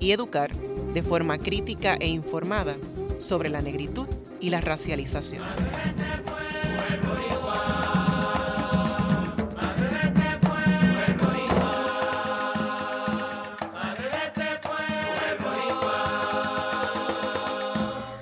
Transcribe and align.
y 0.00 0.12
educar 0.12 0.50
de 0.94 1.02
forma 1.02 1.38
crítica 1.38 1.94
e 2.00 2.08
informada 2.08 2.76
sobre 3.18 3.50
la 3.50 3.62
negritud 3.62 4.08
y 4.40 4.50
la 4.50 4.60
racialización. 4.60 5.44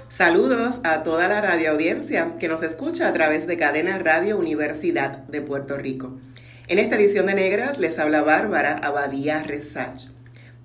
Saludos 0.09 0.81
a 0.83 1.05
toda 1.05 1.29
la 1.29 1.41
radioaudiencia 1.41 2.35
que 2.41 2.49
nos 2.49 2.65
escucha 2.65 3.07
a 3.07 3.13
través 3.13 3.47
de 3.47 3.57
Cadena 3.57 4.01
Radio 4.01 4.37
Universidad 4.37 5.19
de 5.29 5.41
Puerto 5.41 5.77
Rico. 5.77 6.19
En 6.67 6.81
esta 6.81 6.97
edición 6.97 7.27
de 7.27 7.35
Negras 7.35 7.79
les 7.79 8.01
habla 8.01 8.23
Bárbara 8.23 8.77
Abadía 8.79 9.45
Resach 9.45 10.18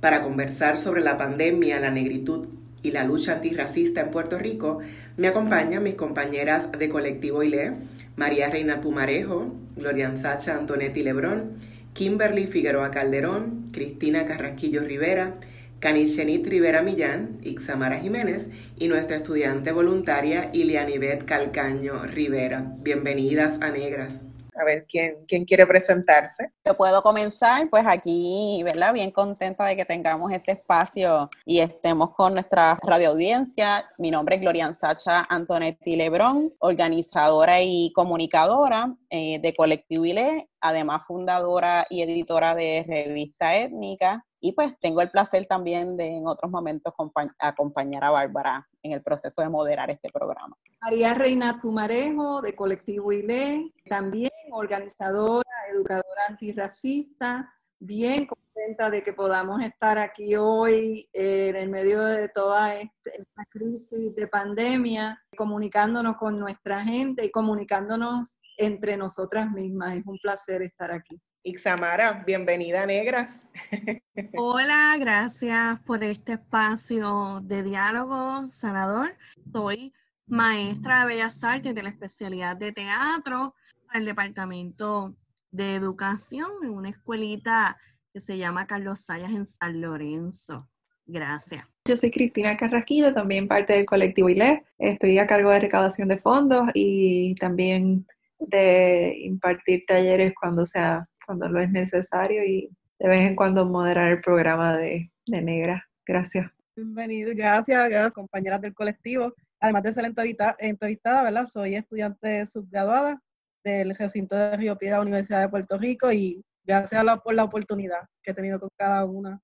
para 0.03 0.21
conversar 0.21 0.77
sobre 0.77 0.99
la 1.01 1.17
pandemia, 1.17 1.79
la 1.79 1.89
negritud 1.89 2.49
y 2.81 2.91
la 2.91 3.05
lucha 3.05 3.35
antirracista 3.35 4.01
en 4.01 4.11
Puerto 4.11 4.37
Rico, 4.37 4.79
me 5.15 5.29
acompañan 5.29 5.81
mis 5.81 5.95
compañeras 5.95 6.67
de 6.77 6.89
Colectivo 6.89 7.41
ILE, 7.41 7.71
María 8.17 8.49
Reina 8.49 8.81
Pumarejo, 8.81 9.55
Glorian 9.77 10.17
Sacha 10.17 10.57
Antonetti 10.57 11.03
Lebrón, 11.03 11.53
Kimberly 11.93 12.47
Figueroa 12.47 12.91
Calderón, 12.91 13.69
Cristina 13.71 14.25
Carrasquillo 14.25 14.81
Rivera, 14.83 15.35
Canichenit 15.79 16.45
Rivera 16.47 16.81
Millán, 16.81 17.37
Ixamara 17.41 17.99
Jiménez 17.99 18.49
y 18.77 18.89
nuestra 18.89 19.15
estudiante 19.15 19.71
voluntaria 19.71 20.49
Ilianibet 20.51 21.23
Calcaño 21.23 22.03
Rivera. 22.07 22.73
Bienvenidas 22.81 23.61
a 23.61 23.71
Negras 23.71 24.19
a 24.59 24.63
ver 24.63 24.85
quién, 24.87 25.25
quién 25.27 25.45
quiere 25.45 25.65
presentarse. 25.65 26.51
Yo 26.65 26.75
puedo 26.75 27.01
comenzar, 27.01 27.69
pues 27.69 27.85
aquí, 27.85 28.61
¿verdad? 28.63 28.93
Bien 28.93 29.11
contenta 29.11 29.65
de 29.65 29.75
que 29.75 29.85
tengamos 29.85 30.31
este 30.31 30.53
espacio 30.53 31.29
y 31.45 31.59
estemos 31.59 32.11
con 32.15 32.33
nuestra 32.33 32.77
radioaudiencia. 32.81 33.85
Mi 33.97 34.11
nombre 34.11 34.35
es 34.35 34.41
Glorian 34.41 34.75
Sacha 34.75 35.25
Antonetti 35.29 35.95
Lebrón, 35.95 36.53
organizadora 36.59 37.61
y 37.61 37.91
comunicadora 37.93 38.93
eh, 39.09 39.39
de 39.39 39.53
Colectivo 39.53 40.05
ILE, 40.05 40.49
además 40.61 41.03
fundadora 41.05 41.85
y 41.89 42.01
editora 42.01 42.55
de 42.55 42.85
Revista 42.87 43.55
Étnica. 43.55 44.25
Y 44.45 44.51
pues 44.51 44.73
tengo 44.81 45.01
el 45.01 45.09
placer 45.09 45.45
también 45.45 45.95
de 45.95 46.17
en 46.17 46.27
otros 46.27 46.51
momentos 46.51 46.93
acompañar 47.39 48.03
a 48.03 48.09
Bárbara 48.09 48.61
en 48.81 48.91
el 48.91 49.01
proceso 49.01 49.41
de 49.41 49.47
moderar 49.47 49.89
este 49.89 50.09
programa. 50.09 50.57
María 50.81 51.13
Reina 51.13 51.61
Tumarejo, 51.61 52.41
de 52.41 52.53
Colectivo 52.53 53.13
ILE, 53.13 53.71
también 53.87 54.32
organizadora, 54.53 55.49
educadora 55.71 56.27
antirracista, 56.29 57.53
bien 57.79 58.25
contenta 58.25 58.89
de 58.89 59.03
que 59.03 59.13
podamos 59.13 59.61
estar 59.61 59.97
aquí 59.97 60.35
hoy 60.35 61.09
eh, 61.11 61.49
en 61.49 61.55
el 61.55 61.69
medio 61.69 62.03
de 62.03 62.29
toda 62.29 62.75
este, 62.75 63.21
esta 63.21 63.45
crisis 63.49 64.15
de 64.15 64.27
pandemia, 64.27 65.21
comunicándonos 65.35 66.17
con 66.17 66.39
nuestra 66.39 66.83
gente 66.83 67.25
y 67.25 67.31
comunicándonos 67.31 68.37
entre 68.57 68.95
nosotras 68.95 69.51
mismas. 69.51 69.97
Es 69.97 70.05
un 70.05 70.17
placer 70.19 70.61
estar 70.61 70.91
aquí. 70.91 71.19
Ixamara, 71.45 72.23
bienvenida 72.25 72.83
a 72.83 72.85
Negras. 72.85 73.49
Hola, 74.37 74.95
gracias 74.97 75.81
por 75.81 76.03
este 76.03 76.33
espacio 76.33 77.41
de 77.43 77.63
diálogo 77.63 78.49
sanador. 78.49 79.17
Soy 79.51 79.93
maestra 80.25 81.01
de 81.01 81.07
Bellas 81.07 81.43
Artes 81.43 81.75
de 81.75 81.83
la 81.83 81.89
especialidad 81.89 82.55
de 82.55 82.71
teatro 82.71 83.55
el 83.93 84.05
Departamento 84.05 85.15
de 85.51 85.75
Educación 85.75 86.47
en 86.63 86.71
una 86.71 86.89
escuelita 86.89 87.77
que 88.11 88.19
se 88.19 88.37
llama 88.37 88.67
Carlos 88.67 89.01
Sayas 89.01 89.31
en 89.31 89.45
San 89.45 89.81
Lorenzo. 89.81 90.67
Gracias. 91.05 91.65
Yo 91.85 91.95
soy 91.95 92.11
Cristina 92.11 92.57
Carrasquillo, 92.57 93.13
también 93.13 93.47
parte 93.47 93.73
del 93.73 93.85
colectivo 93.85 94.29
ILE. 94.29 94.63
Estoy 94.79 95.19
a 95.19 95.27
cargo 95.27 95.49
de 95.51 95.59
recaudación 95.59 96.07
de 96.07 96.17
fondos 96.17 96.69
y 96.73 97.35
también 97.35 98.07
de 98.39 99.15
impartir 99.19 99.83
talleres 99.85 100.33
cuando 100.39 100.65
sea, 100.65 101.07
cuando 101.25 101.47
lo 101.49 101.59
es 101.59 101.69
necesario 101.71 102.43
y 102.45 102.69
de 102.99 103.07
vez 103.07 103.21
en 103.21 103.35
cuando 103.35 103.65
moderar 103.65 104.11
el 104.11 104.21
programa 104.21 104.77
de, 104.77 105.11
de 105.27 105.41
Negra. 105.41 105.87
Gracias. 106.05 106.51
Bienvenido, 106.75 107.31
gracias, 107.35 107.89
gracias 107.89 108.13
compañeras 108.13 108.61
del 108.61 108.73
colectivo. 108.73 109.33
Además 109.59 109.83
de 109.83 109.93
ser 109.93 110.13
entrevistada, 110.59 111.23
¿verdad? 111.23 111.45
Soy 111.45 111.75
estudiante 111.75 112.45
subgraduada 112.45 113.21
del 113.63 113.95
recinto 113.95 114.35
de 114.35 114.57
Río 114.57 114.77
Piedra, 114.77 115.01
Universidad 115.01 115.41
de 115.41 115.49
Puerto 115.49 115.77
Rico, 115.77 116.11
y 116.11 116.43
gracias 116.63 117.03
por 117.23 117.33
la 117.33 117.43
oportunidad 117.43 118.07
que 118.21 118.31
he 118.31 118.33
tenido 118.33 118.59
con 118.59 118.69
cada 118.77 119.05
una. 119.05 119.41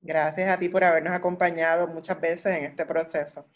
Gracias 0.00 0.50
a 0.50 0.58
ti 0.58 0.68
por 0.68 0.82
habernos 0.82 1.12
acompañado 1.12 1.86
muchas 1.86 2.20
veces 2.20 2.46
en 2.46 2.64
este 2.64 2.84
proceso. 2.84 3.46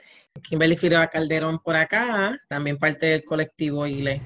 Kimberly 0.42 0.76
Figueroa 0.76 1.08
Calderón 1.08 1.58
por 1.58 1.74
acá, 1.74 2.38
también 2.48 2.78
parte 2.78 3.06
del 3.06 3.24
colectivo 3.24 3.86
ILE. 3.86 4.20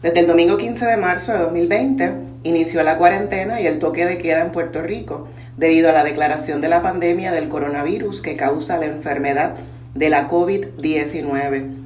Desde 0.00 0.20
el 0.20 0.26
domingo 0.26 0.56
15 0.56 0.86
de 0.86 0.96
marzo 0.96 1.32
de 1.32 1.38
2020 1.38 2.12
inició 2.44 2.82
la 2.82 2.96
cuarentena 2.96 3.60
y 3.60 3.66
el 3.66 3.78
toque 3.78 4.06
de 4.06 4.18
queda 4.18 4.40
en 4.40 4.52
Puerto 4.52 4.82
Rico 4.82 5.28
debido 5.56 5.90
a 5.90 5.92
la 5.92 6.04
declaración 6.04 6.60
de 6.60 6.68
la 6.68 6.82
pandemia 6.82 7.32
del 7.32 7.48
coronavirus 7.48 8.22
que 8.22 8.36
causa 8.36 8.78
la 8.78 8.86
enfermedad 8.86 9.56
de 9.94 10.10
la 10.10 10.28
COVID-19. 10.28 11.85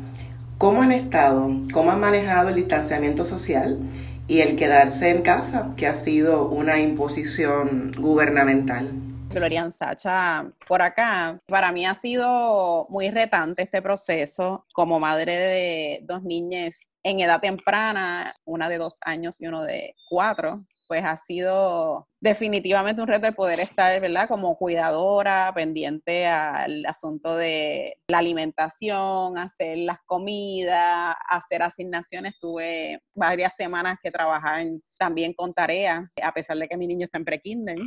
¿Cómo 0.60 0.82
han 0.82 0.93
estado? 0.93 1.48
¿Cómo 1.72 1.91
han 1.91 2.00
manejado 2.00 2.50
el 2.50 2.56
distanciamiento 2.56 3.25
social 3.25 3.78
y 4.28 4.43
el 4.43 4.56
quedarse 4.56 5.09
en 5.09 5.22
casa, 5.22 5.71
que 5.75 5.87
ha 5.87 5.94
sido 5.94 6.50
una 6.50 6.78
imposición 6.78 7.93
gubernamental? 7.97 8.91
Glorian 9.31 9.72
Sacha, 9.72 10.53
por 10.69 10.82
acá, 10.82 11.41
para 11.47 11.72
mí 11.72 11.87
ha 11.87 11.94
sido 11.94 12.87
muy 12.91 13.09
retante 13.09 13.62
este 13.62 13.81
proceso 13.81 14.66
como 14.75 15.00
madre 15.00 15.34
de 15.34 16.00
dos 16.03 16.22
niñas 16.25 16.87
en 17.04 17.20
edad 17.20 17.41
temprana, 17.41 18.34
una 18.44 18.69
de 18.69 18.76
dos 18.76 18.99
años 19.00 19.41
y 19.41 19.47
uno 19.47 19.62
de 19.62 19.94
cuatro 20.10 20.66
pues 20.90 21.04
ha 21.04 21.16
sido 21.16 22.08
definitivamente 22.20 23.00
un 23.00 23.06
reto 23.06 23.26
de 23.26 23.32
poder 23.32 23.60
estar, 23.60 24.00
¿verdad? 24.00 24.26
Como 24.26 24.56
cuidadora, 24.58 25.52
pendiente 25.54 26.26
al 26.26 26.84
asunto 26.84 27.36
de 27.36 27.96
la 28.08 28.18
alimentación, 28.18 29.38
hacer 29.38 29.78
las 29.78 29.98
comidas, 30.04 31.14
hacer 31.28 31.62
asignaciones. 31.62 32.34
Tuve 32.40 33.04
varias 33.14 33.54
semanas 33.54 33.98
que 34.02 34.10
trabajar 34.10 34.66
también 34.98 35.32
con 35.32 35.54
tareas, 35.54 36.00
a 36.20 36.32
pesar 36.32 36.56
de 36.56 36.66
que 36.66 36.76
mi 36.76 36.88
niño 36.88 37.04
está 37.04 37.18
en 37.18 37.24
pre-kinder, 37.24 37.78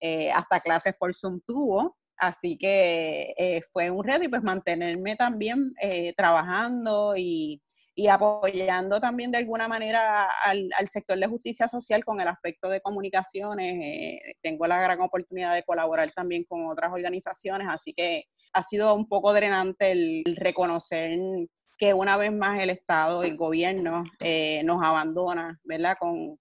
eh, 0.00 0.30
hasta 0.32 0.60
clases 0.60 0.96
por 0.98 1.14
Zoom 1.14 1.42
tuvo. 1.46 1.94
Así 2.16 2.56
que 2.56 3.34
eh, 3.36 3.60
fue 3.70 3.90
un 3.90 4.02
reto 4.02 4.24
y 4.24 4.28
pues 4.28 4.42
mantenerme 4.42 5.14
también 5.14 5.74
eh, 5.82 6.14
trabajando 6.16 7.12
y 7.18 7.60
y 7.98 8.08
apoyando 8.08 9.00
también 9.00 9.30
de 9.30 9.38
alguna 9.38 9.66
manera 9.68 10.28
al, 10.44 10.68
sector 10.86 11.18
de 11.18 11.26
justicia 11.26 11.66
social 11.66 12.04
con 12.04 12.20
el 12.20 12.28
aspecto 12.28 12.68
de 12.68 12.82
comunicaciones. 12.82 13.74
Eh, 13.82 14.36
tengo 14.42 14.66
la 14.66 14.78
gran 14.82 15.00
oportunidad 15.00 15.54
de 15.54 15.62
colaborar 15.62 16.10
también 16.10 16.44
con 16.44 16.66
otras 16.66 16.92
organizaciones, 16.92 17.66
así 17.70 17.94
que 17.94 18.24
ha 18.52 18.62
sido 18.62 18.94
un 18.94 19.08
poco 19.08 19.32
drenante 19.32 19.92
el, 19.92 20.24
reconocer 20.36 21.18
que 21.78 21.94
una 21.94 22.18
vez 22.18 22.32
más 22.32 22.62
el 22.62 22.68
Estado, 22.68 23.24
el 23.24 23.34
gobierno 23.34 24.04
eh, 24.20 24.62
nos 24.64 24.84
abandona, 24.84 25.58
¿verdad? 25.64 25.96
Con, 25.98 26.38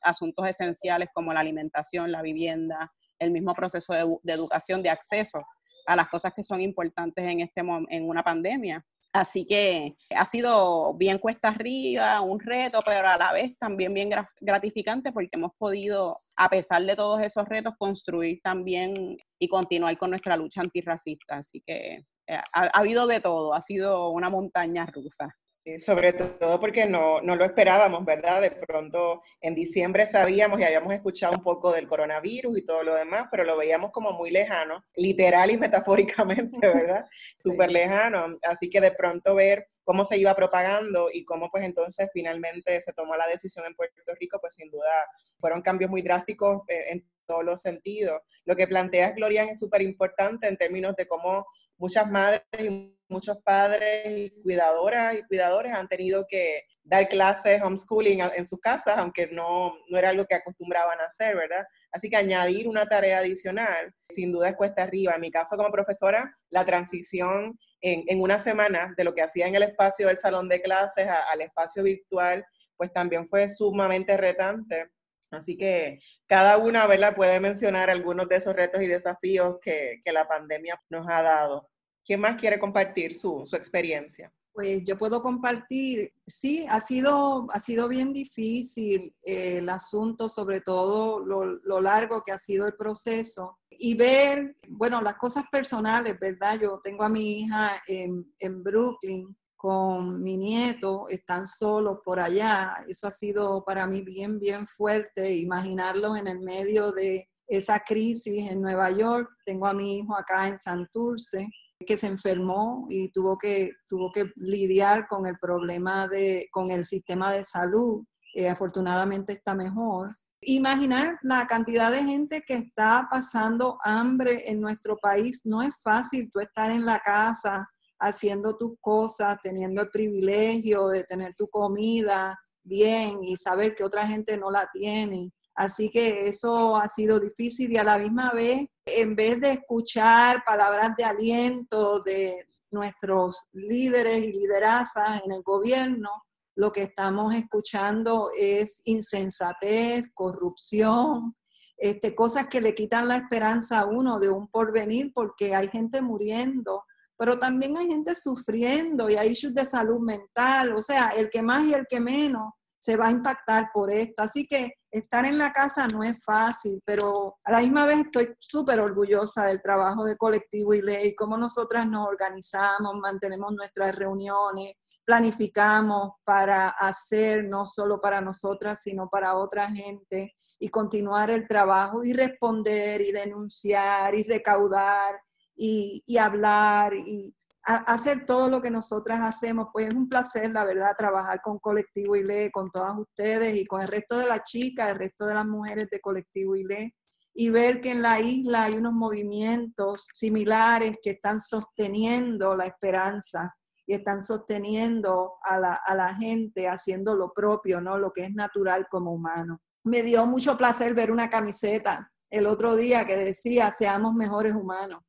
asuntos 0.00 0.48
esenciales 0.48 1.10
como 1.14 1.32
la 1.32 1.40
alimentación, 1.40 2.10
la 2.10 2.22
vivienda, 2.22 2.92
el 3.20 3.30
mismo 3.30 3.54
proceso 3.54 3.92
de, 3.92 4.16
de 4.24 4.32
educación, 4.32 4.82
de 4.82 4.90
acceso 4.90 5.44
a 5.86 5.94
las 5.94 6.08
cosas 6.08 6.34
que 6.34 6.42
son 6.42 6.60
importantes 6.60 7.24
en, 7.24 7.40
este, 7.40 7.60
en 7.60 8.08
una 8.08 8.24
pandemia. 8.24 8.84
Así 9.12 9.46
que 9.46 9.96
ha 10.14 10.24
sido 10.26 10.94
bien 10.94 11.18
cuesta 11.18 11.48
arriba, 11.48 12.20
un 12.20 12.38
reto, 12.38 12.82
pero 12.84 13.08
a 13.08 13.16
la 13.16 13.32
vez 13.32 13.56
también 13.58 13.94
bien 13.94 14.10
gratificante 14.40 15.12
porque 15.12 15.30
hemos 15.32 15.52
podido, 15.56 16.18
a 16.36 16.48
pesar 16.50 16.82
de 16.82 16.94
todos 16.94 17.22
esos 17.22 17.48
retos, 17.48 17.74
construir 17.78 18.40
también 18.42 19.16
y 19.38 19.48
continuar 19.48 19.96
con 19.96 20.10
nuestra 20.10 20.36
lucha 20.36 20.60
antirracista. 20.60 21.36
Así 21.38 21.62
que 21.66 22.04
eh, 22.26 22.40
ha, 22.52 22.66
habido 22.78 23.06
de 23.06 23.20
todo, 23.20 23.54
ha 23.54 23.62
sido 23.62 24.10
una 24.10 24.28
montaña 24.28 24.84
rusa. 24.86 25.34
Sobre 25.78 26.14
todo 26.14 26.58
porque 26.60 26.86
no, 26.86 27.20
no, 27.20 27.36
lo 27.36 27.44
esperábamos, 27.44 28.04
¿verdad? 28.04 28.40
De 28.40 28.50
pronto 28.50 29.22
en 29.40 29.54
diciembre 29.54 30.06
sabíamos 30.06 30.60
y 30.60 30.64
habíamos 30.64 30.94
escuchado 30.94 31.34
un 31.36 31.42
poco 31.42 31.72
del 31.72 31.86
coronavirus 31.86 32.58
y 32.58 32.64
todo 32.64 32.82
lo 32.82 32.94
demás, 32.94 33.28
pero 33.30 33.44
lo 33.44 33.56
veíamos 33.56 33.92
como 33.92 34.12
muy 34.12 34.30
lejano, 34.30 34.82
literal 34.96 35.50
y 35.50 35.58
metafóricamente, 35.58 36.66
¿verdad? 36.66 37.04
Súper 37.38 37.70
lejano. 37.70 38.36
Así 38.42 38.70
que 38.70 38.80
de 38.80 38.92
pronto 38.92 39.34
ver 39.34 39.68
cómo 39.84 40.04
se 40.04 40.18
iba 40.18 40.34
propagando 40.34 41.08
y 41.12 41.24
cómo 41.24 41.50
pues 41.50 41.64
entonces 41.64 42.08
finalmente 42.12 42.80
se 42.80 42.92
tomó 42.92 43.16
la 43.16 43.26
decisión 43.26 43.66
en 43.66 43.74
Puerto 43.74 44.02
Rico, 44.18 44.38
pues 44.40 44.54
sin 44.54 44.70
duda 44.70 44.90
fueron 45.38 45.62
cambios 45.62 45.90
muy 45.90 46.02
drásticos 46.02 46.62
eh, 46.68 46.84
en 46.90 47.06
todos 47.26 47.44
los 47.44 47.60
sentidos. 47.60 48.20
Lo 48.44 48.56
que 48.56 48.66
planteas, 48.66 49.14
Gloria, 49.14 49.44
es 49.44 49.60
súper 49.60 49.82
importante 49.82 50.46
en 50.46 50.56
términos 50.56 50.96
de 50.96 51.06
cómo 51.06 51.46
muchas 51.76 52.10
madres 52.10 52.42
y 52.58 52.97
muchos 53.08 53.38
padres 53.42 54.06
y 54.06 54.30
cuidadoras 54.42 55.14
y 55.14 55.22
cuidadores 55.24 55.72
han 55.72 55.88
tenido 55.88 56.26
que 56.28 56.64
dar 56.82 57.08
clases 57.08 57.60
homeschooling 57.62 58.20
en 58.34 58.46
sus 58.46 58.60
casas, 58.60 58.96
aunque 58.98 59.26
no, 59.26 59.74
no 59.88 59.98
era 59.98 60.10
algo 60.10 60.24
que 60.26 60.34
acostumbraban 60.34 61.00
a 61.00 61.04
hacer, 61.04 61.36
¿verdad? 61.36 61.66
Así 61.92 62.08
que 62.08 62.16
añadir 62.16 62.66
una 62.68 62.86
tarea 62.86 63.18
adicional, 63.18 63.92
sin 64.08 64.32
duda 64.32 64.48
es 64.48 64.56
cuesta 64.56 64.84
arriba. 64.84 65.14
En 65.14 65.20
mi 65.20 65.30
caso 65.30 65.56
como 65.56 65.70
profesora, 65.70 66.34
la 66.50 66.64
transición 66.64 67.58
en, 67.80 68.04
en 68.06 68.20
una 68.20 68.38
semana 68.38 68.94
de 68.96 69.04
lo 69.04 69.14
que 69.14 69.22
hacía 69.22 69.46
en 69.46 69.54
el 69.54 69.64
espacio 69.64 70.08
del 70.08 70.18
salón 70.18 70.48
de 70.48 70.62
clases 70.62 71.08
al 71.08 71.40
espacio 71.42 71.82
virtual, 71.82 72.44
pues 72.76 72.92
también 72.92 73.28
fue 73.28 73.48
sumamente 73.50 74.16
retante. 74.16 74.90
Así 75.30 75.58
que 75.58 75.98
cada 76.26 76.56
una 76.56 76.86
¿verdad? 76.86 77.14
puede 77.14 77.38
mencionar 77.40 77.90
algunos 77.90 78.28
de 78.28 78.36
esos 78.36 78.56
retos 78.56 78.80
y 78.80 78.86
desafíos 78.86 79.58
que, 79.60 80.00
que 80.02 80.12
la 80.12 80.26
pandemia 80.26 80.80
nos 80.88 81.06
ha 81.08 81.22
dado. 81.22 81.68
¿Quién 82.08 82.22
más 82.22 82.40
quiere 82.40 82.58
compartir 82.58 83.14
su, 83.14 83.44
su, 83.44 83.54
experiencia? 83.54 84.32
Pues 84.54 84.82
yo 84.82 84.96
puedo 84.96 85.20
compartir, 85.20 86.10
sí, 86.26 86.64
ha 86.66 86.80
sido, 86.80 87.46
ha 87.52 87.60
sido 87.60 87.86
bien 87.86 88.14
difícil 88.14 89.14
eh, 89.22 89.58
el 89.58 89.68
asunto, 89.68 90.30
sobre 90.30 90.62
todo 90.62 91.20
lo, 91.20 91.44
lo, 91.44 91.80
largo 91.82 92.22
que 92.24 92.32
ha 92.32 92.38
sido 92.38 92.66
el 92.66 92.76
proceso, 92.76 93.58
y 93.68 93.92
ver, 93.92 94.56
bueno, 94.68 95.02
las 95.02 95.16
cosas 95.16 95.44
personales, 95.52 96.18
¿verdad? 96.18 96.58
Yo 96.58 96.80
tengo 96.82 97.04
a 97.04 97.10
mi 97.10 97.40
hija 97.42 97.82
en, 97.86 98.32
en 98.38 98.62
Brooklyn 98.62 99.36
con 99.54 100.22
mi 100.22 100.38
nieto, 100.38 101.10
están 101.10 101.46
solos 101.46 101.98
por 102.02 102.20
allá. 102.20 102.86
Eso 102.88 103.06
ha 103.06 103.12
sido 103.12 103.62
para 103.66 103.86
mí 103.86 104.00
bien, 104.00 104.38
bien 104.38 104.66
fuerte, 104.66 105.34
imaginarlos 105.34 106.16
en 106.16 106.26
el 106.26 106.40
medio 106.40 106.90
de 106.90 107.28
esa 107.46 107.80
crisis 107.80 108.50
en 108.50 108.62
Nueva 108.62 108.90
York. 108.92 109.28
Tengo 109.44 109.66
a 109.66 109.74
mi 109.74 109.98
hijo 109.98 110.16
acá 110.16 110.48
en 110.48 110.56
Santurce, 110.56 111.50
que 111.86 111.96
se 111.96 112.06
enfermó 112.06 112.86
y 112.88 113.10
tuvo 113.10 113.38
que, 113.38 113.72
tuvo 113.86 114.10
que 114.10 114.30
lidiar 114.36 115.06
con 115.06 115.26
el 115.26 115.38
problema 115.38 116.08
de, 116.08 116.48
con 116.50 116.70
el 116.70 116.84
sistema 116.84 117.32
de 117.32 117.44
salud. 117.44 118.04
Eh, 118.34 118.48
afortunadamente 118.48 119.32
está 119.32 119.54
mejor. 119.54 120.10
Imaginar 120.40 121.18
la 121.22 121.46
cantidad 121.46 121.90
de 121.90 122.04
gente 122.04 122.42
que 122.46 122.54
está 122.54 123.08
pasando 123.10 123.78
hambre 123.84 124.48
en 124.50 124.60
nuestro 124.60 124.96
país. 124.96 125.40
No 125.44 125.62
es 125.62 125.74
fácil 125.82 126.30
tú 126.32 126.40
estar 126.40 126.70
en 126.70 126.84
la 126.84 127.00
casa 127.00 127.68
haciendo 128.00 128.56
tus 128.56 128.74
cosas, 128.80 129.38
teniendo 129.42 129.82
el 129.82 129.90
privilegio 129.90 130.88
de 130.88 131.04
tener 131.04 131.34
tu 131.34 131.48
comida 131.48 132.38
bien 132.62 133.22
y 133.22 133.36
saber 133.36 133.74
que 133.74 133.82
otra 133.82 134.06
gente 134.06 134.36
no 134.36 134.50
la 134.50 134.68
tiene. 134.72 135.32
Así 135.58 135.90
que 135.90 136.28
eso 136.28 136.76
ha 136.76 136.86
sido 136.86 137.18
difícil 137.18 137.72
y 137.72 137.78
a 137.78 137.82
la 137.82 137.98
misma 137.98 138.30
vez, 138.30 138.68
en 138.86 139.16
vez 139.16 139.40
de 139.40 139.54
escuchar 139.54 140.44
palabras 140.44 140.94
de 140.96 141.02
aliento 141.02 141.98
de 141.98 142.46
nuestros 142.70 143.48
líderes 143.50 144.18
y 144.18 144.32
liderazas 144.32 145.20
en 145.24 145.32
el 145.32 145.42
gobierno, 145.42 146.10
lo 146.54 146.70
que 146.70 146.84
estamos 146.84 147.34
escuchando 147.34 148.30
es 148.38 148.80
insensatez, 148.84 150.06
corrupción, 150.14 151.34
este, 151.76 152.14
cosas 152.14 152.46
que 152.46 152.60
le 152.60 152.76
quitan 152.76 153.08
la 153.08 153.16
esperanza 153.16 153.80
a 153.80 153.86
uno 153.86 154.20
de 154.20 154.28
un 154.28 154.46
porvenir 154.46 155.10
porque 155.12 155.56
hay 155.56 155.66
gente 155.66 156.00
muriendo 156.00 156.84
pero 157.18 157.36
también 157.36 157.76
hay 157.76 157.88
gente 157.88 158.14
sufriendo 158.14 159.10
y 159.10 159.16
hay 159.16 159.32
issues 159.32 159.52
de 159.52 159.66
salud 159.66 159.98
mental, 159.98 160.72
o 160.76 160.80
sea, 160.80 161.08
el 161.08 161.28
que 161.30 161.42
más 161.42 161.66
y 161.66 161.74
el 161.74 161.84
que 161.88 161.98
menos 161.98 162.52
se 162.78 162.96
va 162.96 163.08
a 163.08 163.10
impactar 163.10 163.70
por 163.74 163.90
esto. 163.90 164.22
Así 164.22 164.46
que 164.46 164.74
estar 164.90 165.24
en 165.24 165.38
la 165.38 165.52
casa 165.52 165.86
no 165.86 166.02
es 166.02 166.16
fácil, 166.24 166.80
pero 166.84 167.36
a 167.44 167.52
la 167.52 167.60
misma 167.60 167.86
vez 167.86 167.98
estoy 167.98 168.34
súper 168.38 168.80
orgullosa 168.80 169.46
del 169.46 169.62
trabajo 169.62 170.04
de 170.04 170.16
colectivo 170.16 170.74
y 170.74 170.82
ley, 170.82 171.14
cómo 171.14 171.36
nosotras 171.36 171.86
nos 171.86 172.08
organizamos, 172.08 172.96
mantenemos 172.96 173.52
nuestras 173.52 173.94
reuniones, 173.94 174.76
planificamos 175.04 176.12
para 176.24 176.68
hacer 176.68 177.44
no 177.44 177.64
solo 177.64 178.00
para 178.00 178.20
nosotras, 178.20 178.82
sino 178.82 179.08
para 179.08 179.36
otra 179.36 179.70
gente 179.70 180.34
y 180.58 180.68
continuar 180.68 181.30
el 181.30 181.46
trabajo 181.46 182.04
y 182.04 182.12
responder 182.12 183.00
y 183.00 183.12
denunciar 183.12 184.14
y 184.14 184.24
recaudar 184.24 185.20
y, 185.56 186.16
hablar 186.18 186.94
y 186.94 187.34
hacer 187.76 188.24
todo 188.24 188.48
lo 188.48 188.62
que 188.62 188.70
nosotras 188.70 189.20
hacemos. 189.22 189.68
Pues 189.72 189.88
es 189.88 189.94
un 189.94 190.08
placer, 190.08 190.50
la 190.50 190.64
verdad, 190.64 190.96
trabajar 190.96 191.40
con 191.42 191.58
Colectivo 191.58 192.16
ILE, 192.16 192.50
con 192.50 192.70
todas 192.70 192.96
ustedes 192.98 193.56
y 193.56 193.66
con 193.66 193.82
el 193.82 193.88
resto 193.88 194.18
de 194.18 194.26
las 194.26 194.42
chicas, 194.42 194.90
el 194.90 194.98
resto 194.98 195.26
de 195.26 195.34
las 195.34 195.46
mujeres 195.46 195.88
de 195.90 196.00
Colectivo 196.00 196.56
ILE 196.56 196.94
y 197.40 197.50
ver 197.50 197.80
que 197.80 197.92
en 197.92 198.02
la 198.02 198.20
isla 198.20 198.64
hay 198.64 198.74
unos 198.74 198.92
movimientos 198.92 200.08
similares 200.12 200.96
que 201.00 201.10
están 201.10 201.38
sosteniendo 201.38 202.56
la 202.56 202.66
esperanza 202.66 203.54
y 203.86 203.94
están 203.94 204.22
sosteniendo 204.22 205.34
a 205.44 205.58
la, 205.58 205.74
a 205.86 205.94
la, 205.94 206.16
gente 206.16 206.68
haciendo 206.68 207.14
lo 207.14 207.32
propio, 207.32 207.80
¿no? 207.80 207.96
Lo 207.96 208.12
que 208.12 208.24
es 208.24 208.34
natural 208.34 208.88
como 208.90 209.12
humano. 209.12 209.60
Me 209.84 210.02
dio 210.02 210.26
mucho 210.26 210.56
placer 210.56 210.94
ver 210.94 211.12
una 211.12 211.30
camiseta 211.30 212.10
el 212.28 212.46
otro 212.46 212.74
día 212.74 213.06
que 213.06 213.16
decía, 213.16 213.70
seamos 213.70 214.14
mejores 214.14 214.54
humanos. 214.54 215.02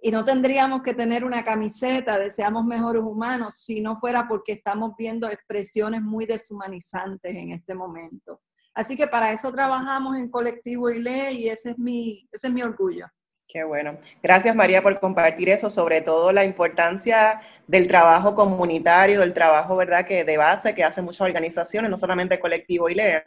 Y 0.00 0.10
no 0.10 0.24
tendríamos 0.24 0.82
que 0.82 0.94
tener 0.94 1.24
una 1.24 1.44
camiseta 1.44 2.18
de 2.18 2.30
seamos 2.30 2.64
mejores 2.64 3.02
humanos 3.02 3.56
si 3.56 3.80
no 3.80 3.96
fuera 3.96 4.28
porque 4.28 4.52
estamos 4.52 4.94
viendo 4.96 5.28
expresiones 5.28 6.02
muy 6.02 6.24
deshumanizantes 6.24 7.34
en 7.34 7.52
este 7.52 7.74
momento. 7.74 8.40
Así 8.74 8.96
que 8.96 9.08
para 9.08 9.32
eso 9.32 9.50
trabajamos 9.50 10.16
en 10.16 10.30
Colectivo 10.30 10.88
ILE 10.88 11.32
y 11.32 11.48
ese 11.48 11.72
es 11.72 11.78
mi, 11.78 12.28
ese 12.30 12.46
es 12.46 12.52
mi 12.52 12.62
orgullo. 12.62 13.06
Qué 13.48 13.64
bueno. 13.64 13.98
Gracias 14.22 14.54
María 14.54 14.82
por 14.82 15.00
compartir 15.00 15.48
eso, 15.48 15.70
sobre 15.70 16.02
todo 16.02 16.32
la 16.32 16.44
importancia 16.44 17.40
del 17.66 17.88
trabajo 17.88 18.34
comunitario, 18.34 19.20
del 19.20 19.32
trabajo, 19.32 19.74
¿verdad?, 19.74 20.04
que 20.06 20.22
de 20.22 20.36
base 20.36 20.74
que 20.74 20.84
hacen 20.84 21.06
muchas 21.06 21.22
organizaciones, 21.22 21.90
no 21.90 21.96
solamente 21.96 22.38
Colectivo 22.38 22.90
ILE, 22.90 23.22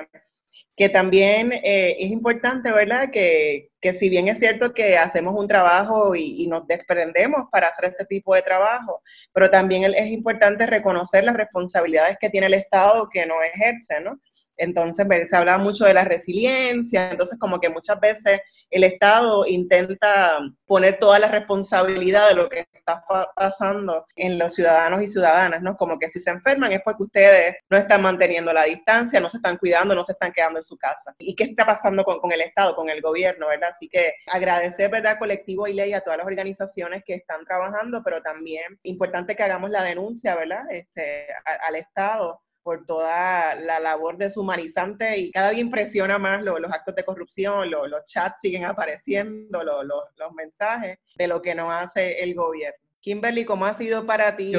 que 0.76 0.90
también 0.90 1.52
eh, 1.52 1.98
es 2.00 2.12
importante, 2.12 2.72
¿verdad? 2.72 3.12
Que, 3.12 3.70
que, 3.80 3.94
si 3.94 4.10
bien 4.10 4.28
es 4.28 4.40
cierto 4.40 4.74
que 4.74 4.98
hacemos 4.98 5.36
un 5.38 5.48
trabajo 5.48 6.16
y, 6.16 6.44
y, 6.44 6.48
nos 6.48 6.66
desprendemos 6.66 7.50
para 7.52 7.68
hacer 7.68 7.86
este 7.86 8.06
tipo 8.06 8.34
de 8.34 8.42
trabajo, 8.42 9.02
pero 9.34 9.50
también 9.50 9.84
es 9.94 10.08
importante 10.08 10.66
reconocer 10.66 11.24
las 11.24 11.36
responsabilidades 11.36 12.18
que 12.20 12.30
tiene 12.30 12.48
el 12.48 12.54
Estado 12.54 13.10
que 13.12 13.26
no 13.26 13.42
ejerce, 13.44 14.00
¿no? 14.02 14.20
Entonces, 14.62 15.08
se 15.28 15.36
hablaba 15.36 15.58
mucho 15.58 15.86
de 15.86 15.94
la 15.96 16.04
resiliencia, 16.04 17.10
entonces 17.10 17.40
como 17.40 17.60
que 17.60 17.70
muchas 17.70 18.00
veces 18.00 18.42
el 18.70 18.84
Estado 18.84 19.46
intenta 19.48 20.40
poner 20.66 21.00
toda 21.00 21.18
la 21.18 21.28
responsabilidad 21.28 22.30
de 22.30 22.36
lo 22.36 22.48
que 22.48 22.68
está 22.72 23.04
pasando 23.36 24.06
en 24.16 24.38
los 24.38 24.54
ciudadanos 24.54 25.02
y 25.02 25.08
ciudadanas, 25.08 25.64
¿no? 25.64 25.76
Como 25.76 25.98
que 25.98 26.10
si 26.10 26.20
se 26.20 26.30
enferman 26.30 26.72
es 26.72 26.82
porque 26.86 27.04
ustedes 27.04 27.56
no 27.70 27.78
están 27.78 28.04
manteniendo 28.04 28.54
la 28.54 28.64
distancia, 28.64 29.20
no 29.20 29.32
se 29.32 29.38
están 29.38 29.58
cuidando, 29.58 29.96
no 29.96 30.04
se 30.04 30.12
están 30.12 30.32
quedando 30.32 30.60
en 30.60 30.64
su 30.64 30.78
casa. 30.78 31.16
¿Y 31.18 31.36
qué 31.36 31.46
está 31.46 31.66
pasando 31.66 32.04
con, 32.04 32.32
el 32.32 32.42
Estado, 32.42 32.76
con 32.76 32.90
el 32.90 33.02
gobierno, 33.02 33.48
verdad? 33.48 33.70
Así 33.70 33.90
que 33.90 34.14
agradecer, 34.28 34.92
¿verdad? 34.92 35.18
Colectivo 35.18 35.68
y 35.68 35.74
ley 35.74 35.94
a 35.94 36.02
todas 36.02 36.20
las 36.20 36.28
organizaciones 36.28 37.04
que 37.04 37.16
están 37.16 37.44
trabajando, 37.46 38.04
pero 38.04 38.22
también 38.22 38.80
importante 38.84 39.36
que 39.36 39.44
hagamos 39.44 39.72
la 39.72 39.84
denuncia, 39.84 40.36
¿verdad? 40.36 40.64
Este, 40.70 41.26
al 41.46 41.76
Estado 41.76 42.42
por 42.64 42.86
toda 42.86 43.56
la 43.56 43.80
labor 43.80 44.18
deshumanizante 44.18 45.18
y 45.18 45.32
cada 45.32 45.50
día 45.52 45.62
impresiona 45.62 46.18
más 46.18 46.44
los 46.44 46.72
actos 46.72 46.96
de 46.96 47.04
corrupción, 47.04 47.70
los 47.70 48.06
chats 48.06 48.42
siguen 48.42 48.66
apareciendo, 48.66 49.64
los 49.64 50.34
mensajes 50.34 51.00
de 51.16 51.28
lo 51.28 51.42
que 51.42 51.56
no 51.56 51.72
hace 51.72 52.24
el 52.24 52.36
gobierno. 52.36 52.78
Kimberly, 53.00 53.46
¿cómo 53.46 53.66
ha 53.66 53.74
sido 53.74 54.06
para 54.06 54.36
ti 54.36 54.54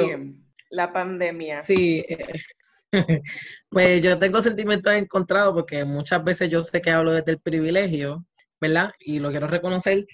la 0.69 0.91
pandemia? 0.91 1.63
Sí, 1.63 2.03
eh, 2.09 2.27
pues 3.69 4.01
yo 4.01 4.19
tengo 4.19 4.41
sentimientos 4.41 4.93
encontrados 4.93 5.53
porque 5.53 5.85
muchas 5.85 6.23
veces 6.23 6.49
yo 6.49 6.61
sé 6.61 6.81
que 6.81 6.91
hablo 6.91 7.13
desde 7.13 7.31
el 7.31 7.39
privilegio, 7.39 8.25
¿verdad? 8.59 8.91
Y 8.99 9.19
lo 9.19 9.31
quiero 9.31 9.47
reconocer, 9.47 10.05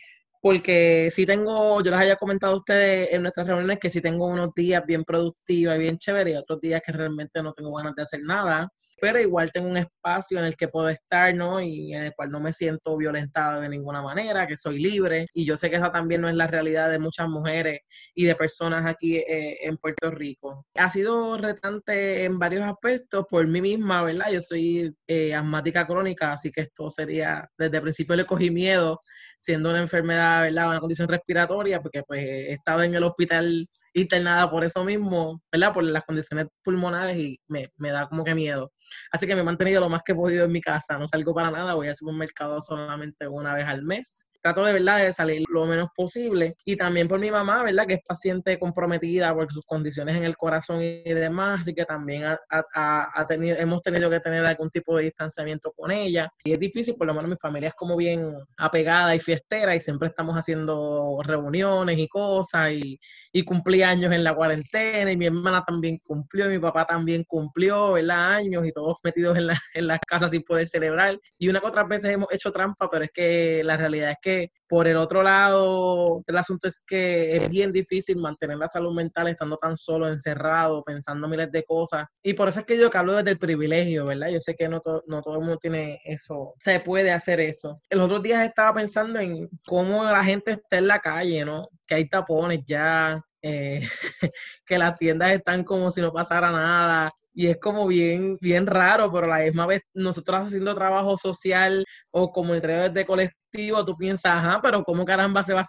porque 0.42 1.10
sí 1.12 1.26
tengo, 1.26 1.82
yo 1.84 1.92
les 1.92 2.00
había 2.00 2.16
comentado 2.16 2.54
a 2.54 2.58
ustedes 2.58 3.12
en 3.12 3.22
nuestras 3.22 3.48
reuniones 3.48 3.80
que 3.80 3.90
sí 3.90 4.02
tengo 4.02 4.26
unos 4.28 4.54
días 4.56 4.84
bien 4.86 5.04
productivos 5.04 5.76
y 5.76 5.80
bien 5.80 5.98
chéveres 5.98 6.34
y 6.34 6.38
otros 6.38 6.62
días 6.62 6.82
que 6.86 6.92
realmente 6.92 7.44
no 7.44 7.54
tengo 7.54 7.76
ganas 7.76 7.96
de 7.96 8.04
hacer 8.04 8.22
nada. 8.24 8.70
Pero 9.00 9.20
igual 9.20 9.52
tengo 9.52 9.70
un 9.70 9.78
espacio 9.78 10.40
en 10.40 10.46
el 10.46 10.56
que 10.56 10.68
puedo 10.68 10.90
estar, 10.90 11.34
¿no? 11.36 11.62
Y 11.62 11.94
en 11.94 12.04
el 12.04 12.14
cual 12.14 12.30
no 12.30 12.40
me 12.40 12.54
siento 12.54 12.98
violentada 12.98 13.60
de 13.60 13.70
ninguna 13.70 14.02
manera, 14.02 14.48
que 14.48 14.58
soy 14.58 14.80
libre. 14.80 15.28
Y 15.34 15.46
yo 15.46 15.58
sé 15.58 15.70
que 15.70 15.78
esa 15.78 15.92
también 15.92 16.22
no 16.22 16.30
es 16.30 16.36
la 16.36 16.48
realidad 16.48 16.90
de 16.90 17.00
muchas 17.00 17.28
mujeres 17.28 17.82
y 18.16 18.26
de 18.26 18.36
personas 18.36 18.86
aquí 18.86 19.18
eh, 19.18 19.58
en 19.62 19.78
Puerto 19.78 20.12
Rico. 20.12 20.66
Ha 20.76 20.90
sido 20.90 21.38
retante 21.38 22.26
en 22.26 22.40
varios 22.40 22.64
aspectos 22.64 23.26
por 23.30 23.46
mí 23.48 23.62
misma, 23.62 24.04
¿verdad? 24.04 24.32
Yo 24.32 24.42
soy 24.42 24.94
eh, 25.08 25.34
asmática 25.34 25.86
crónica, 25.88 26.34
así 26.34 26.52
que 26.52 26.62
esto 26.62 26.90
sería, 26.90 27.50
desde 27.58 27.78
el 27.78 27.84
principio 27.84 28.16
le 28.16 28.26
cogí 28.26 28.52
miedo 28.52 29.02
siendo 29.40 29.70
una 29.70 29.80
enfermedad, 29.80 30.44
¿verdad? 30.44 30.70
Una 30.70 30.80
condición 30.80 31.08
respiratoria, 31.08 31.82
porque 31.82 32.04
pues 32.04 32.22
he 32.22 32.54
estado 32.54 32.84
en 32.84 32.94
el 32.94 33.04
hospital 33.04 33.68
internada 34.02 34.50
por 34.50 34.64
eso 34.64 34.84
mismo, 34.84 35.42
¿verdad? 35.52 35.74
Por 35.74 35.84
las 35.84 36.04
condiciones 36.06 36.48
pulmonares 36.64 37.18
y 37.18 37.40
me, 37.48 37.70
me 37.78 37.92
da 37.92 38.08
como 38.08 38.24
que 38.24 38.36
miedo. 38.36 38.72
Así 39.12 39.28
que 39.28 39.36
me 39.36 39.42
he 39.42 39.44
mantenido 39.44 39.82
lo 39.82 39.90
más 39.90 40.02
que 40.04 40.14
he 40.14 40.16
podido 40.16 40.46
en 40.46 40.52
mi 40.52 40.62
casa, 40.62 40.98
no 40.98 41.08
salgo 41.08 41.34
para 41.34 41.52
nada, 41.52 41.74
voy 41.74 41.88
al 41.88 41.96
supermercado 41.96 42.62
solamente 42.62 43.28
una 43.28 43.54
vez 43.54 43.66
al 43.66 43.84
mes 43.84 44.29
trato 44.42 44.64
de 44.66 44.74
verdad 44.74 45.00
de 45.00 45.14
salir 45.14 45.44
lo 45.50 45.66
menos 45.66 45.90
posible. 45.96 46.56
Y 46.66 46.76
también 46.76 47.08
por 47.08 47.20
mi 47.20 47.32
mamá, 47.32 47.64
¿verdad? 47.64 47.86
Que 47.86 47.96
es 47.96 48.02
paciente 48.08 48.58
comprometida 48.60 49.34
por 49.34 49.52
sus 49.52 49.66
condiciones 49.66 50.16
en 50.16 50.24
el 50.24 50.38
corazón 50.38 50.82
y 50.82 51.04
demás, 51.04 51.62
así 51.62 51.74
que 51.74 51.86
también 51.86 52.24
ha, 52.26 53.26
tenido, 53.28 53.58
hemos 53.58 53.82
tenido 53.82 54.10
que 54.10 54.20
tener 54.20 54.46
algún 54.46 54.70
tipo 54.70 54.98
de 54.98 55.04
distanciamiento 55.04 55.72
con 55.76 55.92
ella. 55.92 56.32
Y 56.44 56.54
es 56.54 56.60
difícil, 56.60 56.96
por 56.96 57.08
lo 57.08 57.14
menos 57.14 57.30
mi 57.30 57.38
familia 57.38 57.70
es 57.70 57.76
como 57.76 57.96
bien 57.96 58.34
apegada 58.58 59.16
y 59.16 59.20
fiestera 59.20 59.76
y 59.76 59.82
siempre 59.82 60.08
estamos 60.08 60.36
haciendo 60.36 61.20
reuniones 61.24 61.98
y 61.98 62.08
cosas 62.08 62.72
y, 62.72 63.00
y 63.32 63.44
cumplí 63.44 63.84
años 63.84 64.12
en 64.12 64.24
la 64.24 64.36
cuarentena 64.36 65.12
y 65.12 65.18
mi 65.18 65.26
hermana 65.26 65.64
también 65.64 66.00
cumplió 66.00 66.50
y 66.50 66.54
mi 66.56 66.60
papá 66.60 66.86
también 66.86 67.24
cumplió, 67.24 67.94
¿verdad? 67.94 68.36
Años 68.36 68.66
y 68.66 68.72
todos 68.72 68.98
metidos 69.04 69.38
en, 69.38 69.48
la, 69.48 69.60
en 69.74 69.88
las 69.88 70.00
casas 70.00 70.32
sin 70.32 70.44
poder 70.44 70.68
celebrar. 70.68 71.20
Y 71.38 71.50
una 71.50 71.60
que 71.60 71.68
otras 71.68 71.88
veces 71.88 72.12
hemos 72.12 72.32
hecho 72.32 72.52
trampa, 72.52 72.90
pero 72.90 73.06
es 73.06 73.12
que 73.12 73.62
la 73.64 73.78
realidad 73.78 74.12
es 74.12 74.18
que 74.22 74.29
por 74.68 74.88
el 74.88 74.98
otro 74.98 75.24
lado 75.24 76.24
el 76.28 76.38
asunto 76.38 76.68
es 76.68 76.82
que 76.86 77.36
es 77.36 77.50
bien 77.50 77.72
difícil 77.72 78.18
mantener 78.18 78.58
la 78.58 78.68
salud 78.68 78.94
mental 78.94 79.28
estando 79.28 79.58
tan 79.58 79.76
solo, 79.76 80.08
encerrado, 80.08 80.84
pensando 80.84 81.28
miles 81.28 81.52
de 81.52 81.64
cosas. 81.64 82.06
Y 82.24 82.34
por 82.34 82.50
eso 82.50 82.60
es 82.60 82.66
que 82.66 82.78
yo 82.78 82.90
que 82.90 82.98
hablo 82.98 83.16
desde 83.16 83.32
el 83.32 83.40
privilegio, 83.40 84.06
¿verdad? 84.06 84.30
Yo 84.30 84.40
sé 84.40 84.56
que 84.56 84.70
no, 84.70 84.82
no 85.08 85.22
todo 85.22 85.36
el 85.36 85.42
mundo 85.42 85.58
tiene 85.58 86.00
eso, 86.04 86.54
se 86.60 86.80
puede 86.82 87.12
hacer 87.12 87.40
eso. 87.40 87.82
El 87.90 88.02
otro 88.02 88.20
día 88.20 88.46
estaba 88.46 88.74
pensando 88.74 89.20
en 89.20 89.50
cómo 89.66 90.04
la 90.04 90.24
gente 90.24 90.52
está 90.52 90.78
en 90.78 90.88
la 90.88 91.00
calle, 91.00 91.44
¿no? 91.46 91.68
Que 91.88 91.96
hay 91.96 92.08
tapones 92.08 92.60
ya, 92.68 93.20
eh, 93.42 93.82
que 94.66 94.78
las 94.78 94.96
tiendas 94.96 95.32
están 95.32 95.64
como 95.64 95.90
si 95.92 96.02
no 96.02 96.12
pasara 96.12 96.52
nada 96.52 97.10
y 97.34 97.48
es 97.48 97.58
como 97.58 97.88
bien, 97.88 98.38
bien 98.42 98.68
raro, 98.68 99.12
pero 99.12 99.26
a 99.26 99.38
la 99.40 99.46
misma 99.46 99.66
vez 99.66 99.82
nosotros 99.94 100.48
haciendo 100.48 100.76
trabajo 100.76 101.18
social 101.18 101.86
o 102.12 102.32
comunitario 102.32 102.90
desde 102.90 103.06
colectivo 103.06 103.40
tú 103.86 103.96
piensas, 103.98 104.32
ajá, 104.34 104.60
pero 104.62 104.84
¿cómo 104.84 105.06
caramba 105.06 105.44
se 105.44 105.54
va, 105.54 105.66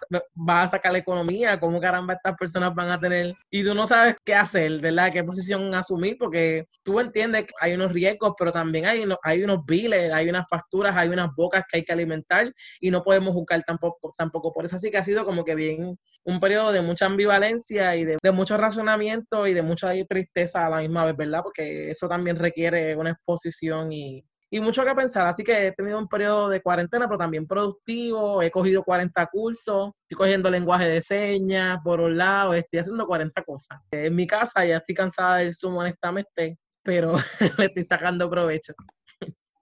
va, 0.47 0.63
a 0.63 0.67
sacar 0.67 0.91
la 0.91 0.99
economía? 0.99 1.59
¿Cómo 1.59 1.79
caramba 1.79 2.13
estas 2.13 2.35
personas 2.37 2.73
van 2.75 2.91
a 2.91 2.99
tener? 2.99 3.33
Y 3.49 3.63
tú 3.63 3.73
no 3.73 3.87
sabes 3.87 4.15
qué 4.23 4.35
hacer, 4.35 4.79
¿verdad? 4.79 5.11
¿Qué 5.11 5.23
posición 5.23 5.73
asumir? 5.73 6.17
Porque 6.19 6.65
tú 6.83 6.99
entiendes 6.99 7.45
que 7.45 7.53
hay 7.59 7.73
unos 7.73 7.91
riesgos, 7.91 8.33
pero 8.37 8.51
también 8.51 8.85
hay, 8.85 9.03
hay 9.23 9.43
unos 9.43 9.65
biles, 9.65 10.13
hay 10.13 10.29
unas 10.29 10.47
facturas, 10.47 10.95
hay 10.95 11.09
unas 11.09 11.29
bocas 11.35 11.63
que 11.69 11.77
hay 11.77 11.83
que 11.83 11.93
alimentar 11.93 12.53
y 12.79 12.91
no 12.91 13.03
podemos 13.03 13.33
buscar 13.33 13.61
tampoco, 13.63 14.13
tampoco 14.17 14.51
por 14.51 14.65
eso. 14.65 14.75
Así 14.75 14.91
que 14.91 14.97
ha 14.97 15.03
sido 15.03 15.25
como 15.25 15.43
que 15.43 15.55
bien 15.55 15.97
un 16.23 16.39
periodo 16.39 16.71
de 16.71 16.81
mucha 16.81 17.07
ambivalencia 17.07 17.95
y 17.95 18.05
de, 18.05 18.17
de 18.21 18.31
mucho 18.31 18.57
razonamiento 18.57 19.47
y 19.47 19.53
de 19.53 19.63
mucha 19.63 19.91
tristeza 20.07 20.67
a 20.67 20.69
la 20.69 20.77
misma 20.81 21.05
vez, 21.05 21.17
¿verdad? 21.17 21.41
Porque 21.51 21.91
eso 21.91 22.07
también 22.07 22.37
requiere 22.37 22.95
una 22.95 23.11
exposición 23.11 23.91
y, 23.91 24.25
y 24.49 24.59
mucho 24.61 24.85
que 24.85 24.95
pensar. 24.95 25.27
Así 25.27 25.43
que 25.43 25.67
he 25.67 25.71
tenido 25.73 25.99
un 25.99 26.07
periodo 26.07 26.47
de 26.47 26.61
cuarentena, 26.61 27.07
pero 27.07 27.17
también 27.17 27.45
productivo. 27.45 28.41
He 28.41 28.49
cogido 28.49 28.83
40 28.83 29.25
cursos, 29.27 29.91
estoy 30.03 30.17
cogiendo 30.17 30.49
lenguaje 30.49 30.87
de 30.87 31.01
señas 31.01 31.79
por 31.83 31.99
un 31.99 32.17
lado, 32.17 32.53
estoy 32.53 32.79
haciendo 32.79 33.05
40 33.05 33.41
cosas. 33.43 33.79
En 33.91 34.15
mi 34.15 34.25
casa 34.25 34.65
ya 34.65 34.77
estoy 34.77 34.95
cansada 34.95 35.37
del 35.37 35.53
Zoom, 35.53 35.75
honestamente, 35.75 36.57
pero 36.83 37.15
le 37.57 37.65
estoy 37.65 37.83
sacando 37.83 38.29
provecho. 38.29 38.73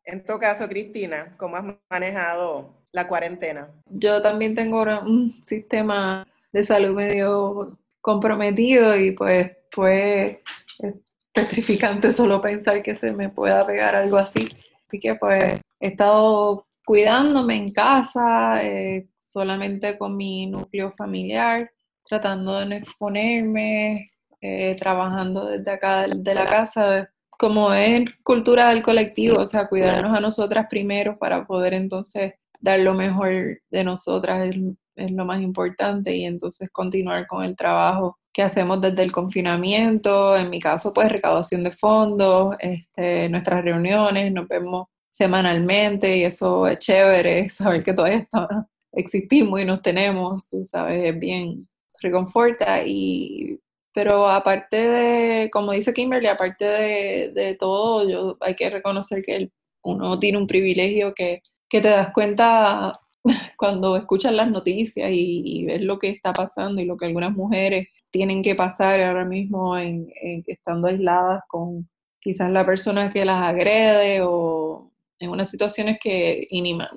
En 0.05 0.23
tu 0.23 0.37
caso, 0.37 0.67
Cristina, 0.67 1.35
¿cómo 1.37 1.57
has 1.57 1.65
manejado 1.89 2.83
la 2.91 3.07
cuarentena? 3.07 3.69
Yo 3.85 4.21
también 4.21 4.53
tengo 4.53 4.83
un 5.01 5.41
sistema 5.43 6.27
de 6.51 6.63
salud 6.63 6.95
medio 6.95 7.79
comprometido 8.01 8.95
y 8.95 9.11
pues 9.11 9.51
fue 9.71 10.41
petrificante 11.33 12.11
solo 12.11 12.41
pensar 12.41 12.81
que 12.83 12.95
se 12.95 13.11
me 13.11 13.29
pueda 13.29 13.65
pegar 13.65 13.95
algo 13.95 14.17
así. 14.17 14.49
Así 14.87 14.99
que 14.99 15.15
pues 15.15 15.61
he 15.79 15.87
estado 15.87 16.65
cuidándome 16.85 17.55
en 17.55 17.71
casa, 17.71 18.63
eh, 18.63 19.07
solamente 19.19 19.97
con 19.97 20.17
mi 20.17 20.47
núcleo 20.47 20.89
familiar, 20.91 21.69
tratando 22.07 22.59
de 22.59 22.65
no 22.65 22.75
exponerme, 22.75 24.09
eh, 24.41 24.75
trabajando 24.75 25.45
desde 25.45 25.71
acá 25.71 26.07
de 26.07 26.33
la 26.33 26.45
casa, 26.45 27.09
como 27.29 27.73
es 27.73 28.01
cultura 28.23 28.69
del 28.69 28.81
colectivo, 28.81 29.37
o 29.39 29.45
sea, 29.45 29.67
cuidarnos 29.67 30.17
a 30.17 30.21
nosotras 30.21 30.67
primero 30.69 31.17
para 31.19 31.45
poder 31.45 31.73
entonces 31.73 32.33
dar 32.59 32.79
lo 32.79 32.93
mejor 32.93 33.61
de 33.69 33.83
nosotras 33.83 34.49
es, 34.49 34.55
es 34.95 35.11
lo 35.11 35.25
más 35.25 35.41
importante 35.41 36.15
y 36.15 36.25
entonces 36.25 36.69
continuar 36.71 37.27
con 37.27 37.43
el 37.43 37.55
trabajo 37.55 38.17
que 38.39 38.43
hacemos 38.43 38.79
desde 38.79 39.03
el 39.03 39.11
confinamiento, 39.11 40.37
en 40.37 40.49
mi 40.49 40.61
caso 40.61 40.93
pues 40.93 41.11
recaudación 41.11 41.61
de 41.61 41.71
fondos, 41.71 42.55
este, 42.59 43.27
nuestras 43.27 43.65
reuniones, 43.65 44.31
nos 44.31 44.47
vemos 44.47 44.87
semanalmente 45.11 46.15
y 46.15 46.23
eso 46.23 46.65
es 46.65 46.79
chévere, 46.79 47.49
saber 47.49 47.83
que 47.83 47.91
todavía 47.91 48.29
existimos 48.93 49.59
y 49.59 49.65
nos 49.65 49.81
tenemos, 49.81 50.49
tú 50.49 50.63
sabes, 50.63 51.09
es 51.09 51.19
bien 51.19 51.67
reconforta 52.01 52.81
y 52.85 53.59
pero 53.93 54.29
aparte 54.29 54.87
de, 54.87 55.49
como 55.49 55.73
dice 55.73 55.93
Kimberly, 55.93 56.27
aparte 56.27 56.63
de, 56.63 57.31
de 57.33 57.55
todo, 57.55 58.37
hay 58.39 58.55
que 58.55 58.69
reconocer 58.69 59.21
que 59.21 59.49
uno 59.83 60.17
tiene 60.17 60.37
un 60.37 60.47
privilegio 60.47 61.13
que, 61.13 61.41
que 61.67 61.81
te 61.81 61.89
das 61.89 62.13
cuenta 62.13 62.97
cuando 63.57 63.97
escuchas 63.97 64.31
las 64.31 64.49
noticias 64.49 65.09
y, 65.11 65.65
ves 65.65 65.81
lo 65.81 65.99
que 65.99 66.07
está 66.07 66.31
pasando 66.31 66.81
y 66.81 66.85
lo 66.85 66.95
que 66.95 67.05
algunas 67.05 67.33
mujeres 67.33 67.89
tienen 68.11 68.41
que 68.43 68.55
pasar 68.55 69.01
ahora 69.01 69.25
mismo 69.25 69.77
en, 69.77 70.07
estando 70.47 70.87
aisladas 70.87 71.41
con 71.47 71.89
quizás 72.19 72.49
la 72.49 72.65
persona 72.65 73.09
que 73.09 73.25
las 73.25 73.41
agrede 73.41 74.21
o 74.23 74.91
en 75.19 75.29
unas 75.29 75.49
situaciones 75.49 75.97
que, 76.01 76.47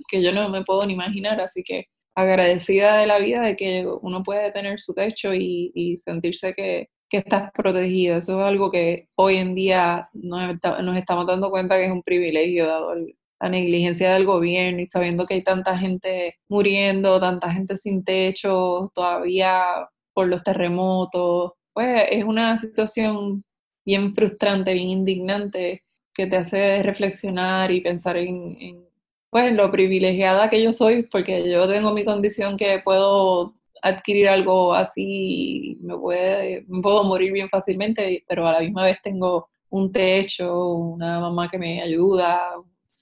que 0.09 0.23
yo 0.23 0.33
no 0.33 0.49
me 0.49 0.65
puedo 0.65 0.87
ni 0.87 0.95
imaginar, 0.95 1.41
así 1.41 1.63
que 1.63 1.87
agradecida 2.15 2.99
de 2.99 3.07
la 3.07 3.19
vida 3.19 3.41
de 3.43 3.57
que 3.57 3.87
uno 4.03 4.23
puede 4.23 4.53
tener 4.53 4.81
su 4.81 4.95
techo 4.95 5.35
y, 5.35 5.97
sentirse 5.97 6.55
que, 6.55 6.89
que 7.09 7.19
estás 7.19 7.51
protegida. 7.53 8.19
Eso 8.19 8.41
es 8.41 8.47
algo 8.47 8.71
que 8.71 9.09
hoy 9.17 9.37
en 9.37 9.55
día 9.55 10.09
nos, 10.13 10.57
nos 10.83 10.97
estamos 10.97 11.27
dando 11.27 11.51
cuenta 11.51 11.77
que 11.77 11.87
es 11.87 11.93
un 11.93 12.03
privilegio 12.03 12.67
dado 12.67 12.93
el, 12.93 13.17
la 13.43 13.49
negligencia 13.49 14.13
del 14.13 14.25
gobierno 14.25 14.81
y 14.83 14.89
sabiendo 14.89 15.27
que 15.27 15.35
hay 15.35 15.43
tanta 15.43 15.77
gente 15.77 16.37
muriendo, 16.49 17.21
tanta 17.21 17.51
gente 17.51 17.77
sin 17.77 18.05
techo, 18.05 18.93
todavía 18.95 19.89
por 20.15 20.29
los 20.29 20.43
terremotos, 20.43 21.53
pues 21.73 22.05
es 22.11 22.25
una 22.25 22.59
situación 22.59 23.45
bien 23.85 24.15
frustrante, 24.15 24.75
bien 24.75 24.91
indignante, 24.91 25.85
que 26.15 26.27
te 26.27 26.37
hace 26.37 26.83
reflexionar 26.83 27.71
y 27.71 27.81
pensar 27.81 28.17
en, 28.17 28.87
pues, 29.31 29.53
lo 29.55 29.71
privilegiada 29.71 30.49
que 30.49 30.63
yo 30.63 30.73
soy, 30.73 31.05
porque 31.05 31.51
yo 31.51 31.69
tengo 31.69 31.93
mi 31.93 32.05
condición 32.05 32.57
que 32.57 32.81
puedo 32.85 33.55
adquirir 33.83 34.29
algo 34.29 34.75
así, 34.75 35.79
me, 35.83 35.97
puede, 35.99 36.65
me 36.69 36.83
puedo 36.83 37.05
morir 37.05 37.33
bien 37.33 37.49
fácilmente, 37.49 38.25
pero 38.29 38.47
a 38.47 38.53
la 38.53 38.61
misma 38.61 38.85
vez 38.85 38.99
tengo 39.03 39.49
un 39.71 39.91
techo, 39.91 40.75
una 40.75 41.19
mamá 41.21 41.49
que 41.51 41.59
me 41.59 41.83
ayuda, 41.83 42.53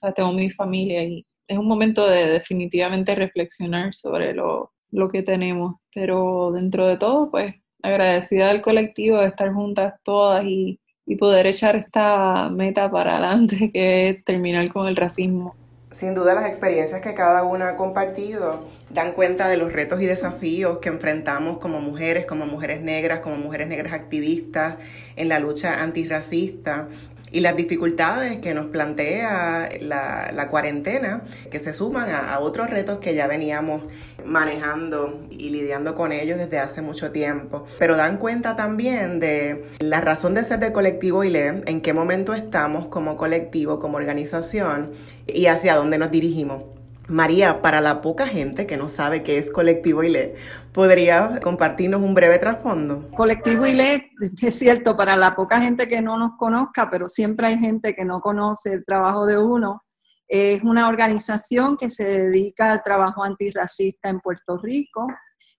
sea, 0.01 0.13
tengo 0.13 0.33
mi 0.33 0.49
familia 0.49 1.03
y 1.03 1.25
es 1.47 1.57
un 1.57 1.67
momento 1.67 2.07
de 2.07 2.27
definitivamente 2.27 3.15
reflexionar 3.15 3.93
sobre 3.93 4.33
lo, 4.33 4.73
lo 4.91 5.09
que 5.09 5.23
tenemos, 5.23 5.75
pero 5.93 6.51
dentro 6.53 6.85
de 6.85 6.97
todo, 6.97 7.31
pues 7.31 7.55
agradecida 7.83 8.49
al 8.49 8.61
colectivo 8.61 9.17
de 9.17 9.27
estar 9.27 9.51
juntas 9.53 9.95
todas 10.03 10.45
y, 10.45 10.79
y 11.05 11.15
poder 11.15 11.47
echar 11.47 11.75
esta 11.75 12.49
meta 12.49 12.91
para 12.91 13.13
adelante, 13.13 13.69
que 13.73 14.09
es 14.09 14.25
terminar 14.25 14.69
con 14.69 14.87
el 14.87 14.95
racismo. 14.95 15.55
Sin 15.91 16.15
duda 16.15 16.33
las 16.33 16.45
experiencias 16.45 17.01
que 17.01 17.13
cada 17.13 17.43
una 17.43 17.67
ha 17.67 17.75
compartido 17.75 18.65
dan 18.91 19.11
cuenta 19.11 19.49
de 19.49 19.57
los 19.57 19.73
retos 19.73 20.01
y 20.01 20.05
desafíos 20.05 20.77
que 20.77 20.87
enfrentamos 20.87 21.57
como 21.57 21.81
mujeres, 21.81 22.25
como 22.25 22.45
mujeres 22.45 22.81
negras, 22.81 23.19
como 23.19 23.35
mujeres 23.35 23.67
negras 23.67 23.91
activistas 23.91 24.75
en 25.17 25.27
la 25.27 25.39
lucha 25.39 25.83
antirracista 25.83 26.87
y 27.31 27.39
las 27.39 27.55
dificultades 27.55 28.37
que 28.37 28.53
nos 28.53 28.67
plantea 28.67 29.69
la, 29.81 30.47
cuarentena, 30.49 31.23
que 31.49 31.59
se 31.59 31.73
suman 31.73 32.09
a, 32.09 32.39
otros 32.39 32.69
retos 32.69 32.99
que 32.99 33.15
ya 33.15 33.27
veníamos 33.27 33.85
manejando 34.25 35.21
y 35.29 35.49
lidiando 35.49 35.95
con 35.95 36.11
ellos 36.11 36.37
desde 36.37 36.59
hace 36.59 36.81
mucho 36.81 37.11
tiempo, 37.11 37.65
pero 37.79 37.95
dan 37.95 38.17
cuenta 38.17 38.55
también 38.55 39.19
de 39.19 39.63
la 39.79 40.01
razón 40.01 40.33
de 40.33 40.43
ser 40.43 40.59
del 40.59 40.73
colectivo 40.73 41.23
ILE, 41.23 41.63
en 41.65 41.81
qué 41.81 41.93
momento 41.93 42.33
estamos 42.33 42.87
como 42.87 43.15
colectivo, 43.15 43.79
como 43.79 43.97
organización 43.97 44.91
y 45.27 45.45
hacia 45.45 45.75
dónde 45.75 45.97
nos 45.97 46.11
dirigimos. 46.11 46.80
María, 47.11 47.61
para 47.61 47.81
la 47.81 48.01
poca 48.01 48.25
gente 48.25 48.65
que 48.65 48.77
no 48.77 48.87
sabe 48.87 49.21
qué 49.21 49.37
es 49.37 49.51
Colectivo 49.51 50.01
ILE, 50.03 50.35
¿podría 50.71 51.41
compartirnos 51.41 52.01
un 52.01 52.13
breve 52.13 52.39
trasfondo? 52.39 53.11
Colectivo 53.11 53.65
ILE, 53.65 54.11
es 54.41 54.57
cierto, 54.57 54.95
para 54.95 55.17
la 55.17 55.35
poca 55.35 55.59
gente 55.59 55.89
que 55.89 56.01
no 56.01 56.17
nos 56.17 56.37
conozca, 56.37 56.89
pero 56.89 57.09
siempre 57.09 57.47
hay 57.47 57.59
gente 57.59 57.93
que 57.93 58.05
no 58.05 58.21
conoce 58.21 58.71
el 58.73 58.85
trabajo 58.85 59.25
de 59.25 59.37
uno. 59.37 59.83
Es 60.27 60.63
una 60.63 60.87
organización 60.87 61.75
que 61.75 61.89
se 61.89 62.05
dedica 62.05 62.71
al 62.71 62.81
trabajo 62.81 63.23
antirracista 63.23 64.07
en 64.07 64.21
Puerto 64.21 64.57
Rico 64.57 65.05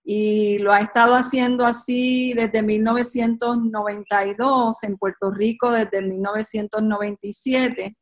y 0.02 0.56
lo 0.58 0.72
ha 0.72 0.80
estado 0.80 1.14
haciendo 1.14 1.66
así 1.66 2.32
desde 2.32 2.62
1992 2.62 4.82
en 4.84 4.96
Puerto 4.96 5.30
Rico, 5.30 5.70
desde 5.70 6.00
1997 6.00 7.94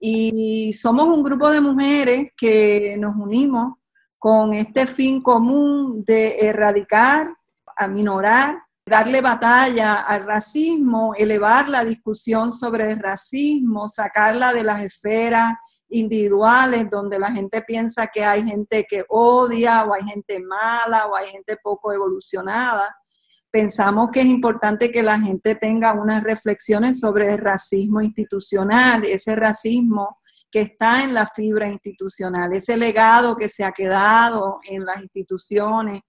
y 0.00 0.72
somos 0.72 1.06
un 1.08 1.22
grupo 1.22 1.50
de 1.50 1.60
mujeres 1.60 2.32
que 2.34 2.96
nos 2.98 3.14
unimos 3.16 3.74
con 4.18 4.54
este 4.54 4.86
fin 4.86 5.20
común 5.20 6.02
de 6.04 6.38
erradicar, 6.38 7.34
aminorar, 7.76 8.62
darle 8.84 9.20
batalla 9.20 10.02
al 10.02 10.24
racismo, 10.24 11.14
elevar 11.16 11.68
la 11.68 11.84
discusión 11.84 12.50
sobre 12.50 12.90
el 12.90 12.98
racismo, 12.98 13.88
sacarla 13.88 14.52
de 14.54 14.64
las 14.64 14.82
esferas 14.82 15.54
individuales 15.90 16.88
donde 16.88 17.18
la 17.18 17.30
gente 17.32 17.62
piensa 17.62 18.06
que 18.06 18.24
hay 18.24 18.46
gente 18.46 18.86
que 18.88 19.04
odia 19.08 19.84
o 19.84 19.92
hay 19.92 20.02
gente 20.04 20.40
mala 20.40 21.06
o 21.06 21.14
hay 21.16 21.28
gente 21.28 21.56
poco 21.62 21.92
evolucionada 21.92 22.96
pensamos 23.50 24.10
que 24.10 24.20
es 24.20 24.26
importante 24.26 24.90
que 24.90 25.02
la 25.02 25.18
gente 25.18 25.54
tenga 25.54 25.92
unas 25.92 26.22
reflexiones 26.22 27.00
sobre 27.00 27.32
el 27.32 27.38
racismo 27.38 28.00
institucional, 28.00 29.04
ese 29.04 29.34
racismo 29.34 30.18
que 30.50 30.62
está 30.62 31.02
en 31.02 31.14
la 31.14 31.26
fibra 31.26 31.68
institucional, 31.68 32.52
ese 32.52 32.76
legado 32.76 33.36
que 33.36 33.48
se 33.48 33.64
ha 33.64 33.72
quedado 33.72 34.60
en 34.64 34.84
las 34.84 35.00
instituciones, 35.00 36.02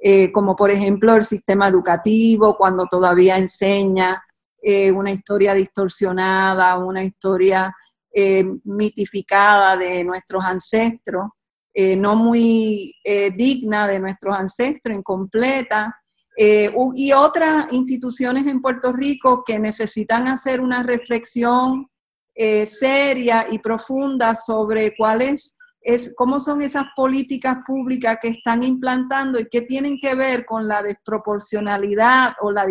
eh, 0.00 0.30
como 0.32 0.56
por 0.56 0.70
ejemplo 0.70 1.14
el 1.16 1.24
sistema 1.24 1.68
educativo, 1.68 2.56
cuando 2.56 2.86
todavía 2.86 3.36
enseña 3.36 4.22
eh, 4.60 4.90
una 4.90 5.12
historia 5.12 5.54
distorsionada, 5.54 6.78
una 6.78 7.04
historia 7.04 7.74
eh, 8.12 8.44
mitificada 8.64 9.76
de 9.76 10.02
nuestros 10.04 10.44
ancestros, 10.44 11.30
no 11.78 12.16
muy 12.16 12.94
digna 13.36 13.86
de 13.86 13.98
nuestros 13.98 14.34
ancestros, 14.34 14.96
incompleta, 14.96 15.94
eh, 16.36 16.70
y 16.94 17.12
otras 17.12 17.72
instituciones 17.72 18.46
en 18.46 18.60
Puerto 18.60 18.92
Rico 18.92 19.42
que 19.44 19.58
necesitan 19.58 20.28
hacer 20.28 20.60
una 20.60 20.82
reflexión 20.82 21.88
eh, 22.34 22.66
seria 22.66 23.46
y 23.50 23.58
profunda 23.58 24.36
sobre 24.36 24.94
cuáles 24.94 25.56
es, 25.80 26.12
cómo 26.16 26.38
son 26.40 26.60
esas 26.60 26.84
políticas 26.94 27.58
públicas 27.66 28.18
que 28.20 28.28
están 28.28 28.62
implantando 28.64 29.38
y 29.38 29.48
qué 29.48 29.62
tienen 29.62 29.98
que 29.98 30.14
ver 30.14 30.44
con 30.44 30.68
la 30.68 30.82
desproporcionalidad 30.82 32.34
o 32.40 32.50
la 32.50 32.66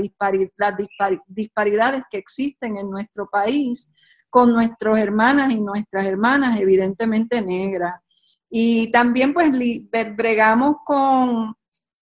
las 0.57 0.73
disparidades 1.25 2.03
que 2.11 2.17
existen 2.17 2.77
en 2.77 2.91
nuestro 2.91 3.27
país 3.29 3.89
con 4.29 4.51
nuestras 4.51 5.01
hermanas 5.01 5.53
y 5.53 5.61
nuestras 5.61 6.05
hermanas 6.05 6.59
evidentemente 6.59 7.41
negras. 7.41 8.01
Y 8.49 8.91
también 8.91 9.33
pues 9.33 9.49
bregamos 10.15 10.77
con 10.85 11.55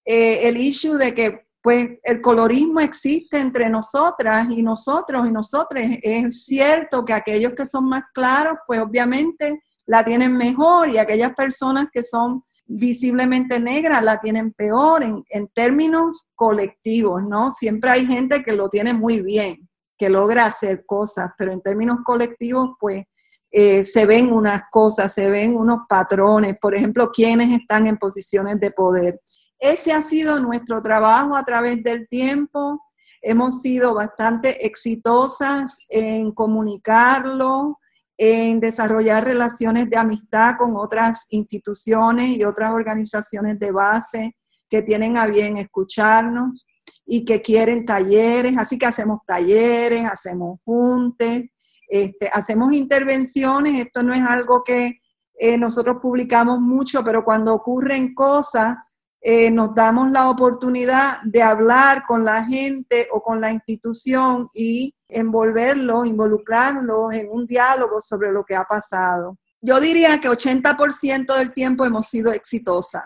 eh, 0.03 0.48
el 0.48 0.58
issue 0.58 0.98
de 0.98 1.13
que 1.13 1.42
pues 1.63 1.98
el 2.03 2.20
colorismo 2.20 2.82
existe 2.82 3.39
entre 3.39 3.70
nosotras 3.70 4.48
y 4.51 4.62
nosotros 4.62 5.25
y 5.25 5.32
nosotros. 5.32 5.82
Es 6.01 6.43
cierto 6.43 7.05
que 7.05 7.13
aquellos 7.13 7.55
que 7.55 7.65
son 7.65 7.88
más 7.88 8.03
claros, 8.13 8.58
pues 8.67 8.82
obviamente 8.82 9.63
la 9.86 10.03
tienen 10.03 10.36
mejor 10.36 10.89
y 10.89 10.98
aquellas 10.98 11.34
personas 11.34 11.88
que 11.91 12.03
son 12.03 12.43
visiblemente 12.65 13.62
negras 13.62 14.03
la 14.03 14.20
tienen 14.20 14.51
peor 14.51 15.03
en, 15.03 15.48
términos 15.53 16.27
colectivos, 16.36 17.24
¿no? 17.24 17.50
Siempre 17.50 17.91
hay 17.91 18.05
gente 18.05 18.43
que 18.43 18.51
lo 18.51 18.67
tiene 18.67 18.91
muy 18.91 19.22
bien, 19.22 19.70
que 19.98 20.10
logra 20.10 20.48
hacer 20.48 20.86
cosas, 20.86 21.32
pero 21.38 21.53
en 21.53 21.62
términos 21.62 22.00
colectivos, 22.03 22.72
pues 22.77 23.05
eh, 23.51 23.86
se 23.86 24.05
ven 24.05 24.34
unas 24.34 24.63
cosas, 24.70 25.13
se 25.13 25.29
ven 25.29 25.55
unos 25.55 25.82
patrones, 25.88 26.58
por 26.60 26.75
ejemplo, 26.75 27.10
quienes 27.10 27.58
están 27.58 27.88
en 27.88 27.96
posiciones 27.96 28.60
de 28.60 28.72
poder. 28.72 29.22
Ese 29.63 29.93
ha 29.93 30.01
sido 30.01 30.41
nuestro 30.41 30.82
trabajo 30.82 31.38
a 31.38 31.46
través 31.46 31.82
del 31.82 32.05
tiempo. 32.10 32.84
Hemos 33.22 33.62
sido 33.62 33.93
bastante 33.93 34.65
exitosas 34.65 35.77
en 35.88 36.34
comunicarlo, 36.34 37.80
en 38.17 38.60
desarrollar 38.60 39.23
relaciones 39.23 39.89
de 39.89 39.95
amistad 39.95 40.56
con 40.58 40.76
otras 40.76 41.28
instituciones 41.30 42.28
y 42.28 42.43
otras 42.43 42.71
organizaciones 42.71 43.58
de 43.58 43.71
base 43.71 44.36
que 44.69 44.82
tienen 44.82 45.15
a 45.15 45.28
bien 45.28 45.56
escucharnos 45.56 46.67
y 47.06 47.23
que 47.23 47.39
quieren 47.39 47.86
talleres. 47.86 48.58
Así 48.58 48.78
que 48.78 48.88
hacemos 48.88 49.21
talleres, 49.26 50.04
hacemos 50.04 50.60
juntes, 50.65 51.45
este, 51.88 52.28
hacemos 52.34 52.73
intervenciones. 52.73 53.86
Esto 53.86 54.04
no 54.04 54.13
es 54.13 54.23
algo 54.23 54.62
que 54.62 54.99
eh, 55.36 55.58
nosotros 55.58 55.99
publicamos 56.02 56.60
mucho, 56.60 57.02
pero 57.02 57.23
cuando 57.23 57.54
ocurren 57.54 58.13
cosas, 58.13 58.76
eh, 59.25 59.49
nos 59.49 59.73
damos 59.73 60.12
la 60.12 60.29
oportunidad 60.29 61.21
de 61.23 61.41
hablar 61.41 62.03
con 62.05 62.25
la 62.25 62.43
gente 62.43 63.07
o 63.09 63.23
con 63.23 63.39
la 63.39 63.53
institución 63.53 64.49
y 64.53 64.93
envolverlo, 65.07 66.03
involucrarlo 66.03 67.09
en 67.09 67.29
un 67.31 67.45
diálogo 67.47 68.01
sobre 68.01 68.33
lo 68.33 68.43
que 68.43 68.53
ha 68.53 68.65
pasado. 68.65 69.38
Yo 69.62 69.79
diría 69.79 70.19
que 70.19 70.29
80% 70.29 71.38
del 71.38 71.53
tiempo 71.53 71.86
hemos 71.86 72.09
sido 72.09 72.33
exitosas. 72.33 73.05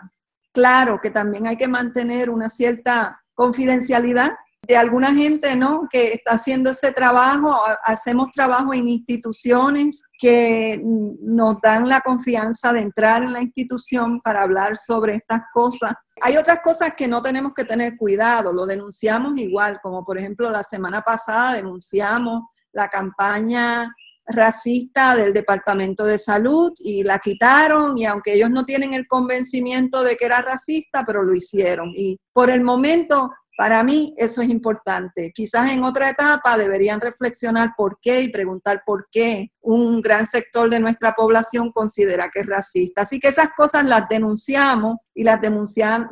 Claro 0.52 0.98
que 1.00 1.10
también 1.10 1.46
hay 1.46 1.56
que 1.56 1.68
mantener 1.68 2.30
una 2.30 2.48
cierta 2.48 3.22
confidencialidad 3.32 4.32
de 4.68 4.76
alguna 4.76 5.14
gente, 5.14 5.56
¿no? 5.56 5.88
Que 5.90 6.12
está 6.12 6.32
haciendo 6.32 6.70
ese 6.70 6.92
trabajo. 6.92 7.58
Hacemos 7.84 8.30
trabajo 8.32 8.74
en 8.74 8.86
instituciones 8.86 10.02
que 10.20 10.78
nos 10.84 11.58
dan 11.62 11.88
la 11.88 12.02
confianza 12.02 12.74
de 12.74 12.80
entrar 12.80 13.22
en 13.22 13.32
la 13.32 13.40
institución 13.40 14.20
para 14.20 14.42
hablar 14.42 14.76
sobre 14.76 15.14
estas 15.14 15.40
cosas. 15.54 15.94
Hay 16.20 16.36
otras 16.36 16.60
cosas 16.60 16.92
que 16.94 17.08
no 17.08 17.22
tenemos 17.22 17.54
que 17.54 17.64
tener 17.64 17.96
cuidado, 17.96 18.52
lo 18.52 18.66
denunciamos 18.66 19.38
igual, 19.38 19.80
como 19.82 20.04
por 20.04 20.18
ejemplo 20.18 20.50
la 20.50 20.62
semana 20.62 21.00
pasada 21.00 21.54
denunciamos 21.54 22.42
la 22.72 22.88
campaña 22.88 23.90
racista 24.26 25.16
del 25.16 25.32
Departamento 25.32 26.04
de 26.04 26.18
Salud 26.18 26.72
y 26.80 27.02
la 27.02 27.18
quitaron 27.18 27.96
y 27.96 28.04
aunque 28.04 28.34
ellos 28.34 28.50
no 28.50 28.66
tienen 28.66 28.92
el 28.92 29.06
convencimiento 29.06 30.02
de 30.02 30.16
que 30.16 30.26
era 30.26 30.42
racista, 30.42 31.04
pero 31.06 31.22
lo 31.22 31.34
hicieron. 31.34 31.92
Y 31.94 32.18
por 32.34 32.50
el 32.50 32.62
momento 32.62 33.30
para 33.58 33.82
mí 33.82 34.14
eso 34.16 34.40
es 34.40 34.48
importante. 34.48 35.32
Quizás 35.34 35.72
en 35.72 35.82
otra 35.82 36.10
etapa 36.10 36.56
deberían 36.56 37.00
reflexionar 37.00 37.72
por 37.76 37.98
qué 38.00 38.22
y 38.22 38.28
preguntar 38.28 38.84
por 38.86 39.08
qué 39.10 39.50
un 39.60 40.00
gran 40.00 40.26
sector 40.26 40.70
de 40.70 40.78
nuestra 40.78 41.12
población 41.16 41.72
considera 41.72 42.30
que 42.32 42.38
es 42.38 42.46
racista. 42.46 43.02
Así 43.02 43.18
que 43.18 43.26
esas 43.26 43.48
cosas 43.56 43.84
las 43.84 44.08
denunciamos 44.08 44.98
y 45.12 45.24
las, 45.24 45.40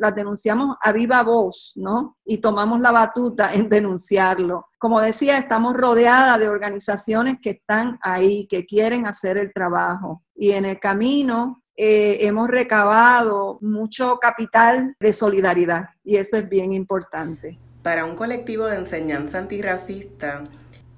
las 0.00 0.14
denunciamos 0.16 0.76
a 0.82 0.90
viva 0.90 1.22
voz, 1.22 1.74
¿no? 1.76 2.16
Y 2.24 2.38
tomamos 2.38 2.80
la 2.80 2.90
batuta 2.90 3.54
en 3.54 3.68
denunciarlo. 3.68 4.66
Como 4.76 5.00
decía, 5.00 5.38
estamos 5.38 5.76
rodeadas 5.76 6.40
de 6.40 6.48
organizaciones 6.48 7.38
que 7.40 7.50
están 7.50 7.96
ahí, 8.02 8.48
que 8.48 8.66
quieren 8.66 9.06
hacer 9.06 9.38
el 9.38 9.52
trabajo. 9.52 10.24
Y 10.34 10.50
en 10.50 10.64
el 10.64 10.80
camino 10.80 11.62
eh, 11.76 12.18
hemos 12.20 12.48
recabado 12.48 13.58
mucho 13.60 14.18
capital 14.18 14.96
de 14.98 15.12
solidaridad 15.12 15.90
y 16.04 16.16
eso 16.16 16.36
es 16.36 16.48
bien 16.48 16.72
importante. 16.72 17.58
Para 17.82 18.04
un 18.04 18.16
colectivo 18.16 18.66
de 18.66 18.76
enseñanza 18.76 19.38
antirracista, 19.38 20.44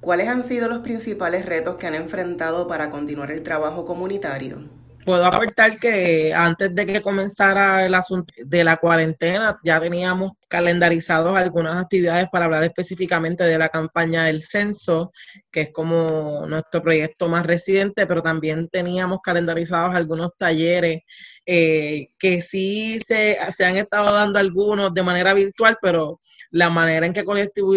¿cuáles 0.01 0.29
han 0.29 0.45
sido 0.45 0.69
los 0.69 0.79
principales 0.79 1.45
retos 1.47 1.75
que 1.75 1.87
han 1.87 1.95
enfrentado 1.95 2.67
para 2.69 2.91
continuar 2.91 3.31
el 3.31 3.43
trabajo 3.43 3.85
comunitario? 3.85 4.59
Puedo 5.05 5.25
aportar 5.25 5.79
que 5.79 6.35
antes 6.35 6.75
de 6.75 6.85
que 6.85 7.01
comenzara 7.01 7.87
el 7.87 7.95
asunto 7.95 8.33
de 8.45 8.65
la 8.65 8.77
cuarentena, 8.77 9.59
ya 9.65 9.81
teníamos 9.81 10.33
calendarizados 10.49 11.37
algunas 11.37 11.77
actividades 11.77 12.29
para 12.31 12.45
hablar 12.45 12.65
específicamente 12.65 13.45
de 13.45 13.59
la 13.59 13.71
campaña 13.71 14.25
del 14.25 14.43
censo, 14.43 15.13
que 15.51 15.63
es 15.63 15.73
como 15.73 16.47
nuestro 16.47 16.83
proyecto 16.83 17.29
más 17.29 17.47
reciente, 17.47 18.07
pero 18.07 18.23
también 18.23 18.69
teníamos 18.69 19.21
calendarizados 19.23 19.95
algunos 19.95 20.37
talleres 20.37 21.01
eh, 21.47 22.09
que 22.19 22.43
sí 22.43 22.99
se, 23.07 23.39
se, 23.51 23.65
han 23.65 23.77
estado 23.77 24.13
dando 24.13 24.39
algunos 24.39 24.93
de 24.93 25.03
manera 25.03 25.33
virtual, 25.33 25.79
pero 25.81 26.21
la 26.51 26.69
manera 26.71 27.07
en 27.07 27.13
que 27.13 27.25
Colectivo 27.25 27.73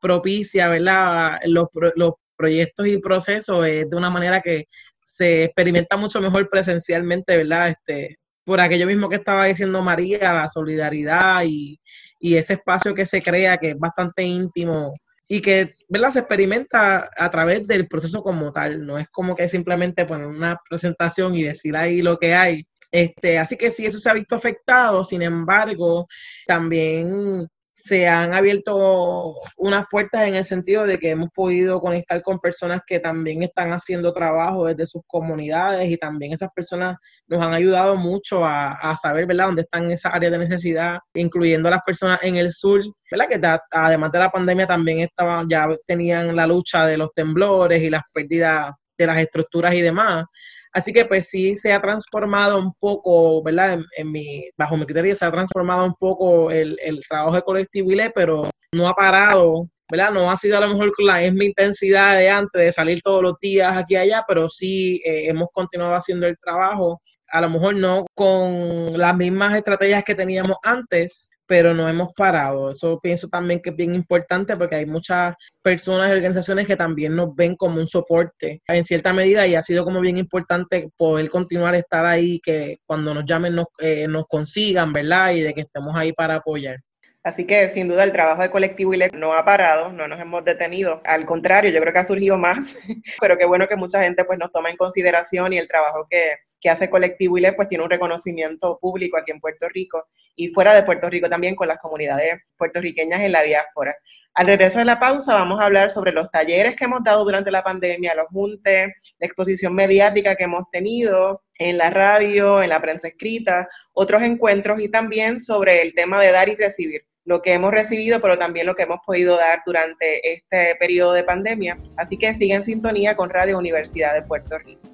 propicia 0.00 0.68
¿verdad? 0.68 1.38
Los, 1.46 1.68
los 1.94 2.14
proyectos 2.36 2.86
y 2.86 2.98
procesos 2.98 3.66
es 3.66 3.88
de 3.88 3.96
una 3.96 4.10
manera 4.10 4.40
que 4.40 4.66
se 5.04 5.44
experimenta 5.44 5.96
mucho 5.96 6.20
mejor 6.20 6.48
presencialmente, 6.50 7.36
¿verdad? 7.36 7.68
Este, 7.68 8.18
por 8.44 8.60
aquello 8.60 8.86
mismo 8.86 9.08
que 9.08 9.16
estaba 9.16 9.46
diciendo 9.46 9.82
María, 9.82 10.32
la 10.32 10.48
solidaridad 10.48 11.42
y, 11.46 11.80
y 12.18 12.36
ese 12.36 12.54
espacio 12.54 12.94
que 12.94 13.06
se 13.06 13.22
crea, 13.22 13.58
que 13.58 13.70
es 13.70 13.78
bastante 13.78 14.22
íntimo 14.22 14.94
y 15.28 15.40
que 15.40 15.74
¿verdad? 15.88 16.10
se 16.10 16.18
experimenta 16.20 17.10
a 17.16 17.30
través 17.30 17.66
del 17.66 17.88
proceso 17.88 18.22
como 18.22 18.52
tal, 18.52 18.84
no 18.86 18.98
es 18.98 19.08
como 19.08 19.34
que 19.34 19.48
simplemente 19.48 20.04
poner 20.04 20.26
una 20.26 20.60
presentación 20.68 21.34
y 21.34 21.44
decir 21.44 21.76
ahí 21.76 22.02
lo 22.02 22.18
que 22.18 22.34
hay. 22.34 22.66
Este, 22.90 23.38
así 23.38 23.56
que 23.56 23.70
sí, 23.70 23.86
eso 23.86 23.98
se 23.98 24.08
ha 24.08 24.14
visto 24.14 24.36
afectado, 24.36 25.02
sin 25.02 25.22
embargo, 25.22 26.06
también 26.46 27.48
se 27.74 28.06
han 28.06 28.32
abierto 28.32 29.34
unas 29.56 29.84
puertas 29.90 30.28
en 30.28 30.36
el 30.36 30.44
sentido 30.44 30.86
de 30.86 30.98
que 30.98 31.10
hemos 31.10 31.28
podido 31.30 31.80
conectar 31.80 32.22
con 32.22 32.38
personas 32.38 32.80
que 32.86 33.00
también 33.00 33.42
están 33.42 33.72
haciendo 33.72 34.12
trabajo 34.12 34.66
desde 34.66 34.86
sus 34.86 35.02
comunidades 35.08 35.90
y 35.90 35.96
también 35.96 36.32
esas 36.32 36.50
personas 36.54 36.96
nos 37.26 37.42
han 37.42 37.52
ayudado 37.52 37.96
mucho 37.96 38.44
a, 38.46 38.94
saber, 38.96 39.26
¿verdad?, 39.26 39.46
dónde 39.46 39.62
están 39.62 39.90
esas 39.90 40.14
áreas 40.14 40.32
de 40.32 40.38
necesidad, 40.38 40.98
incluyendo 41.14 41.68
a 41.68 41.72
las 41.72 41.82
personas 41.84 42.20
en 42.22 42.36
el 42.36 42.52
sur, 42.52 42.80
¿verdad?, 43.10 43.26
que 43.28 43.58
además 43.72 44.12
de 44.12 44.18
la 44.20 44.30
pandemia 44.30 44.66
también 44.66 45.00
estaban, 45.00 45.48
ya 45.48 45.68
tenían 45.84 46.34
la 46.36 46.46
lucha 46.46 46.86
de 46.86 46.96
los 46.96 47.12
temblores 47.12 47.82
y 47.82 47.90
las 47.90 48.02
pérdidas 48.12 48.72
de 48.96 49.06
las 49.06 49.18
estructuras 49.18 49.74
y 49.74 49.80
demás. 49.80 50.26
Así 50.74 50.92
que 50.92 51.04
pues 51.04 51.28
sí 51.28 51.54
se 51.54 51.72
ha 51.72 51.80
transformado 51.80 52.58
un 52.58 52.72
poco, 52.74 53.40
¿verdad? 53.44 53.78
En, 53.96 54.10
mi, 54.10 54.44
bajo 54.58 54.76
mi 54.76 54.84
criterio 54.84 55.14
se 55.14 55.24
ha 55.24 55.30
transformado 55.30 55.84
un 55.84 55.94
poco 55.94 56.50
el, 56.50 56.76
trabajo 57.08 57.36
de 57.36 57.42
colectivo 57.42 57.92
ILE, 57.92 58.10
pero 58.10 58.50
no 58.72 58.88
ha 58.88 58.94
parado, 58.94 59.68
¿verdad? 59.88 60.10
No 60.10 60.28
ha 60.28 60.36
sido 60.36 60.58
a 60.58 60.60
lo 60.60 60.68
mejor 60.70 60.92
con 60.92 61.06
la 61.06 61.20
misma 61.20 61.44
intensidad 61.44 62.16
de 62.18 62.28
antes, 62.28 62.60
de 62.60 62.72
salir 62.72 63.00
todos 63.02 63.22
los 63.22 63.34
días 63.40 63.76
aquí 63.76 63.94
y 63.94 63.98
allá, 63.98 64.24
pero 64.26 64.48
sí 64.48 65.00
eh, 65.04 65.28
hemos 65.28 65.48
continuado 65.52 65.94
haciendo 65.94 66.26
el 66.26 66.36
trabajo, 66.38 67.00
a 67.28 67.40
lo 67.40 67.50
mejor 67.50 67.76
no 67.76 68.04
con 68.16 68.98
las 68.98 69.16
mismas 69.16 69.54
estrategias 69.54 70.02
que 70.02 70.16
teníamos 70.16 70.56
antes, 70.64 71.30
pero 71.46 71.74
no 71.74 71.88
hemos 71.88 72.12
parado. 72.14 72.70
Eso 72.70 72.98
pienso 73.02 73.28
también 73.28 73.60
que 73.60 73.70
es 73.70 73.76
bien 73.76 73.94
importante 73.94 74.56
porque 74.56 74.76
hay 74.76 74.86
muchas 74.86 75.34
personas 75.62 76.10
y 76.10 76.14
organizaciones 76.14 76.66
que 76.66 76.76
también 76.76 77.14
nos 77.14 77.34
ven 77.34 77.56
como 77.56 77.80
un 77.80 77.86
soporte 77.86 78.60
en 78.66 78.84
cierta 78.84 79.12
medida 79.12 79.46
y 79.46 79.54
ha 79.54 79.62
sido 79.62 79.84
como 79.84 80.00
bien 80.00 80.18
importante 80.18 80.90
poder 80.96 81.30
continuar 81.30 81.74
estar 81.74 82.06
ahí, 82.06 82.40
que 82.40 82.78
cuando 82.86 83.14
nos 83.14 83.24
llamen 83.24 83.54
nos, 83.54 83.66
eh, 83.78 84.06
nos 84.08 84.24
consigan, 84.26 84.92
¿verdad? 84.92 85.32
Y 85.32 85.40
de 85.42 85.54
que 85.54 85.62
estemos 85.62 85.94
ahí 85.96 86.12
para 86.12 86.36
apoyar. 86.36 86.78
Así 87.24 87.46
que 87.46 87.70
sin 87.70 87.88
duda 87.88 88.04
el 88.04 88.12
trabajo 88.12 88.42
de 88.42 88.50
colectivo 88.50 88.92
ILE 88.92 89.08
no 89.14 89.32
ha 89.32 89.46
parado, 89.46 89.90
no 89.90 90.06
nos 90.06 90.20
hemos 90.20 90.44
detenido. 90.44 91.00
Al 91.06 91.24
contrario, 91.24 91.70
yo 91.70 91.80
creo 91.80 91.90
que 91.90 91.98
ha 91.98 92.04
surgido 92.04 92.36
más, 92.36 92.78
pero 93.20 93.38
qué 93.38 93.46
bueno 93.46 93.66
que 93.66 93.76
mucha 93.76 94.02
gente 94.02 94.26
pues 94.26 94.38
nos 94.38 94.52
toma 94.52 94.68
en 94.68 94.76
consideración 94.76 95.54
y 95.54 95.56
el 95.56 95.66
trabajo 95.66 96.06
que, 96.10 96.36
que 96.60 96.68
hace 96.68 96.90
colectivo 96.90 97.38
ILE 97.38 97.54
pues 97.54 97.68
tiene 97.68 97.82
un 97.82 97.88
reconocimiento 97.88 98.78
público 98.78 99.16
aquí 99.16 99.30
en 99.30 99.40
Puerto 99.40 99.66
Rico 99.70 100.06
y 100.36 100.48
fuera 100.48 100.74
de 100.74 100.82
Puerto 100.82 101.08
Rico 101.08 101.30
también 101.30 101.56
con 101.56 101.66
las 101.66 101.78
comunidades 101.78 102.42
puertorriqueñas 102.58 103.22
en 103.22 103.32
la 103.32 103.40
diáspora. 103.40 103.96
Al 104.34 104.46
regreso 104.46 104.78
de 104.80 104.84
la 104.84 105.00
pausa 105.00 105.32
vamos 105.32 105.60
a 105.60 105.64
hablar 105.64 105.90
sobre 105.90 106.12
los 106.12 106.30
talleres 106.30 106.76
que 106.76 106.84
hemos 106.84 107.02
dado 107.02 107.24
durante 107.24 107.50
la 107.50 107.64
pandemia, 107.64 108.14
los 108.14 108.26
juntes, 108.26 108.92
la 109.18 109.26
exposición 109.26 109.74
mediática 109.74 110.36
que 110.36 110.44
hemos 110.44 110.70
tenido 110.70 111.42
en 111.58 111.78
la 111.78 111.88
radio, 111.88 112.62
en 112.62 112.68
la 112.68 112.82
prensa 112.82 113.08
escrita, 113.08 113.66
otros 113.94 114.20
encuentros 114.20 114.78
y 114.82 114.90
también 114.90 115.40
sobre 115.40 115.80
el 115.80 115.94
tema 115.94 116.20
de 116.20 116.30
dar 116.30 116.50
y 116.50 116.56
recibir 116.56 117.06
lo 117.24 117.42
que 117.42 117.54
hemos 117.54 117.72
recibido, 117.72 118.20
pero 118.20 118.38
también 118.38 118.66
lo 118.66 118.74
que 118.74 118.82
hemos 118.82 119.00
podido 119.04 119.36
dar 119.36 119.62
durante 119.64 120.32
este 120.32 120.76
periodo 120.76 121.12
de 121.12 121.24
pandemia. 121.24 121.78
Así 121.96 122.16
que 122.16 122.34
sigue 122.34 122.54
en 122.54 122.62
sintonía 122.62 123.16
con 123.16 123.30
Radio 123.30 123.58
Universidad 123.58 124.14
de 124.14 124.22
Puerto 124.22 124.58
Rico. 124.58 124.93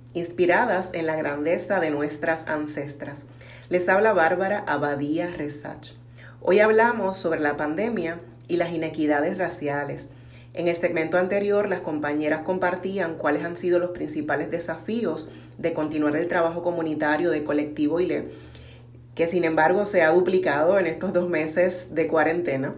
inspiradas 0.13 0.89
en 0.93 1.05
la 1.05 1.15
grandeza 1.15 1.79
de 1.79 1.89
nuestras 1.89 2.47
ancestras. 2.47 3.25
Les 3.69 3.87
habla 3.87 4.13
Bárbara 4.13 4.63
Abadía 4.67 5.29
Resach. 5.37 5.93
Hoy 6.41 6.59
hablamos 6.59 7.17
sobre 7.17 7.39
la 7.39 7.55
pandemia 7.55 8.19
y 8.47 8.57
las 8.57 8.71
inequidades 8.71 9.37
raciales. 9.37 10.09
En 10.53 10.67
el 10.67 10.75
segmento 10.75 11.17
anterior, 11.17 11.69
las 11.69 11.79
compañeras 11.79 12.41
compartían 12.41 13.15
cuáles 13.15 13.45
han 13.45 13.55
sido 13.55 13.79
los 13.79 13.91
principales 13.91 14.51
desafíos 14.51 15.29
de 15.57 15.73
continuar 15.73 16.17
el 16.17 16.27
trabajo 16.27 16.61
comunitario 16.61 17.31
de 17.31 17.45
Colectivo 17.45 18.01
ILE, 18.01 18.29
que 19.15 19.27
sin 19.27 19.45
embargo 19.45 19.85
se 19.85 20.01
ha 20.01 20.11
duplicado 20.11 20.77
en 20.77 20.87
estos 20.87 21.13
dos 21.13 21.29
meses 21.29 21.95
de 21.95 22.07
cuarentena. 22.07 22.75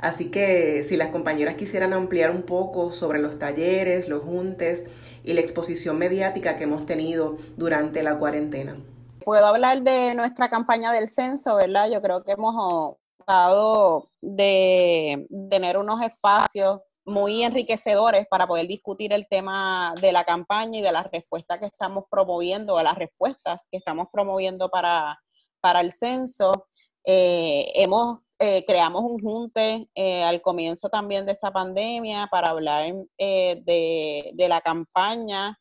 Así 0.00 0.30
que 0.30 0.84
si 0.88 0.96
las 0.96 1.08
compañeras 1.10 1.54
quisieran 1.54 1.92
ampliar 1.92 2.32
un 2.32 2.42
poco 2.42 2.92
sobre 2.92 3.20
los 3.20 3.38
talleres, 3.38 4.08
los 4.08 4.22
juntes 4.22 4.84
y 5.24 5.32
la 5.32 5.40
exposición 5.40 5.98
mediática 5.98 6.56
que 6.56 6.64
hemos 6.64 6.86
tenido 6.86 7.36
durante 7.56 8.02
la 8.02 8.18
cuarentena. 8.18 8.76
Puedo 9.24 9.46
hablar 9.46 9.82
de 9.82 10.14
nuestra 10.14 10.50
campaña 10.50 10.92
del 10.92 11.08
censo, 11.08 11.56
¿verdad? 11.56 11.88
Yo 11.90 12.02
creo 12.02 12.24
que 12.24 12.32
hemos 12.32 12.96
tratado 13.18 14.10
de 14.20 15.26
tener 15.50 15.76
unos 15.78 16.02
espacios 16.02 16.80
muy 17.04 17.42
enriquecedores 17.42 18.26
para 18.28 18.46
poder 18.46 18.66
discutir 18.66 19.12
el 19.12 19.26
tema 19.28 19.94
de 20.00 20.12
la 20.12 20.24
campaña 20.24 20.78
y 20.78 20.82
de 20.82 20.92
las 20.92 21.10
respuestas 21.10 21.60
que 21.60 21.66
estamos 21.66 22.04
promoviendo, 22.10 22.76
de 22.76 22.84
las 22.84 22.96
respuestas 22.96 23.62
que 23.70 23.78
estamos 23.78 24.08
promoviendo 24.12 24.68
para, 24.68 25.20
para 25.60 25.80
el 25.80 25.92
censo. 25.92 26.66
Eh, 27.04 27.72
hemos 27.74 28.21
eh, 28.44 28.64
creamos 28.66 29.04
un 29.04 29.20
junte 29.20 29.88
eh, 29.94 30.24
al 30.24 30.42
comienzo 30.42 30.88
también 30.88 31.24
de 31.24 31.30
esta 31.30 31.52
pandemia 31.52 32.26
para 32.28 32.50
hablar 32.50 32.92
eh, 33.16 33.62
de, 33.64 34.48
la 34.48 34.60
campaña. 34.60 35.56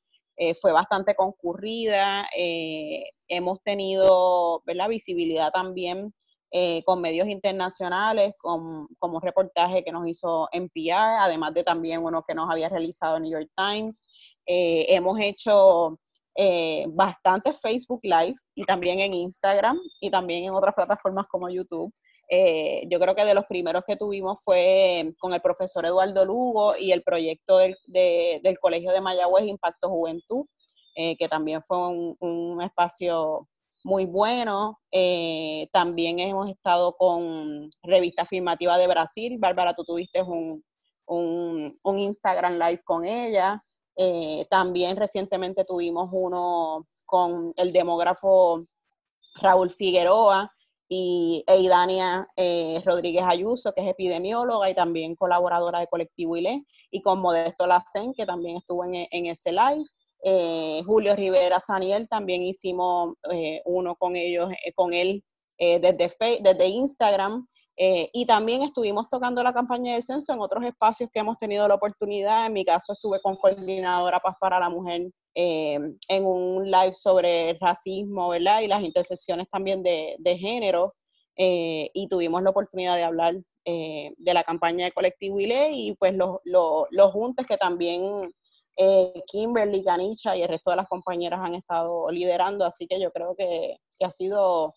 fue 0.60 0.72
bastante 0.72 1.13
concurrida. 1.13 2.28
hemos 3.28 3.62
tenido 3.63 4.63
la 4.65 4.88
visibilidad 4.88 5.52
también 5.52 6.12
con 6.86 7.02
medios 7.02 7.28
internacionales, 7.28 8.34
con, 8.41 8.88
un 9.00 9.22
reportaje 9.22 9.84
que 9.84 9.91
nos 9.91 10.08
hizo 10.08 10.50
NPR, 10.52 11.20
además 11.20 11.54
de 11.54 11.63
también 11.63 12.04
uno 12.04 12.24
que 12.28 12.34
nos 12.34 12.50
había 12.50 12.70
realizado 12.70 13.20
New 13.20 13.32
York 13.32 13.52
Times. 13.56 14.04
hemos 14.48 15.20
hecho 15.20 16.00
bastante 16.88 17.54
Facebook 17.54 18.02
Live 18.02 18.38
y 18.56 18.65
también 18.65 19.00
en 19.02 19.13
Instagram 19.13 19.78
y 20.00 20.10
también 20.10 20.46
en 20.46 20.56
otras 20.56 20.74
plataformas 20.74 21.28
como 21.28 21.48
YouTube. 21.48 21.94
Eh, 22.34 22.88
yo 22.89 22.98
creo 22.98 23.13
que 23.13 23.26
de 23.26 23.34
los 23.34 23.46
primeros 23.46 23.84
que 23.86 23.98
tuvimos 23.98 24.39
fue 24.41 25.13
con 25.20 25.34
el 25.34 25.41
profesor 25.41 25.86
Eduardo 25.86 26.24
Lugo 26.24 26.78
y 26.78 26.94
el 26.94 27.04
proyecto 27.04 27.58
del, 27.58 27.76
del 27.88 28.58
Colegio 28.58 28.94
de 28.94 29.02
Mayagüez 29.02 29.44
Impacto 29.44 29.89
Juventud, 29.89 30.46
eh, 30.96 31.17
que 31.17 31.28
también 31.28 31.62
fue 31.62 31.78
un, 31.78 32.62
espacio 32.62 33.50
muy 33.84 34.06
bueno. 34.06 34.80
Eh, 34.91 35.67
también 35.74 36.20
hemos 36.20 36.50
estado 36.50 36.96
con 36.96 37.70
Revista 37.84 38.22
Afirmativa 38.22 38.78
de 38.78 38.88
Brasil. 38.88 39.38
Bárbara, 39.41 39.74
tú 39.74 39.84
tuviste 39.84 40.24
un, 40.24 40.63
un 41.08 42.00
Instagram 42.00 42.54
Live 42.54 42.82
con 42.86 43.04
ella. 43.04 43.62
también 44.50 44.96
recientemente 44.96 45.65
tuvimos 45.65 46.10
uno 46.13 46.78
con 47.06 47.52
el 47.58 47.74
demógrafo 47.74 48.65
Raúl 49.36 49.70
Figueroa, 49.70 50.50
y 50.93 51.45
Eidania 51.47 52.27
eh, 52.36 52.82
Rodríguez 52.86 53.23
Ayuso, 53.25 53.71
que 53.71 53.80
es 53.80 53.88
epidemióloga 53.88 54.69
y 54.69 54.75
también 54.75 55.15
colaboradora 55.15 55.80
de 55.80 55.88
Colectivo 55.88 56.36
ILE, 56.36 56.65
y 56.91 57.01
con 57.01 57.21
Modesto 57.21 57.65
Lacen, 57.65 58.13
que 58.13 58.25
también 58.25 58.58
estuvo 58.58 58.84
en, 58.84 59.25
ese 59.25 59.54
live. 59.54 59.86
eh, 60.25 60.84
Julio 60.86 61.15
Rivera 61.15 61.62
Saniel, 61.62 62.10
también 62.10 62.41
hicimos 62.41 63.13
uno 63.63 63.95
con 63.95 64.17
ellos, 64.17 64.51
con 64.75 64.93
él 64.93 65.23
desde, 65.58 66.13
desde 66.41 66.67
Instagram. 66.67 67.47
Y 68.13 68.26
también 68.28 68.62
estuvimos 68.62 69.10
tocando 69.10 69.41
la 69.41 69.54
campaña 69.54 69.96
de 69.96 70.04
censo 70.04 70.34
en 70.34 70.39
otros 70.39 70.63
espacios 70.63 71.10
que 71.12 71.20
hemos 71.20 71.39
tenido 71.39 71.67
la 71.67 71.76
oportunidad. 71.76 72.46
En 72.46 72.54
mi 72.54 72.63
caso 72.63 72.94
estuve 72.94 73.20
con 73.22 73.36
Coordinadora 73.38 74.20
Paz 74.20 74.36
para 74.39 74.60
la 74.60 74.70
Mujer 74.70 75.10
en 75.34 76.26
un 76.26 76.70
live 76.70 76.94
sobre 76.94 77.58
racismo, 77.60 78.30
¿verdad? 78.30 78.62
Y 78.62 78.67
las 78.67 78.84
intersecciones 78.84 79.48
también 79.50 79.82
de, 79.82 80.15
de 80.20 80.38
género. 80.38 80.94
y 81.36 82.08
tuvimos 82.08 82.44
la 82.44 82.52
oportunidad 82.52 82.98
de 82.98 83.04
hablar 83.04 83.36
eh, 83.63 84.12
de 84.17 84.34
la 84.34 84.44
campaña 84.44 84.86
de 84.86 84.91
Colectivo 84.91 85.39
ILE 85.39 85.70
y 85.74 85.94
pues 85.94 86.15
los, 86.15 86.38
los, 86.44 87.12
juntes 87.12 87.46
que 87.46 87.58
también 87.58 88.34
eh, 88.76 89.13
Kimberly, 89.28 89.84
Canicha 89.84 90.36
y 90.36 90.41
el 90.41 90.50
resto 90.50 90.72
de 90.72 90.78
las 90.78 90.88
compañeras 90.88 91.41
han 91.44 91.54
estado 91.54 92.10
liderando, 92.10 92.65
así 92.65 92.88
que 92.88 93.00
yo 93.00 93.12
creo 93.12 93.36
que, 93.38 93.78
ha 94.04 94.10
sido 94.10 94.74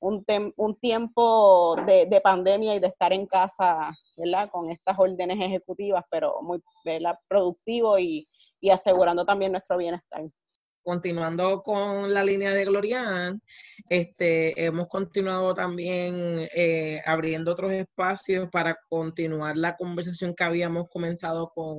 un, 0.00 0.24
un 0.56 0.76
tiempo 0.76 1.76
de, 1.86 2.20
pandemia 2.22 2.74
y 2.74 2.80
de 2.80 2.88
estar 2.88 3.12
en 3.12 3.26
casa, 3.26 3.92
¿verdad? 4.16 4.50
Con 4.50 4.70
estas 4.70 4.98
órdenes 4.98 5.38
ejecutivas, 5.40 6.04
pero 6.10 6.40
muy 6.42 6.62
productivo 7.28 7.98
y, 7.98 8.26
y 8.60 8.70
asegurando 8.70 9.24
también 9.24 9.52
nuestro 9.52 9.76
bienestar 9.76 10.24
continuando 10.88 11.62
con 11.62 12.14
la 12.14 12.24
línea 12.24 12.54
de 12.54 12.64
Glorian, 12.64 13.42
este, 13.90 14.64
hemos 14.64 14.88
continuado 14.88 15.52
también 15.52 16.48
eh, 16.54 17.02
abriendo 17.04 17.52
otros 17.52 17.72
espacios 17.72 18.48
para 18.50 18.74
continuar 18.88 19.58
la 19.58 19.76
conversación 19.76 20.34
que 20.34 20.44
habíamos 20.44 20.88
comenzado 20.88 21.52
con 21.54 21.78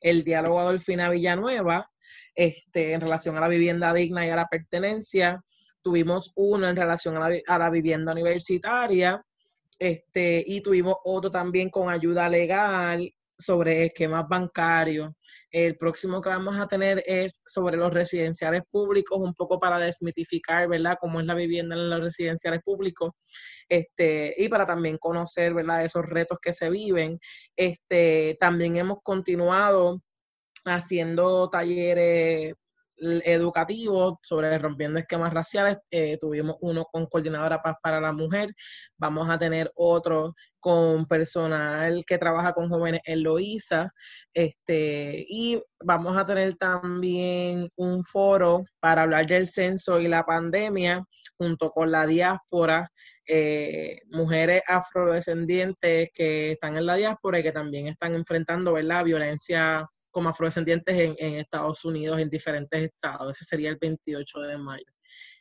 el 0.00 0.24
diálogo 0.24 0.58
Adolfina 0.58 1.10
Villanueva 1.10 1.88
este, 2.34 2.92
en 2.92 3.00
relación 3.00 3.36
a 3.36 3.40
la 3.40 3.46
vivienda 3.46 3.94
digna 3.94 4.26
y 4.26 4.30
a 4.30 4.36
la 4.36 4.48
pertenencia. 4.48 5.44
Tuvimos 5.82 6.32
uno 6.36 6.68
en 6.68 6.76
relación 6.76 7.16
a 7.16 7.58
la, 7.58 7.70
vivienda 7.70 8.12
universitaria 8.12 9.24
este, 9.78 10.44
y 10.46 10.60
tuvimos 10.60 10.96
otro 11.04 11.30
también 11.30 11.70
con 11.70 11.88
ayuda 11.88 12.28
legal 12.28 13.12
sobre 13.40 13.86
esquemas 13.86 14.28
bancarios. 14.28 15.10
El 15.50 15.76
próximo 15.76 16.20
que 16.20 16.28
vamos 16.28 16.58
a 16.58 16.66
tener 16.66 17.02
es 17.06 17.40
sobre 17.46 17.76
los 17.76 17.92
residenciales 17.92 18.62
públicos, 18.70 19.18
un 19.18 19.34
poco 19.34 19.58
para 19.58 19.78
desmitificar, 19.78 20.68
¿verdad?, 20.68 20.98
cómo 21.00 21.20
es 21.20 21.26
la 21.26 21.34
vivienda 21.34 21.74
en 21.74 21.88
los 21.88 22.00
residenciales 22.00 22.60
públicos, 22.62 23.12
este, 23.68 24.34
y 24.36 24.48
para 24.48 24.66
también 24.66 24.98
conocer, 24.98 25.54
¿verdad?, 25.54 25.84
esos 25.84 26.04
retos 26.06 26.38
que 26.40 26.52
se 26.52 26.68
viven. 26.70 27.18
Este, 27.56 28.36
también 28.38 28.76
hemos 28.76 28.98
continuado 29.02 30.02
haciendo 30.66 31.48
talleres 31.48 32.54
educativos 33.00 34.18
sobre 34.22 34.56
rompiendo 34.58 34.98
esquemas 34.98 35.32
raciales. 35.32 35.78
Eh, 35.90 36.18
tuvimos 36.20 36.56
uno 36.60 36.84
con 36.84 37.06
Coordinadora 37.06 37.62
Paz 37.62 37.76
para 37.82 38.00
la 38.00 38.12
Mujer. 38.12 38.54
Vamos 38.96 39.28
a 39.30 39.38
tener 39.38 39.70
otro 39.74 40.34
con 40.58 41.06
personal 41.06 42.04
que 42.06 42.18
trabaja 42.18 42.52
con 42.52 42.68
jóvenes 42.68 43.00
en 43.04 43.22
Loíza. 43.22 43.90
Este, 44.34 45.24
y 45.28 45.60
vamos 45.82 46.16
a 46.16 46.26
tener 46.26 46.54
también 46.56 47.68
un 47.76 48.04
foro 48.04 48.64
para 48.78 49.02
hablar 49.02 49.26
del 49.26 49.48
censo 49.48 50.00
y 50.00 50.08
la 50.08 50.24
pandemia 50.24 51.02
junto 51.36 51.70
con 51.70 51.90
la 51.90 52.06
diáspora. 52.06 52.90
Eh, 53.26 54.00
mujeres 54.10 54.62
afrodescendientes 54.66 56.10
que 56.12 56.52
están 56.52 56.76
en 56.76 56.86
la 56.86 56.96
diáspora 56.96 57.38
y 57.38 57.42
que 57.44 57.52
también 57.52 57.86
están 57.86 58.14
enfrentando 58.14 58.72
¿verdad? 58.72 59.04
violencia 59.04 59.88
como 60.10 60.28
afrodescendientes 60.28 60.98
en, 60.98 61.14
en, 61.18 61.34
Estados 61.34 61.84
Unidos, 61.84 62.20
en 62.20 62.28
diferentes 62.28 62.82
estados. 62.82 63.32
Ese 63.32 63.44
sería 63.44 63.70
el 63.70 63.76
28 63.80 64.40
de 64.40 64.58
mayo. 64.58 64.92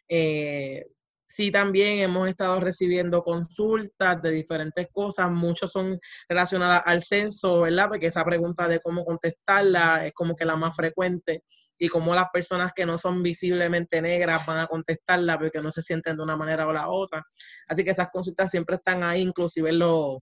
Eh, 0.07 0.83
sí, 1.27 1.51
también 1.51 1.99
hemos 1.99 2.27
estado 2.27 2.59
recibiendo 2.59 3.21
consultas 3.23 4.21
de 4.21 4.31
diferentes 4.31 4.87
cosas, 4.91 5.31
muchos 5.31 5.71
son 5.71 5.99
relacionadas 6.27 6.81
al 6.85 7.03
censo, 7.03 7.61
¿verdad? 7.61 7.89
Porque 7.89 8.07
esa 8.07 8.25
pregunta 8.25 8.67
de 8.67 8.79
cómo 8.79 9.05
contestarla 9.05 10.07
es 10.07 10.13
como 10.13 10.35
que 10.35 10.45
la 10.45 10.55
más 10.55 10.75
frecuente 10.75 11.43
y 11.77 11.87
cómo 11.87 12.15
las 12.15 12.29
personas 12.33 12.71
que 12.75 12.85
no 12.85 12.97
son 12.97 13.23
visiblemente 13.23 14.01
negras 14.01 14.45
van 14.45 14.59
a 14.59 14.67
contestarla 14.67 15.37
porque 15.37 15.61
no 15.61 15.71
se 15.71 15.81
sienten 15.81 16.17
de 16.17 16.23
una 16.23 16.35
manera 16.35 16.67
o 16.67 16.73
la 16.73 16.89
otra. 16.89 17.23
Así 17.67 17.83
que 17.83 17.91
esas 17.91 18.09
consultas 18.09 18.51
siempre 18.51 18.75
están 18.77 19.03
ahí, 19.03 19.21
inclusive 19.21 19.69
en 19.69 19.79
los 19.79 20.17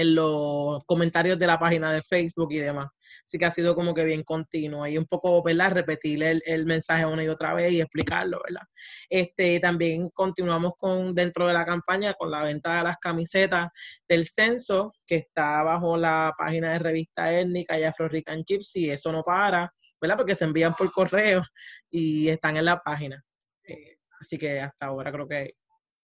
en 0.00 0.14
los 0.14 0.82
comentarios 0.86 1.38
de 1.38 1.46
la 1.46 1.58
página 1.58 1.92
de 1.92 2.02
Facebook 2.02 2.52
y 2.52 2.58
demás. 2.58 2.88
Así 3.26 3.38
que 3.38 3.44
ha 3.44 3.50
sido 3.50 3.74
como 3.74 3.92
que 3.92 4.04
bien 4.04 4.22
continuo 4.22 4.86
y 4.86 4.96
un 4.96 5.04
poco, 5.04 5.42
¿verdad? 5.42 5.72
Repetir 5.72 6.22
el, 6.22 6.66
mensaje 6.66 7.04
una 7.04 7.22
y 7.22 7.28
otra 7.28 7.52
vez 7.52 7.72
y 7.72 7.80
explicarlo, 7.80 8.40
¿verdad? 8.42 8.66
Este, 9.08 9.60
también 9.60 10.08
continuamos 10.10 10.72
con 10.78 11.14
dentro 11.14 11.46
de 11.46 11.52
la 11.52 11.66
campaña 11.66 12.14
con 12.14 12.30
la 12.30 12.42
venta 12.42 12.78
de 12.78 12.84
las 12.84 12.96
camisetas 12.96 13.68
del 14.08 14.26
censo 14.26 14.92
que 15.06 15.16
está 15.16 15.62
bajo 15.62 15.96
la 15.96 16.32
página 16.38 16.72
de 16.72 16.78
revista 16.78 17.32
étnica 17.32 17.78
y 17.78 17.84
Afro 17.84 18.08
Rican 18.08 18.42
Chips 18.44 18.76
y 18.76 18.90
eso 18.90 19.12
no 19.12 19.22
para, 19.22 19.70
¿verdad? 20.00 20.16
Porque 20.16 20.34
se 20.34 20.44
envían 20.44 20.74
por 20.74 20.90
correo 20.92 21.42
y 21.90 22.28
están 22.28 22.56
en 22.56 22.64
la 22.64 22.80
página. 22.80 23.22
Así 24.20 24.38
que 24.38 24.60
hasta 24.60 24.86
ahora 24.86 25.12
creo 25.12 25.28
que 25.28 25.54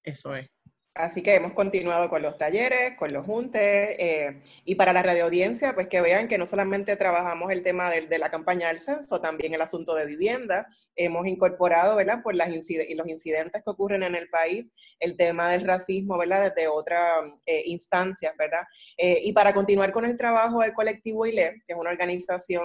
eso 0.02 0.34
es. 0.34 0.55
Así 0.96 1.22
que 1.22 1.34
hemos 1.34 1.52
continuado 1.52 2.08
con 2.08 2.22
los 2.22 2.38
talleres, 2.38 2.96
con 2.96 3.12
los 3.12 3.26
juntes, 3.26 3.60
eh, 3.98 4.40
y 4.64 4.76
para 4.76 4.94
la 4.94 5.02
radioaudiencia, 5.02 5.74
pues 5.74 5.88
que 5.88 6.00
vean 6.00 6.26
que 6.26 6.38
no 6.38 6.46
solamente 6.46 6.96
trabajamos 6.96 7.52
el 7.52 7.62
tema 7.62 7.90
de, 7.90 8.18
la 8.18 8.30
campaña 8.30 8.68
del 8.68 8.80
censo, 8.80 9.20
también 9.20 9.52
el 9.52 9.60
asunto 9.60 9.94
de 9.94 10.06
vivienda. 10.06 10.66
Hemos 10.94 11.26
incorporado, 11.26 11.96
¿verdad?, 11.96 12.22
por 12.22 12.34
las 12.34 12.48
los 12.48 13.08
incidentes 13.08 13.62
que 13.62 13.70
ocurren 13.70 14.04
en 14.04 14.14
el 14.14 14.30
país, 14.30 14.70
el 14.98 15.18
tema 15.18 15.50
del 15.50 15.66
racismo, 15.66 16.16
¿verdad?, 16.16 16.50
desde 16.50 16.66
otras 16.68 17.30
eh, 17.44 17.64
instancias, 17.66 18.34
¿verdad? 18.38 18.62
Eh, 18.96 19.20
y 19.22 19.34
para 19.34 19.52
continuar 19.52 19.92
con 19.92 20.06
el 20.06 20.16
trabajo 20.16 20.62
del 20.62 20.72
colectivo 20.72 21.26
ILE, 21.26 21.62
que 21.66 21.74
es 21.74 21.78
una 21.78 21.90
organización 21.90 22.64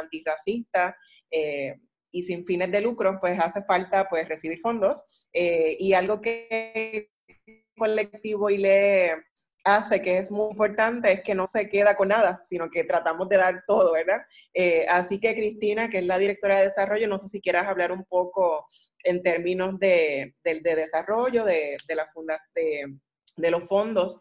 antirracista, 0.00 0.96
y 2.10 2.22
sin 2.22 2.44
fines 2.44 2.70
de 2.70 2.80
lucro, 2.80 3.18
pues 3.20 3.38
hace 3.38 3.62
falta 3.62 4.08
pues 4.08 4.28
recibir 4.28 4.58
fondos. 4.58 5.26
y 5.32 5.92
algo 5.92 6.20
que 6.20 7.13
colectivo 7.76 8.50
y 8.50 8.58
le 8.58 9.12
hace 9.64 10.02
que 10.02 10.18
es 10.18 10.30
muy 10.30 10.50
importante 10.50 11.10
es 11.10 11.22
que 11.22 11.34
no 11.34 11.46
se 11.46 11.68
queda 11.68 11.96
con 11.96 12.08
nada, 12.08 12.38
sino 12.42 12.70
que 12.70 12.84
tratamos 12.84 13.28
de 13.28 13.38
dar 13.38 13.64
todo, 13.66 13.92
¿verdad? 13.92 14.20
Eh, 14.52 14.86
así 14.88 15.18
que 15.18 15.34
Cristina, 15.34 15.88
que 15.88 15.98
es 15.98 16.06
la 16.06 16.18
directora 16.18 16.58
de 16.58 16.68
desarrollo, 16.68 17.08
no 17.08 17.18
sé 17.18 17.28
si 17.28 17.40
quieras 17.40 17.66
hablar 17.66 17.90
un 17.90 18.04
poco 18.04 18.66
en 19.02 19.22
términos 19.22 19.78
de, 19.78 20.34
desarrollo, 20.42 21.44
de, 21.44 21.76
de, 21.86 21.94
la 21.94 22.10
de, 22.54 22.94
de 23.36 23.50
los 23.50 23.66
fondos 23.66 24.20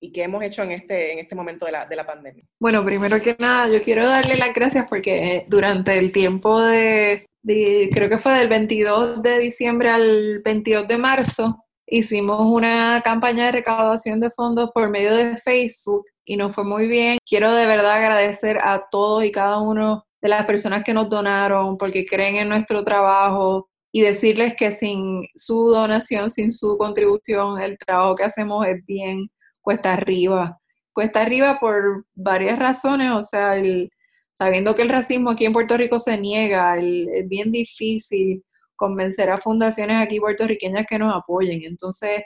y 0.00 0.12
qué 0.12 0.22
hemos 0.22 0.42
hecho 0.42 0.62
en 0.62 0.72
este, 0.72 1.12
en 1.12 1.18
este 1.18 1.34
momento 1.34 1.66
de 1.66 1.72
la, 1.72 1.86
de 1.86 1.96
la 1.96 2.06
pandemia. 2.06 2.44
Bueno, 2.58 2.84
primero 2.84 3.20
que 3.20 3.36
nada, 3.38 3.68
yo 3.68 3.82
quiero 3.82 4.06
darle 4.06 4.36
las 4.36 4.54
gracias 4.54 4.86
porque 4.88 5.44
durante 5.48 5.98
el 5.98 6.10
tiempo 6.10 6.60
de, 6.62 7.26
de, 7.42 7.90
creo 7.92 8.08
que 8.08 8.18
fue 8.18 8.32
del 8.38 8.48
22 8.48 9.22
de 9.22 9.38
diciembre 9.38 9.90
al 9.90 10.40
22 10.42 10.88
de 10.88 10.98
marzo, 10.98 11.64
Hicimos 11.92 12.46
una 12.46 13.00
campaña 13.02 13.46
de 13.46 13.52
recaudación 13.52 14.20
de 14.20 14.30
fondos 14.30 14.70
por 14.72 14.88
medio 14.88 15.12
de 15.12 15.36
Facebook 15.38 16.04
y 16.24 16.36
nos 16.36 16.54
fue 16.54 16.62
muy 16.62 16.86
bien. 16.86 17.18
Quiero 17.26 17.52
de 17.52 17.66
verdad 17.66 17.94
agradecer 17.94 18.58
a 18.62 18.86
todos 18.88 19.24
y 19.24 19.32
cada 19.32 19.58
uno 19.58 20.04
de 20.22 20.28
las 20.28 20.46
personas 20.46 20.84
que 20.84 20.94
nos 20.94 21.08
donaron 21.08 21.76
porque 21.76 22.06
creen 22.06 22.36
en 22.36 22.48
nuestro 22.48 22.84
trabajo 22.84 23.68
y 23.90 24.02
decirles 24.02 24.54
que 24.56 24.70
sin 24.70 25.24
su 25.34 25.70
donación, 25.70 26.30
sin 26.30 26.52
su 26.52 26.78
contribución, 26.78 27.60
el 27.60 27.76
trabajo 27.76 28.14
que 28.14 28.22
hacemos 28.22 28.64
es 28.68 28.86
bien 28.86 29.28
cuesta 29.60 29.94
arriba. 29.94 30.60
Cuesta 30.92 31.22
arriba 31.22 31.58
por 31.58 32.06
varias 32.14 32.56
razones, 32.56 33.10
o 33.10 33.22
sea, 33.22 33.60
sabiendo 34.34 34.76
que 34.76 34.82
el 34.82 34.90
racismo 34.90 35.30
aquí 35.30 35.44
en 35.44 35.52
Puerto 35.52 35.76
Rico 35.76 35.98
se 35.98 36.16
niega, 36.16 36.78
es 36.78 37.28
bien 37.28 37.50
difícil 37.50 38.44
convencer 38.80 39.28
a 39.28 39.36
fundaciones 39.36 39.98
aquí 39.98 40.18
puertorriqueñas 40.18 40.86
que 40.88 40.98
nos 40.98 41.14
apoyen. 41.14 41.62
Entonces, 41.64 42.22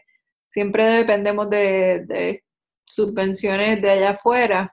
siempre 0.49 0.85
dependemos 0.85 1.51
de, 1.51 2.45
subvenciones 2.87 3.83
de 3.83 3.91
allá 3.91 4.11
afuera. 4.11 4.73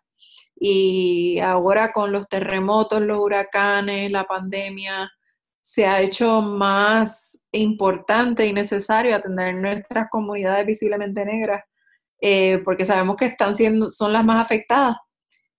Y 0.56 1.40
ahora 1.40 1.92
con 1.92 2.12
los 2.12 2.28
terremotos, 2.30 3.02
los 3.02 3.20
huracanes, 3.20 4.12
la 4.12 4.26
pandemia, 4.26 5.12
se 5.60 5.88
ha 5.88 6.02
hecho 6.02 6.42
más 6.42 7.42
importante 7.52 8.46
y 8.46 8.54
necesario 8.54 9.16
atender 9.16 9.56
nuestras 9.56 10.08
comunidades 10.12 10.68
visiblemente 10.68 11.26
negras, 11.26 11.64
eh, 12.22 12.60
porque 12.64 12.86
sabemos 12.86 13.16
que 13.16 13.26
están 13.26 13.56
siendo, 13.56 13.90
son 13.90 14.14
las 14.14 14.24
más 14.24 14.46
afectadas. 14.46 14.98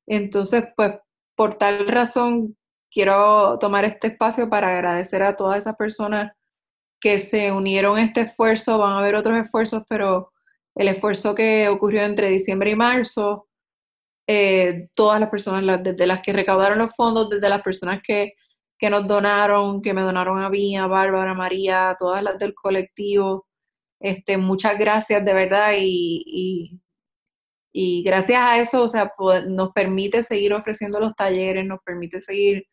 Entonces, 0.06 0.64
pues, 0.76 0.92
por 1.34 1.54
tal 1.54 1.88
razón, 1.88 2.56
quiero 2.92 3.58
tomar 3.58 3.84
este 3.84 4.08
espacio 4.08 4.48
para 4.50 4.68
agradecer 4.68 5.22
a 5.22 5.36
todas 5.36 5.58
esas 5.58 5.76
personas 5.76 6.32
que 7.00 7.18
se 7.18 7.52
unieron 7.52 7.98
a 7.98 8.04
este 8.04 8.22
esfuerzo. 8.22 8.78
Van 8.78 8.92
a 8.92 8.98
haber 8.98 9.14
otros 9.16 9.38
esfuerzos, 9.38 9.82
pero 9.88 10.32
el 10.74 10.88
esfuerzo 10.88 11.34
que 11.34 11.68
ocurrió 11.68 12.02
entre 12.02 12.30
diciembre 12.30 12.70
y 12.70 12.76
marzo, 12.76 13.48
eh, 14.26 14.88
todas 14.94 15.20
las 15.20 15.30
personas, 15.30 15.82
desde 15.82 16.06
las 16.06 16.22
que 16.22 16.32
recaudaron 16.32 16.78
los 16.78 16.94
fondos, 16.94 17.28
desde 17.28 17.48
las 17.48 17.62
personas 17.62 18.00
que, 18.02 18.34
que 18.78 18.90
nos 18.90 19.06
donaron, 19.06 19.82
que 19.82 19.94
me 19.94 20.02
donaron 20.02 20.38
a 20.38 20.48
mí, 20.48 20.76
a 20.76 20.86
Bárbara, 20.86 21.34
María, 21.34 21.90
a 21.90 21.96
todas 21.96 22.22
las 22.22 22.38
del 22.38 22.54
colectivo. 22.54 23.46
Este, 24.00 24.36
muchas 24.36 24.78
gracias 24.78 25.24
de 25.24 25.32
verdad 25.32 25.74
y, 25.78 26.80
y, 27.72 28.02
gracias 28.02 28.40
a 28.40 28.58
eso, 28.58 28.84
o 28.84 28.88
sea, 28.88 29.12
nos 29.48 29.72
permite 29.72 30.22
seguir 30.22 30.52
ofreciendo 30.52 31.00
los 31.00 31.14
talleres, 31.14 31.64
nos 31.64 31.80
permite 31.84 32.20
seguir 32.20 32.66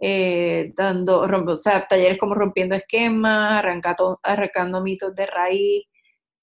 eh, 0.00 0.72
dando, 0.76 1.20
o 1.20 1.56
sea, 1.56 1.86
talleres 1.86 2.18
como 2.18 2.34
rompiendo 2.34 2.74
esquemas, 2.74 3.62
arrancando, 4.22 4.82
mitos 4.82 5.14
de 5.14 5.26
raíz 5.26 5.84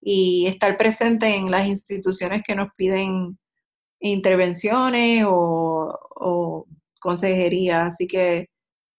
y 0.02 0.46
estar 0.48 0.78
presente 0.78 1.28
en 1.36 1.50
las 1.52 1.68
instituciones 1.68 2.44
que 2.46 2.56
nos 2.56 2.70
piden 2.76 3.38
intervenciones 4.00 5.24
o, 5.28 6.00
o 6.16 6.68
consejería. 7.00 7.86
Así 7.88 8.08
que 8.08 8.50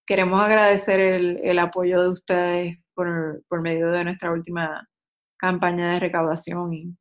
queremos 0.09 0.43
agradecer 0.43 1.01
el, 1.01 1.59
apoyo 1.59 2.03
de 2.03 2.09
ustedes 2.09 2.79
por, 2.95 3.43
medio 3.63 3.91
de 3.91 4.05
nuestra 4.05 4.33
última 4.33 4.89
campaña 5.37 5.93
de 5.93 6.01
recaudación 6.01 6.73
y, 6.73 6.97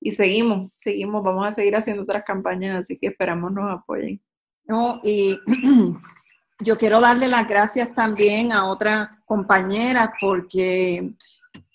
y 0.00 0.12
seguimos, 0.12 0.70
seguimos, 0.76 1.22
vamos 1.22 1.46
a 1.48 1.52
seguir 1.52 1.76
haciendo 1.76 2.04
otras 2.04 2.22
campañas, 2.24 2.80
así 2.80 2.96
que 2.98 3.08
esperamos 3.08 3.52
nos 3.52 3.70
apoyen. 3.70 4.22
No, 4.64 5.00
y 5.02 5.36
yo 6.62 6.78
quiero 6.78 7.00
darle 7.00 7.28
las 7.28 7.48
gracias 7.48 7.94
también 7.94 8.52
a 8.52 8.70
otras 8.70 9.08
compañeras 9.24 10.10
porque 10.20 11.12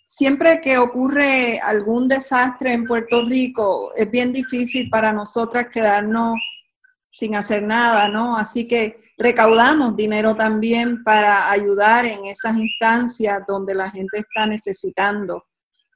siempre 0.06 0.62
que 0.62 0.78
ocurre 0.78 1.60
algún 1.60 2.08
desastre 2.08 2.74
en 2.74 2.86
Puerto 2.86 3.24
Rico 3.26 3.94
es 3.96 4.10
bien 4.10 4.32
difícil 4.32 4.90
para 4.90 5.14
nosotras 5.14 5.68
quedarnos 5.72 6.40
sin 7.12 7.36
hacer 7.36 7.64
nada, 7.64 8.08
¿no? 8.08 8.38
Así 8.38 8.68
que 8.68 9.00
recaudamos 9.18 9.96
dinero 9.96 10.36
también 10.36 11.04
para 11.04 11.50
ayudar 11.50 12.06
en 12.06 12.26
esas 12.26 12.56
instancias 12.58 13.42
donde 13.48 13.74
la 13.74 13.90
gente 13.90 14.20
está 14.20 14.46
necesitando 14.46 15.46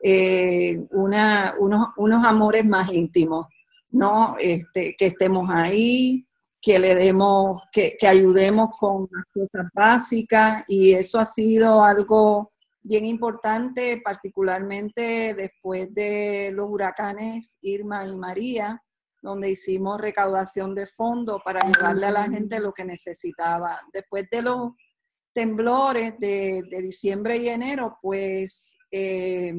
eh, 0.03 0.79
unos, 0.89 1.53
unos, 1.97 2.25
amores 2.25 2.65
más 2.65 2.91
íntimos, 2.91 3.45
¿no? 3.91 4.35
Este, 4.39 4.95
que 4.97 5.07
estemos 5.07 5.47
ahí, 5.51 6.25
que 6.61 6.77
le 6.77 6.95
demos, 6.95 7.63
que, 7.71 7.97
que 7.99 8.07
ayudemos 8.07 8.69
con 8.77 9.07
las 9.11 9.25
cosas 9.33 9.67
básicas 9.73 10.63
y 10.67 10.93
eso 10.93 11.19
ha 11.19 11.25
sido 11.25 11.83
algo 11.83 12.51
bien 12.83 13.05
importante, 13.05 14.01
particularmente 14.03 15.33
después 15.33 15.93
de 15.93 16.51
los 16.53 16.69
huracanes 16.69 17.57
Irma 17.61 18.05
y 18.07 18.17
María, 18.17 18.81
donde 19.21 19.51
hicimos 19.51 20.01
recaudación 20.01 20.73
de 20.73 20.87
fondos 20.87 21.41
para 21.43 21.65
ayudarle 21.65 22.07
a 22.07 22.11
la 22.11 22.23
gente 22.29 22.59
lo 22.59 22.73
que 22.73 22.83
necesitaba. 22.83 23.79
Después 23.93 24.27
de 24.31 24.41
los 24.41 24.71
temblores 25.33 26.19
de, 26.19 26.63
diciembre 26.81 27.37
y 27.37 27.47
enero, 27.47 27.97
pues 28.01 28.75
eh, 28.89 29.53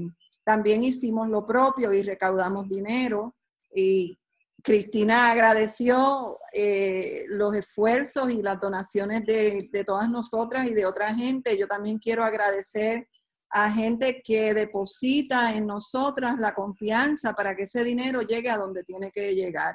también 0.45 0.83
hicimos 0.83 1.29
lo 1.29 1.47
propio 1.47 1.93
y 1.93 2.03
recaudamos 2.03 2.69
dinero. 2.69 3.37
Y 3.75 4.19
Cristina 4.63 5.33
agradeció 5.33 6.39
eh, 6.53 7.25
los 7.29 7.55
esfuerzos 7.55 8.31
y 8.31 8.43
las 8.43 8.61
donaciones 8.61 9.27
de, 9.27 9.69
todas 9.85 10.09
nosotras 10.09 10.69
y 10.69 10.73
de 10.73 10.87
otra 10.87 11.15
gente. 11.15 11.59
Yo 11.59 11.67
también 11.67 11.99
quiero 11.99 12.25
agradecer 12.25 13.09
a 13.51 13.71
gente 13.73 14.23
que 14.25 14.55
deposita 14.55 15.53
en 15.55 15.67
nosotras 15.67 16.39
la 16.39 16.55
confianza 16.55 17.35
para 17.35 17.57
que 17.57 17.65
ese 17.65 17.83
dinero 17.83 18.23
llegue 18.23 18.51
a 18.51 18.57
donde 18.57 18.85
tiene 18.85 19.11
que 19.11 19.35
llegar. 19.35 19.75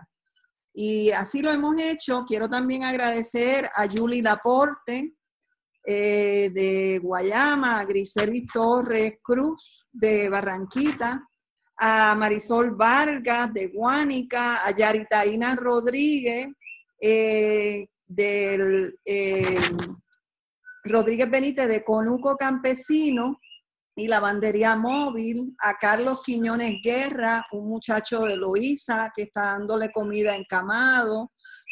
Y 0.73 1.11
así 1.11 1.41
lo 1.41 1.51
hemos 1.51 1.75
hecho. 1.79 2.23
Quiero 2.25 2.49
también 2.49 2.83
agradecer 2.83 3.69
a 3.75 3.87
Julie 3.89 4.21
Laporte 4.21 5.13
eh, 5.83 6.49
de 6.53 6.99
Guayama, 6.99 7.79
a 7.79 7.85
Griselis 7.85 8.47
Torres 8.53 9.15
Cruz 9.21 9.87
de 9.91 10.29
Barranquita, 10.29 11.27
a 11.77 12.15
Marisol 12.15 12.71
Vargas 12.71 13.53
de 13.53 13.67
Guánica, 13.67 14.65
a 14.65 14.71
Yaritaína 14.71 15.55
Rodríguez 15.55 16.49
eh, 16.99 17.87
del 18.05 18.97
eh, 19.05 19.59
Rodríguez 20.83 21.29
Benítez 21.29 21.67
de 21.67 21.83
Conuco 21.83 22.35
Campesino, 22.35 23.39
y 23.97 24.07
lavandería 24.07 24.75
móvil, 24.75 25.55
a 25.57 25.73
Carlos 25.73 26.21
Quiñones 26.23 26.81
Guerra, 26.83 27.43
un 27.51 27.67
muchacho 27.67 28.21
de 28.21 28.37
Loíza 28.37 29.11
que 29.15 29.23
está 29.23 29.41
dándole 29.41 29.91
comida 29.91 30.35
encamado, 30.35 31.31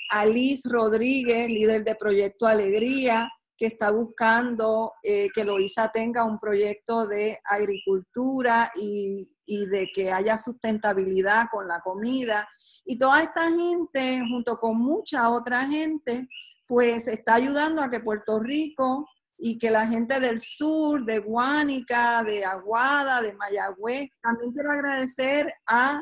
a 0.09 0.25
Liz 0.25 0.63
Rodríguez, 0.65 1.47
líder 1.47 1.83
de 1.83 1.93
Proyecto 1.93 2.47
Alegría, 2.47 3.31
que 3.57 3.67
está 3.67 3.89
buscando 3.91 4.93
eh, 5.01 5.29
que 5.33 5.45
Loíza 5.45 5.89
tenga 5.91 6.23
un 6.23 6.39
proyecto 6.39 7.07
de 7.07 7.39
agricultura 7.43 8.71
y, 8.75 9.27
y, 9.45 9.65
de 9.67 9.89
que 9.93 10.11
haya 10.11 10.37
sustentabilidad 10.37 11.45
con 11.51 11.67
la 11.67 11.79
comida. 11.81 12.47
Y 12.83 12.97
toda 12.97 13.23
esta 13.23 13.49
gente, 13.49 14.21
junto 14.29 14.59
con 14.59 14.77
mucha 14.77 15.29
otra 15.29 15.65
gente, 15.67 16.27
pues 16.67 17.07
está 17.07 17.35
ayudando 17.35 17.81
a 17.81 17.89
que 17.89 17.99
Puerto 17.99 18.39
Rico 18.39 19.07
y 19.37 19.57
que 19.57 19.69
la 19.69 19.87
gente 19.87 20.19
del 20.19 20.39
sur, 20.39 21.03
de 21.05 21.19
Guánica, 21.19 22.23
de 22.23 22.45
Aguada, 22.45 23.21
de 23.21 23.33
Mayagüez, 23.33 24.09
también 24.21 24.51
quiero 24.51 24.71
agradecer 24.71 25.53
a, 25.67 26.01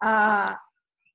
a 0.00 0.60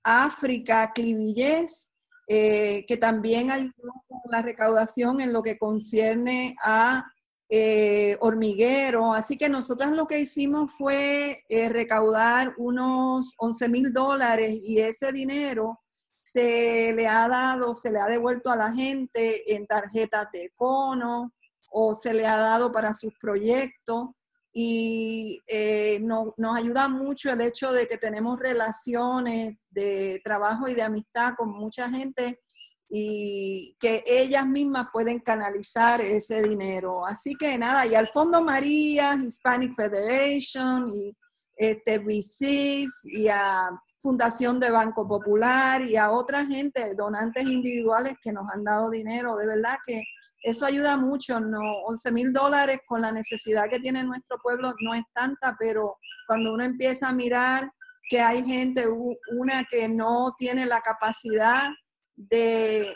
África 0.04 0.92
Clivillés, 0.94 1.93
eh, 2.28 2.86
que 2.88 2.98
también 2.98 3.52
ayudó 3.52 3.94
con 4.08 4.22
la 4.26 4.42
recaudación 4.42 5.22
en 5.22 5.34
lo 5.34 5.44
que 5.44 5.58
concierne 5.58 6.56
a 6.64 7.06
eh, 7.50 8.18
hormiguero. 8.22 9.14
Así 9.14 9.38
que 9.38 9.50
nosotros 9.50 9.92
lo 9.92 10.08
que 10.08 10.20
hicimos 10.20 10.72
fue 10.78 11.44
eh, 11.50 11.70
recaudar 11.70 12.54
unos 12.58 13.34
11 13.38 13.70
mil 13.70 13.94
dólares 13.94 14.56
y 14.66 14.80
ese 14.80 15.12
dinero 15.12 15.80
se 16.22 16.94
le 16.94 17.08
ha 17.08 17.28
dado, 17.28 17.76
se 17.76 17.92
le 17.92 18.00
ha 18.00 18.08
devuelto 18.08 18.50
a 18.50 18.56
la 18.56 18.74
gente 18.74 19.54
en 19.54 19.68
tarjetas 19.68 20.32
de 20.32 20.52
cono, 20.56 21.34
o 21.70 21.94
se 21.96 22.14
le 22.14 22.26
ha 22.26 22.38
dado 22.38 22.72
para 22.72 22.94
sus 22.94 23.14
proyectos 23.20 24.10
y 24.54 25.42
eh, 25.48 26.00
nos 26.00 26.56
ayuda 26.56 26.88
mucho 26.88 27.32
el 27.32 27.42
hecho 27.42 27.72
de 27.72 27.88
que 27.88 27.98
tenemos 27.98 28.40
relaciones 28.40 29.58
de 29.72 30.22
trabajo 30.24 30.68
y 30.68 30.76
de 30.76 30.84
amistad 30.84 31.34
con 31.36 31.50
mucha 31.50 31.90
gente 31.90 32.40
y 32.88 33.76
que 33.80 34.04
ellas 34.06 34.46
mismas 34.46 34.90
pueden 34.94 35.20
canalizar 35.20 36.02
ese 36.02 36.44
dinero. 36.44 37.04
Así 37.08 37.34
que 37.34 37.58
nada, 37.58 37.88
y 37.88 37.96
al 37.96 38.10
Fondo 38.10 38.44
María, 38.44 39.16
Hispanic 39.16 39.74
Federation 39.74 40.88
y 40.88 41.18
este, 41.56 41.98
VCs 41.98 43.06
y 43.06 43.28
a 43.30 43.72
Fundación 44.04 44.60
de 44.60 44.70
Banco 44.70 45.08
Popular 45.08 45.82
y 45.82 45.96
a 45.96 46.12
otra 46.12 46.46
gente, 46.46 46.94
donantes 46.94 47.46
individuales 47.46 48.18
que 48.22 48.32
nos 48.32 48.48
han 48.54 48.64
dado 48.64 48.92
dinero, 48.92 49.38
de 49.38 49.48
verdad 49.48 49.78
que 49.88 50.04
eso 50.44 50.66
ayuda 50.66 50.98
mucho, 50.98 51.40
no, 51.40 51.62
11 51.88 52.12
mil 52.12 52.34
dólares 52.34 52.80
con 52.86 53.02
la 53.02 53.14
necesidad 53.14 53.70
que 53.70 53.80
tiene 53.80 54.04
nuestro 54.04 54.38
pueblo 54.40 54.74
no 54.82 54.94
es 54.94 55.06
tanta, 55.14 55.56
pero 55.58 55.98
cuando 56.28 56.54
uno 56.54 56.66
empieza 56.66 57.08
a 57.08 57.14
mirar 57.14 57.72
que 58.10 58.20
hay 58.20 58.44
gente, 58.44 58.86
una 59.32 59.66
que 59.70 59.88
no 59.88 60.36
tiene 60.38 60.66
la 60.66 60.82
capacidad 60.82 61.70
de, 62.16 62.94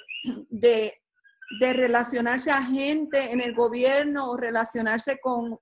de 0.50 0.94
de 1.60 1.74
relacionarse 1.74 2.52
a 2.52 2.62
gente 2.62 3.32
en 3.32 3.40
el 3.40 3.56
gobierno 3.56 4.30
o 4.30 4.38
relacionarse 4.38 5.20
con, 5.20 5.60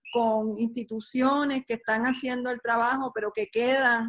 instituciones 0.57 1.63
que 1.67 1.75
están 1.75 2.03
haciendo 2.03 2.49
el 2.49 2.61
trabajo, 2.61 3.11
pero 3.13 3.31
que 3.31 3.47
quedan 3.47 4.07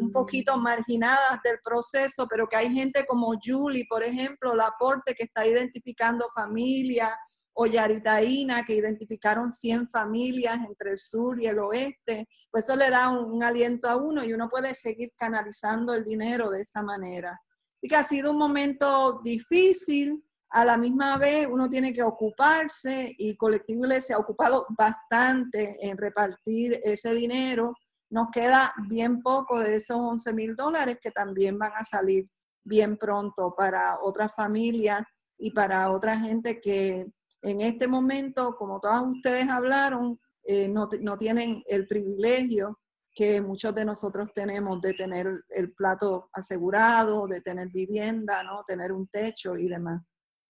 un 0.00 0.12
poquito 0.12 0.56
marginadas 0.56 1.40
del 1.42 1.58
proceso, 1.64 2.26
pero 2.28 2.46
que 2.46 2.56
hay 2.56 2.72
gente 2.72 3.04
como 3.06 3.32
Julie, 3.42 3.86
por 3.88 4.02
ejemplo, 4.02 4.54
Laporte, 4.54 5.14
que 5.14 5.24
está 5.24 5.46
identificando 5.46 6.28
familias, 6.34 7.10
o 7.58 7.64
Yaritaína, 7.64 8.66
que 8.66 8.74
identificaron 8.74 9.50
100 9.50 9.88
familias 9.88 10.58
entre 10.68 10.90
el 10.90 10.98
sur 10.98 11.40
y 11.40 11.46
el 11.46 11.58
oeste, 11.58 12.28
pues 12.50 12.64
eso 12.64 12.76
le 12.76 12.90
da 12.90 13.08
un, 13.08 13.32
un 13.32 13.42
aliento 13.42 13.88
a 13.88 13.96
uno 13.96 14.22
y 14.22 14.34
uno 14.34 14.50
puede 14.50 14.74
seguir 14.74 15.10
canalizando 15.16 15.94
el 15.94 16.04
dinero 16.04 16.50
de 16.50 16.60
esa 16.60 16.82
manera. 16.82 17.40
Y 17.80 17.88
que 17.88 17.96
ha 17.96 18.02
sido 18.02 18.32
un 18.32 18.36
momento 18.36 19.22
difícil, 19.24 20.22
a 20.50 20.64
la 20.64 20.76
misma 20.76 21.18
vez 21.18 21.46
uno 21.50 21.68
tiene 21.68 21.92
que 21.92 22.02
ocuparse 22.02 23.14
y 23.18 23.36
Colectivo 23.36 23.84
se 24.00 24.14
ha 24.14 24.18
ocupado 24.18 24.66
bastante 24.70 25.76
en 25.86 25.96
repartir 25.96 26.80
ese 26.84 27.12
dinero. 27.14 27.74
Nos 28.10 28.30
queda 28.30 28.72
bien 28.88 29.22
poco 29.22 29.58
de 29.58 29.76
esos 29.76 29.96
11 29.96 30.32
mil 30.32 30.56
dólares 30.56 30.98
que 31.02 31.10
también 31.10 31.58
van 31.58 31.72
a 31.76 31.84
salir 31.84 32.28
bien 32.64 32.96
pronto 32.96 33.54
para 33.56 33.98
otras 34.00 34.34
familias 34.34 35.06
y 35.38 35.50
para 35.50 35.90
otra 35.90 36.18
gente 36.18 36.60
que 36.60 37.06
en 37.42 37.60
este 37.60 37.86
momento, 37.86 38.56
como 38.56 38.80
todas 38.80 39.02
ustedes 39.02 39.48
hablaron, 39.48 40.18
eh, 40.44 40.68
no, 40.68 40.88
no 41.00 41.18
tienen 41.18 41.62
el 41.66 41.86
privilegio 41.86 42.78
que 43.12 43.40
muchos 43.40 43.74
de 43.74 43.84
nosotros 43.84 44.30
tenemos 44.34 44.80
de 44.82 44.92
tener 44.92 45.44
el 45.48 45.72
plato 45.72 46.28
asegurado, 46.32 47.26
de 47.26 47.40
tener 47.40 47.68
vivienda, 47.68 48.42
¿no? 48.42 48.62
tener 48.64 48.92
un 48.92 49.08
techo 49.08 49.56
y 49.56 49.68
demás. 49.68 50.02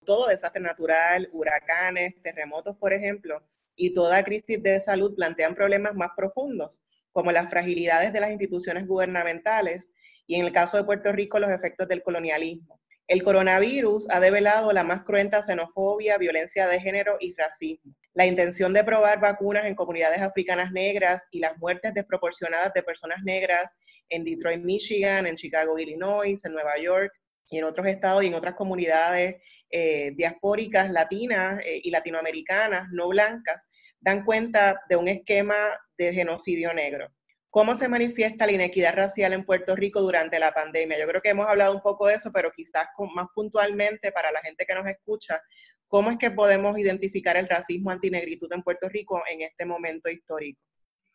Todo 0.06 0.28
desastre 0.28 0.62
natural, 0.62 1.28
huracanes, 1.32 2.14
terremotos, 2.22 2.76
por 2.78 2.94
ejemplo, 2.94 3.42
y 3.76 3.92
toda 3.92 4.24
crisis 4.24 4.62
de 4.62 4.80
salud 4.80 5.14
plantean 5.14 5.54
problemas 5.54 5.94
más 5.94 6.12
profundos, 6.16 6.82
como 7.12 7.30
las 7.32 7.50
fragilidades 7.50 8.14
de 8.14 8.20
las 8.20 8.30
instituciones 8.30 8.86
gubernamentales 8.86 9.92
y 10.26 10.36
en 10.36 10.46
el 10.46 10.52
caso 10.52 10.78
de 10.78 10.84
Puerto 10.84 11.12
Rico 11.12 11.38
los 11.38 11.50
efectos 11.50 11.86
del 11.88 12.02
colonialismo. 12.02 12.80
El 13.06 13.22
coronavirus 13.22 14.10
ha 14.10 14.18
develado 14.18 14.72
la 14.72 14.82
más 14.82 15.04
cruenta 15.04 15.40
xenofobia, 15.40 16.18
violencia 16.18 16.66
de 16.66 16.80
género 16.80 17.16
y 17.20 17.34
racismo. 17.34 17.94
La 18.14 18.26
intención 18.26 18.72
de 18.72 18.82
probar 18.82 19.20
vacunas 19.20 19.66
en 19.66 19.76
comunidades 19.76 20.22
africanas 20.22 20.72
negras 20.72 21.28
y 21.30 21.38
las 21.38 21.56
muertes 21.58 21.94
desproporcionadas 21.94 22.72
de 22.74 22.82
personas 22.82 23.22
negras 23.22 23.78
en 24.08 24.24
Detroit, 24.24 24.64
Michigan, 24.64 25.26
en 25.26 25.36
Chicago, 25.36 25.78
Illinois, 25.78 26.44
en 26.44 26.52
Nueva 26.52 26.78
York 26.78 27.12
y 27.48 27.58
en 27.58 27.64
otros 27.64 27.86
estados 27.86 28.24
y 28.24 28.26
en 28.26 28.34
otras 28.34 28.54
comunidades 28.54 29.42
eh, 29.70 30.12
diaspóricas 30.16 30.90
latinas 30.90 31.60
eh, 31.64 31.80
y 31.82 31.90
latinoamericanas 31.90 32.88
no 32.92 33.08
blancas 33.08 33.68
dan 34.00 34.24
cuenta 34.24 34.80
de 34.88 34.96
un 34.96 35.08
esquema 35.08 35.54
de 35.96 36.12
genocidio 36.12 36.72
negro. 36.72 37.08
¿Cómo 37.50 37.74
se 37.74 37.88
manifiesta 37.88 38.44
la 38.44 38.52
inequidad 38.52 38.94
racial 38.94 39.32
en 39.32 39.44
Puerto 39.44 39.74
Rico 39.74 40.02
durante 40.02 40.38
la 40.38 40.52
pandemia? 40.52 40.98
Yo 40.98 41.06
creo 41.08 41.22
que 41.22 41.30
hemos 41.30 41.48
hablado 41.48 41.74
un 41.74 41.80
poco 41.80 42.06
de 42.06 42.14
eso, 42.14 42.30
pero 42.32 42.52
quizás 42.54 42.86
más 43.14 43.28
puntualmente 43.34 44.12
para 44.12 44.30
la 44.30 44.40
gente 44.40 44.66
que 44.66 44.74
nos 44.74 44.86
escucha, 44.86 45.40
¿cómo 45.88 46.10
es 46.10 46.18
que 46.18 46.30
podemos 46.30 46.78
identificar 46.78 47.36
el 47.36 47.48
racismo 47.48 47.90
antinegritud 47.90 48.52
en 48.52 48.62
Puerto 48.62 48.88
Rico 48.88 49.22
en 49.26 49.40
este 49.40 49.64
momento 49.64 50.10
histórico? 50.10 50.60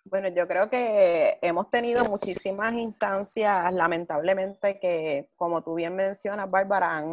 Bueno, 0.03 0.29
yo 0.29 0.47
creo 0.47 0.69
que 0.69 1.37
hemos 1.41 1.69
tenido 1.69 2.03
muchísimas 2.05 2.73
instancias, 2.73 3.71
lamentablemente, 3.73 4.79
que, 4.79 5.29
como 5.35 5.63
tú 5.63 5.75
bien 5.75 5.95
mencionas, 5.95 6.49
Bárbara, 6.49 7.03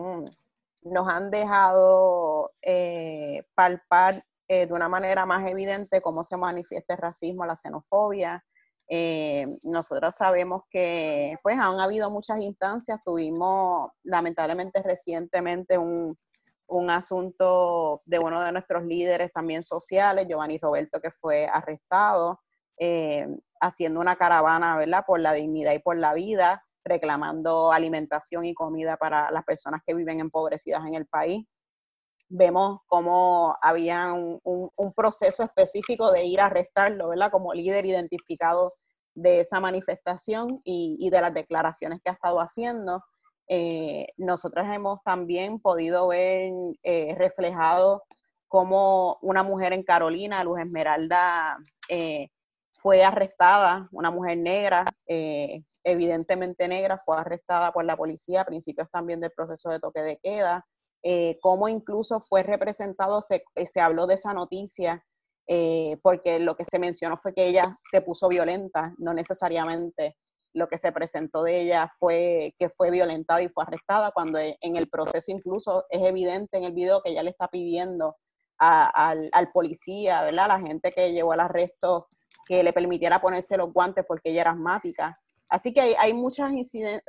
nos 0.82 1.09
han 1.09 1.30
dejado 1.30 2.53
eh, 2.62 3.45
palpar 3.55 4.24
eh, 4.49 4.66
de 4.66 4.72
una 4.72 4.89
manera 4.89 5.26
más 5.26 5.49
evidente 5.51 6.01
cómo 6.01 6.24
se 6.24 6.36
manifiesta 6.39 6.95
el 6.95 7.01
racismo, 7.01 7.45
la 7.45 7.57
xenofobia, 7.57 8.43
eh, 8.91 9.59
nosotros 9.64 10.14
sabemos 10.14 10.62
que 10.70 11.36
pues 11.43 11.59
han 11.59 11.78
habido 11.78 12.11
muchas 12.11 12.41
instancias, 12.41 12.99
tuvimos 13.05 13.91
lamentablemente 14.03 14.82
recientemente 14.82 15.76
un, 15.76 16.16
asunto 16.91 18.03
de 18.07 18.18
uno 18.18 18.41
de 18.41 18.53
nuestros 18.53 18.84
líderes 18.84 19.30
también 19.32 19.62
sociales, 19.62 20.26
Giovanni 20.26 20.59
Roberto, 20.59 21.01
que 21.01 21.11
fue 21.11 21.47
arrestado 21.47 22.41
eh, 22.79 23.26
haciendo 23.61 24.01
una 24.01 24.16
caravana, 24.16 24.76
¿verdad? 24.76 25.05
Por 25.07 25.20
la 25.20 25.33
dignidad 25.33 25.72
y 25.72 25.81
por 25.81 25.99
la 25.99 26.14
vida, 26.14 26.64
reclamando 26.85 27.72
alimentación 27.72 28.45
y 28.45 28.55
comida 28.55 28.97
para 28.97 29.31
las 29.31 29.45
personas 29.45 29.83
que 29.87 29.95
viven 29.95 30.20
empobrecidas 30.20 30.85
en 30.87 30.95
el 30.95 31.07
país 31.07 31.45
vemos 32.29 32.81
cómo 32.87 33.57
había 33.62 34.12
un, 34.12 34.93
proceso 34.95 35.45
específico 35.45 36.11
de 36.12 36.24
ir 36.24 36.41
a 36.41 36.47
arrestarlo, 36.47 37.09
¿verdad? 37.09 37.31
Como 37.31 37.55
líder 37.55 37.87
identificado 37.87 38.74
de 39.14 39.41
esa 39.41 39.61
manifestación 39.61 40.61
y, 40.64 41.09
de 41.11 41.20
las 41.20 41.33
declaraciones 41.35 42.01
que 42.03 42.11
ha 42.11 42.14
estado 42.14 42.41
haciendo. 42.41 43.03
Eh, 43.49 44.09
nosotros 44.16 44.66
hemos 44.70 45.03
también 45.05 45.61
podido 45.61 46.09
ver 46.09 46.53
eh, 46.83 47.14
reflejado 47.16 48.03
cómo 48.47 49.18
una 49.22 49.43
mujer 49.43 49.72
en 49.72 49.83
Carolina, 49.83 50.45
Luz 50.45 50.61
Esmeralda, 50.61 51.59
eh, 51.89 52.29
fue 52.81 53.05
arrestada, 53.05 53.89
una 53.93 54.11
mujer 54.11 54.39
negra, 54.39 54.85
evidentemente 55.85 56.68
negra, 56.68 56.99
fue 56.99 57.16
arrestada 57.16 57.72
por 57.72 57.85
la 57.85 57.97
policía 57.97 58.43
a 58.43 58.45
principios 58.45 58.91
también 58.91 59.20
del 59.20 59.33
proceso 59.33 59.68
de 59.70 59.81
toque 59.81 60.01
de 60.01 60.18
queda 60.18 60.64
eh, 61.03 61.39
cómo 61.41 61.68
incluso 61.68 62.20
fue 62.20 62.43
representado, 62.43 63.20
se, 63.20 63.45
eh, 63.55 63.66
se 63.66 63.81
habló 63.81 64.07
de 64.07 64.14
esa 64.14 64.35
noticia, 64.35 65.05
eh, 65.47 65.97
porque 66.03 66.41
lo 66.41 66.57
que 66.57 66.64
se 66.64 66.79
mencionó 66.79 67.16
fue 67.16 67.33
que 67.35 67.47
ella 67.47 67.76
se 67.85 68.03
puso 68.03 68.29
violenta, 68.29 68.95
no 68.99 69.14
necesariamente 69.14 70.16
lo 70.55 70.66
que 70.66 70.79
se 70.79 70.93
presentó 70.93 71.43
de 71.45 71.61
ella 71.61 71.91
fue 71.99 72.55
que 72.59 72.68
fue 72.68 72.91
violentada 72.91 73.43
y 73.43 73.49
fue 73.49 73.64
arrestada, 73.64 74.11
cuando 74.11 74.39
e, 74.39 74.59
en 74.61 74.76
el 74.76 74.89
proceso 74.89 75.31
incluso 75.31 75.85
es 75.91 76.03
evidente 76.03 76.59
en 76.59 76.64
el 76.64 76.72
video 76.72 77.01
que 77.03 77.11
ella 77.11 77.22
le 77.22 77.31
está 77.31 77.49
pidiendo 77.49 78.16
al, 78.59 79.31
al, 79.33 79.53
policía, 79.53 80.22
¿verdad? 80.22 80.49
La 80.49 80.61
gente 80.61 80.91
que 80.91 81.12
llevó 81.12 81.33
al 81.33 81.41
arresto 81.41 82.09
que 82.49 82.62
le 82.62 82.72
permitiera 82.72 83.20
ponerse 83.20 83.59
los 83.59 83.72
guantes 83.72 84.07
porque 84.09 84.30
ella 84.30 84.40
era 84.40 84.51
asmática. 84.53 85.20
Así 85.51 85.72
que 85.72 85.96
hay, 85.99 86.12
muchas 86.12 86.53
incidentes, 86.53 87.03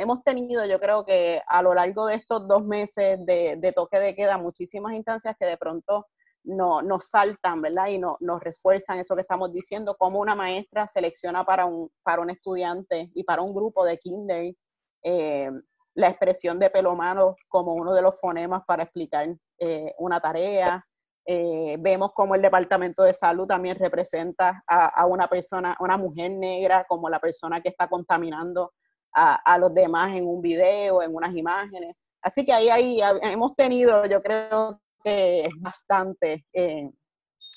hemos 0.00 0.22
tenido 0.22 0.64
yo 0.66 0.80
creo 0.80 1.04
que 1.04 1.40
a 1.46 1.62
lo 1.62 1.74
largo 1.74 2.06
de 2.06 2.14
estos 2.14 2.46
dos 2.48 2.64
meses 2.64 3.24
de, 3.26 3.72
toque 3.74 3.98
de 3.98 4.14
queda 4.14 4.38
muchísimas 4.38 4.94
instancias 4.94 5.36
que 5.38 5.46
de 5.46 5.56
pronto 5.56 6.06
no, 6.44 6.82
nos 6.82 7.08
saltan, 7.08 7.62
¿verdad? 7.62 7.88
Y 7.88 7.98
no, 7.98 8.16
nos 8.20 8.40
refuerzan 8.40 8.98
eso 8.98 9.14
que 9.14 9.22
estamos 9.22 9.52
diciendo, 9.52 9.96
como 9.96 10.18
una 10.20 10.34
maestra 10.34 10.88
selecciona 10.88 11.44
para 11.44 11.66
un, 11.66 11.90
para 12.02 12.22
un 12.22 12.30
estudiante 12.30 13.10
y 13.14 13.24
para 13.24 13.42
un 13.42 13.54
grupo 13.54 13.84
de 13.84 13.98
kinder 13.98 14.54
eh, 15.02 15.50
la 15.94 16.08
expresión 16.08 16.58
de 16.58 16.70
pelo 16.70 16.96
mano 16.96 17.36
como 17.48 17.74
uno 17.74 17.94
de 17.94 18.02
los 18.02 18.20
fonemas 18.20 18.62
para 18.66 18.82
explicar 18.82 19.28
eh, 19.58 19.94
una 19.98 20.20
tarea, 20.20 20.84
eh, 21.26 21.76
vemos 21.80 22.12
como 22.12 22.34
el 22.34 22.42
Departamento 22.42 23.02
de 23.02 23.14
Salud 23.14 23.46
también 23.46 23.78
representa 23.78 24.62
a, 24.66 25.06
una 25.06 25.26
persona, 25.26 25.76
una 25.80 25.96
mujer 25.96 26.30
negra, 26.32 26.84
como 26.86 27.08
la 27.08 27.18
persona 27.18 27.60
que 27.60 27.70
está 27.70 27.88
contaminando 27.88 28.72
a, 29.12 29.58
los 29.58 29.72
demás 29.72 30.16
en 30.16 30.26
un 30.26 30.42
video, 30.42 31.00
en 31.02 31.14
unas 31.14 31.34
imágenes. 31.34 32.02
Así 32.20 32.44
que 32.44 32.52
ahí, 32.52 32.68
ahí 32.68 33.00
hemos 33.22 33.54
tenido, 33.54 34.04
yo 34.06 34.20
creo 34.20 34.80
que 35.02 35.48
bastante 35.60 36.44
eh, 36.52 36.90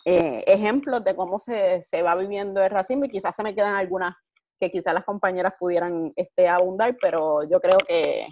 eh, 0.05 0.43
ejemplos 0.47 1.03
de 1.03 1.15
cómo 1.15 1.39
se, 1.39 1.82
va 2.03 2.15
viviendo 2.15 2.63
el 2.63 2.70
racismo 2.70 3.05
y 3.05 3.09
quizás 3.09 3.36
se 3.36 3.43
me 3.43 3.55
quedan 3.55 3.76
algunas 3.76 4.13
que 4.59 4.70
quizás 4.70 4.93
las 4.93 5.03
compañeras 5.03 5.53
pudieran 5.59 6.11
este, 6.15 6.47
abundar, 6.47 6.95
pero 7.01 7.43
yo 7.49 7.59
creo 7.59 7.78
que, 7.80 8.28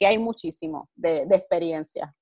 hay 0.00 0.18
muchísimo 0.18 0.88
de, 0.94 1.26
de 1.26 1.34
experiencia. 1.36 2.14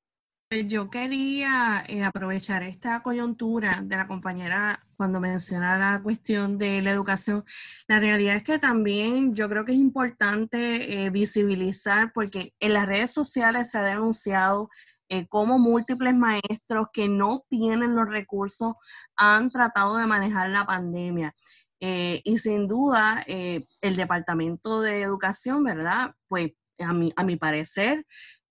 Pues 0.49 0.69
yo 0.69 0.89
quería 0.91 1.83
eh, 1.89 2.05
aprovechar 2.05 2.63
esta 2.63 3.03
coyuntura 3.03 3.81
de 3.83 3.97
la 3.97 4.07
compañera 4.07 4.87
cuando 4.97 5.19
menciona 5.19 5.77
la 5.77 6.01
cuestión 6.01 6.57
de 6.57 6.81
la 6.83 6.93
educación. 6.93 7.45
La 7.89 7.99
realidad 7.99 8.37
es 8.37 8.45
que 8.45 8.61
también 8.61 9.35
yo 9.35 9.49
creo 9.49 9.65
que 9.65 9.73
es 9.73 9.79
importante 9.79 11.05
eh, 11.05 11.11
visibilizar 11.11 12.13
porque 12.13 12.55
en 12.61 12.75
las 12.75 12.87
redes 12.87 13.13
sociales 13.13 13.73
se 13.73 13.79
ha 13.79 13.83
denunciado 13.83 14.69
eh, 15.09 15.27
cómo 15.27 15.59
múltiples 15.59 16.15
maestros 16.15 16.89
que 16.93 17.09
no 17.09 17.45
tienen 17.49 17.97
los 17.97 18.09
recursos 18.09 18.75
han 19.17 19.51
tratado 19.51 19.97
de 19.97 20.07
manejar 20.07 20.51
la 20.51 20.65
pandemia. 20.65 21.35
y 21.81 22.39
sin 22.39 22.69
duda, 22.69 23.23
el 23.27 23.97
Departamento 23.97 24.81
de 24.81 25.03
Educación, 25.03 25.65
¿verdad? 25.65 26.15
Pues 26.29 26.53
a 26.79 26.93
mi, 26.93 27.13
a 27.17 27.25
mi 27.25 27.37
parecer, 27.37 28.07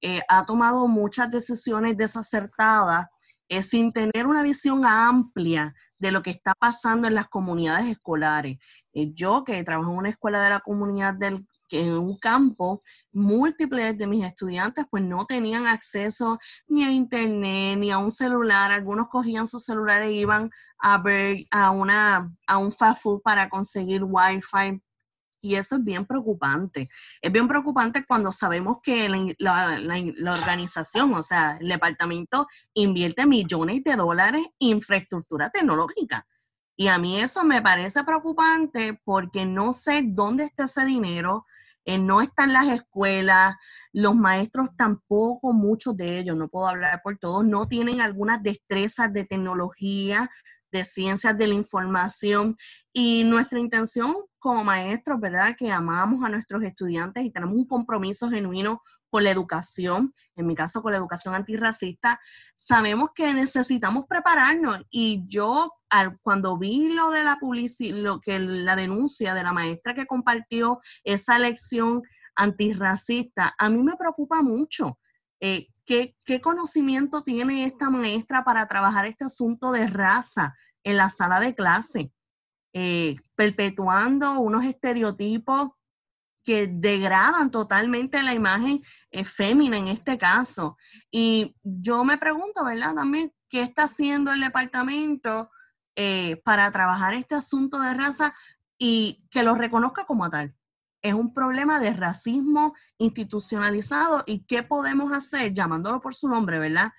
eh, 0.07 0.21
ha 0.27 0.45
tomado 0.45 0.87
muchas 0.87 1.31
decisiones 1.31 1.97
desacertadas 1.97 3.07
eh, 3.49 3.63
sin 3.63 3.91
tener 3.91 4.27
una 4.27 4.43
visión 4.43 4.85
amplia 4.85 5.73
de 5.97 6.11
lo 6.11 6.21
que 6.21 6.29
está 6.29 6.53
pasando 6.53 7.07
en 7.07 7.15
las 7.15 7.27
comunidades 7.27 7.87
escolares. 7.87 8.59
Eh, 8.93 9.13
yo 9.15 9.43
que 9.43 9.63
trabajo 9.63 9.89
en 9.89 9.97
una 9.97 10.09
escuela 10.09 10.43
de 10.43 10.51
la 10.51 10.59
comunidad 10.59 11.15
del 11.15 11.43
que 11.67 11.79
en 11.79 11.93
un 11.93 12.19
campo, 12.19 12.83
múltiples 13.11 13.97
de 13.97 14.05
mis 14.05 14.23
estudiantes 14.23 14.85
pues 14.91 15.01
no 15.01 15.25
tenían 15.25 15.65
acceso 15.65 16.37
ni 16.67 16.83
a 16.83 16.91
internet, 16.91 17.79
ni 17.79 17.89
a 17.89 17.97
un 17.97 18.11
celular. 18.11 18.71
Algunos 18.71 19.07
cogían 19.09 19.47
sus 19.47 19.63
celulares 19.63 20.09
e 20.09 20.13
iban 20.13 20.51
a 20.77 20.99
ver 20.99 21.37
a, 21.49 21.71
una, 21.71 22.31
a 22.45 22.57
un 22.59 22.71
fast 22.71 23.01
food 23.01 23.23
para 23.23 23.49
conseguir 23.49 24.03
wifi 24.03 24.79
y 25.45 25.55
eso 25.55 25.75
es 25.75 25.83
bien 25.83 26.05
preocupante. 26.05 26.89
Es 27.21 27.31
bien 27.31 27.47
preocupante 27.47 28.03
cuando 28.03 28.31
sabemos 28.31 28.77
que 28.81 29.35
la, 29.37 29.77
organización, 30.31 31.13
o 31.13 31.21
sea, 31.21 31.57
el 31.61 31.67
departamento 31.67 32.47
invierte 32.73 33.27
millones 33.27 33.83
de 33.83 33.95
dólares 33.95 34.41
en 34.59 34.69
infraestructura 34.69 35.51
tecnológica. 35.51 36.25
Y 36.75 36.87
a 36.87 36.97
mí 36.97 37.21
eso 37.21 37.43
me 37.43 37.61
parece 37.61 38.03
preocupante 38.03 38.99
porque 39.03 39.45
no 39.45 39.71
sé 39.71 40.01
dónde 40.03 40.45
está 40.45 40.63
ese 40.63 40.83
dinero, 40.83 41.45
eh, 41.85 41.97
no 41.97 42.21
están 42.21 42.51
las 42.51 42.67
escuelas, 42.67 43.55
los 43.93 44.15
maestros 44.15 44.69
tampoco, 44.75 45.53
muchos 45.53 45.95
de 45.95 46.19
ellos, 46.19 46.35
no 46.35 46.49
puedo 46.49 46.67
hablar 46.67 47.01
por 47.03 47.17
todos, 47.17 47.45
no 47.45 47.67
tienen 47.67 48.01
algunas 48.01 48.43
destrezas 48.43 49.13
de 49.13 49.23
tecnología, 49.23 50.29
de 50.71 50.83
ciencias 50.83 51.37
de 51.37 51.47
la 51.47 51.53
información. 51.53 52.57
Y 52.91 53.23
nuestra 53.23 53.59
intención 53.59 54.15
como 54.39 54.63
maestros, 54.63 55.19
¿verdad? 55.19 55.55
Que 55.57 55.71
amamos 55.71 56.23
a 56.23 56.29
nuestros 56.29 56.63
estudiantes 56.63 57.23
y 57.23 57.31
tenemos 57.31 57.55
un 57.55 57.67
compromiso 57.67 58.29
genuino 58.29 58.81
con 59.15 59.23
la 59.23 59.31
educación, 59.31 60.11
en 60.35 60.45
mi 60.45 60.55
caso 60.55 60.81
con 60.81 60.91
la 60.91 60.97
educación 60.97 61.35
antirracista, 61.35 62.19
sabemos 62.53 63.11
que 63.15 63.33
necesitamos 63.33 64.03
prepararnos 64.09 64.81
y 64.89 65.23
yo 65.25 65.71
al, 65.89 66.19
cuando 66.19 66.57
vi 66.57 66.89
lo 66.89 67.11
de 67.11 67.23
la 67.23 67.37
publicidad, 67.39 67.95
lo 67.95 68.19
que 68.19 68.39
la 68.39 68.75
denuncia 68.75 69.33
de 69.33 69.41
la 69.41 69.53
maestra 69.53 69.93
que 69.93 70.05
compartió 70.05 70.81
esa 71.05 71.39
lección 71.39 72.01
antirracista, 72.35 73.55
a 73.57 73.69
mí 73.69 73.81
me 73.81 73.95
preocupa 73.95 74.41
mucho 74.41 74.97
Eh, 75.39 75.67
¿qué, 75.85 76.15
¿Qué 76.25 76.41
conocimiento 76.41 77.23
tiene 77.23 77.63
esta 77.63 77.89
maestra 77.89 78.43
para 78.43 78.67
trabajar 78.67 79.05
este 79.05 79.23
asunto 79.23 79.71
de 79.71 79.87
raza 79.87 80.55
en 80.83 80.97
la 80.97 81.09
sala 81.09 81.39
de 81.39 81.53
clase? 81.53 82.11
Eh, 82.73 83.15
perpetuando 83.35 84.39
unos 84.41 84.65
estereotipos 84.65 85.69
que 86.45 86.67
degradan 86.67 87.49
totalmente 87.49 88.21
la 88.21 88.33
imagen 88.33 88.81
eh, 89.11 89.25
fémina 89.25 89.77
en 89.77 89.87
este 89.87 90.17
caso. 90.17 90.77
Y 91.11 91.55
yo 91.63 92.05
me 92.05 92.17
pregunto, 92.17 92.63
¿verdad? 92.63 92.93
También, 92.93 93.33
¿qué 93.49 93.63
está 93.63 93.83
haciendo 93.83 94.31
el 94.31 94.39
departamento 94.39 95.49
eh, 95.95 96.41
para 96.45 96.71
trabajar 96.71 97.15
este 97.15 97.35
asunto 97.35 97.79
de 97.79 97.93
raza 97.95 98.35
y 98.77 99.25
que 99.31 99.43
lo 99.43 99.55
reconozca 99.55 100.05
como 100.05 100.29
tal? 100.29 100.55
Es 101.01 101.13
un 101.15 101.33
problema 101.33 101.79
de 101.79 101.93
racismo 101.93 102.73
institucionalizado 102.99 104.23
y 104.25 104.45
qué 104.45 104.63
podemos 104.63 105.11
hacer, 105.13 105.53
llamándolo 105.53 105.99
por 105.99 106.15
su 106.15 106.27
nombre, 106.27 106.59
¿verdad? 106.59 106.91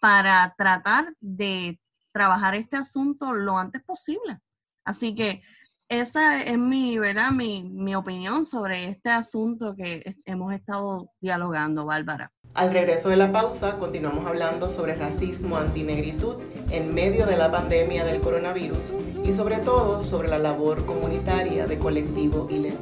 para 0.00 0.54
tratar 0.56 1.14
de 1.20 1.78
trabajar 2.10 2.54
este 2.54 2.76
asunto 2.76 3.32
lo 3.32 3.58
antes 3.58 3.82
posible. 3.82 4.40
Así 4.84 5.14
que 5.14 5.42
esa 5.88 6.42
es 6.42 6.58
mi, 6.58 6.98
¿verdad? 6.98 7.30
Mi, 7.30 7.94
opinión 7.94 8.44
sobre 8.44 8.84
este 8.88 9.10
asunto 9.10 9.74
que 9.74 10.16
hemos 10.24 10.52
estado 10.52 11.10
dialogando, 11.20 11.86
Bárbara. 11.86 12.30
Al 12.54 12.72
regreso 12.72 13.08
de 13.08 13.16
la 13.16 13.32
pausa, 13.32 13.78
continuamos 13.78 14.26
hablando 14.26 14.68
sobre 14.68 14.94
racismo, 14.94 15.56
antinegritud 15.56 16.36
en 16.70 16.94
medio 16.94 17.26
de 17.26 17.36
la 17.36 17.50
pandemia 17.50 18.04
del 18.04 18.20
coronavirus 18.20 18.92
y 19.24 19.32
sobre 19.32 19.58
todo 19.58 20.02
sobre 20.02 20.28
la 20.28 20.38
labor 20.38 20.84
comunitaria 20.86 21.66
de 21.66 21.78
Colectivo 21.78 22.48
ILE. 22.50 22.74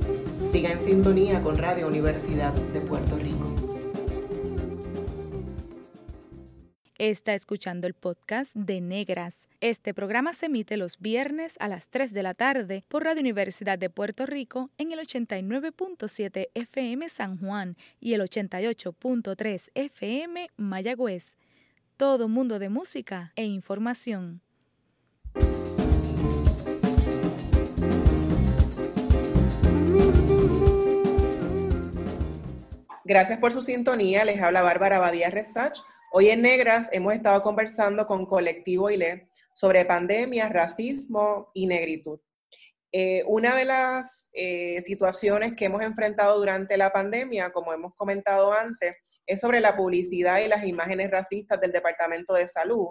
Siga 0.44 0.70
en 0.70 0.82
sintonía 0.82 1.42
con 1.42 1.58
Radio 1.58 1.86
Universidad 1.86 2.52
de 2.52 2.80
Puerto 2.80 3.16
Rico. 3.16 3.54
Está 6.98 7.34
escuchando 7.34 7.86
el 7.86 7.94
podcast 7.94 8.54
de 8.54 8.80
Negras. 8.80 9.45
Este 9.62 9.94
programa 9.94 10.34
se 10.34 10.46
emite 10.46 10.76
los 10.76 10.98
viernes 10.98 11.56
a 11.60 11.68
las 11.68 11.88
3 11.88 12.12
de 12.12 12.22
la 12.22 12.34
tarde 12.34 12.84
por 12.88 13.04
Radio 13.04 13.22
Universidad 13.22 13.78
de 13.78 13.88
Puerto 13.88 14.26
Rico 14.26 14.68
en 14.76 14.92
el 14.92 14.98
89.7 14.98 16.48
FM 16.52 17.08
San 17.08 17.38
Juan 17.38 17.78
y 17.98 18.12
el 18.12 18.20
88.3 18.20 19.70
FM 19.74 20.50
Mayagüez. 20.58 21.38
Todo 21.96 22.28
mundo 22.28 22.58
de 22.58 22.68
música 22.68 23.32
e 23.34 23.46
información. 23.46 24.42
Gracias 33.06 33.38
por 33.38 33.52
su 33.52 33.62
sintonía. 33.62 34.26
Les 34.26 34.42
habla 34.42 34.60
Bárbara 34.60 34.98
Badía 34.98 35.30
Resach 35.30 35.78
Hoy 36.18 36.30
en 36.30 36.40
Negras 36.40 36.88
hemos 36.92 37.12
estado 37.12 37.42
conversando 37.42 38.06
con 38.06 38.24
Colectivo 38.24 38.88
ILE 38.88 39.28
sobre 39.56 39.86
pandemia, 39.86 40.50
racismo 40.50 41.50
y 41.54 41.66
negritud. 41.66 42.20
Eh, 42.92 43.24
una 43.26 43.56
de 43.56 43.64
las 43.64 44.28
eh, 44.34 44.82
situaciones 44.82 45.54
que 45.56 45.64
hemos 45.64 45.82
enfrentado 45.82 46.38
durante 46.38 46.76
la 46.76 46.92
pandemia, 46.92 47.50
como 47.52 47.72
hemos 47.72 47.94
comentado 47.94 48.52
antes, 48.52 48.96
es 49.24 49.40
sobre 49.40 49.60
la 49.60 49.74
publicidad 49.74 50.40
y 50.40 50.48
las 50.48 50.64
imágenes 50.66 51.10
racistas 51.10 51.58
del 51.58 51.72
Departamento 51.72 52.34
de 52.34 52.46
Salud, 52.46 52.88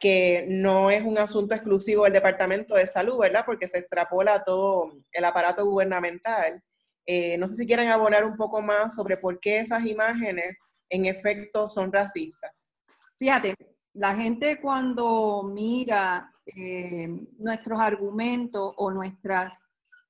que 0.00 0.46
no 0.48 0.90
es 0.90 1.04
un 1.04 1.16
asunto 1.16 1.54
exclusivo 1.54 2.02
del 2.02 2.12
Departamento 2.14 2.74
de 2.74 2.88
Salud, 2.88 3.18
¿verdad? 3.18 3.44
Porque 3.46 3.68
se 3.68 3.78
extrapola 3.78 4.42
todo 4.42 4.90
el 5.12 5.24
aparato 5.24 5.64
gubernamental. 5.64 6.60
Eh, 7.06 7.38
no 7.38 7.46
sé 7.46 7.54
si 7.54 7.66
quieren 7.68 7.88
abonar 7.88 8.24
un 8.24 8.36
poco 8.36 8.60
más 8.60 8.96
sobre 8.96 9.16
por 9.16 9.38
qué 9.38 9.60
esas 9.60 9.86
imágenes 9.86 10.58
en 10.88 11.06
efecto 11.06 11.68
son 11.68 11.92
racistas? 11.92 12.72
Fíjate, 13.16 13.54
la 13.94 14.14
gente 14.14 14.60
cuando 14.60 15.42
mira 15.42 16.32
eh, 16.46 17.08
nuestros 17.38 17.80
argumentos 17.80 18.72
o 18.76 18.90
nuestras 18.90 19.54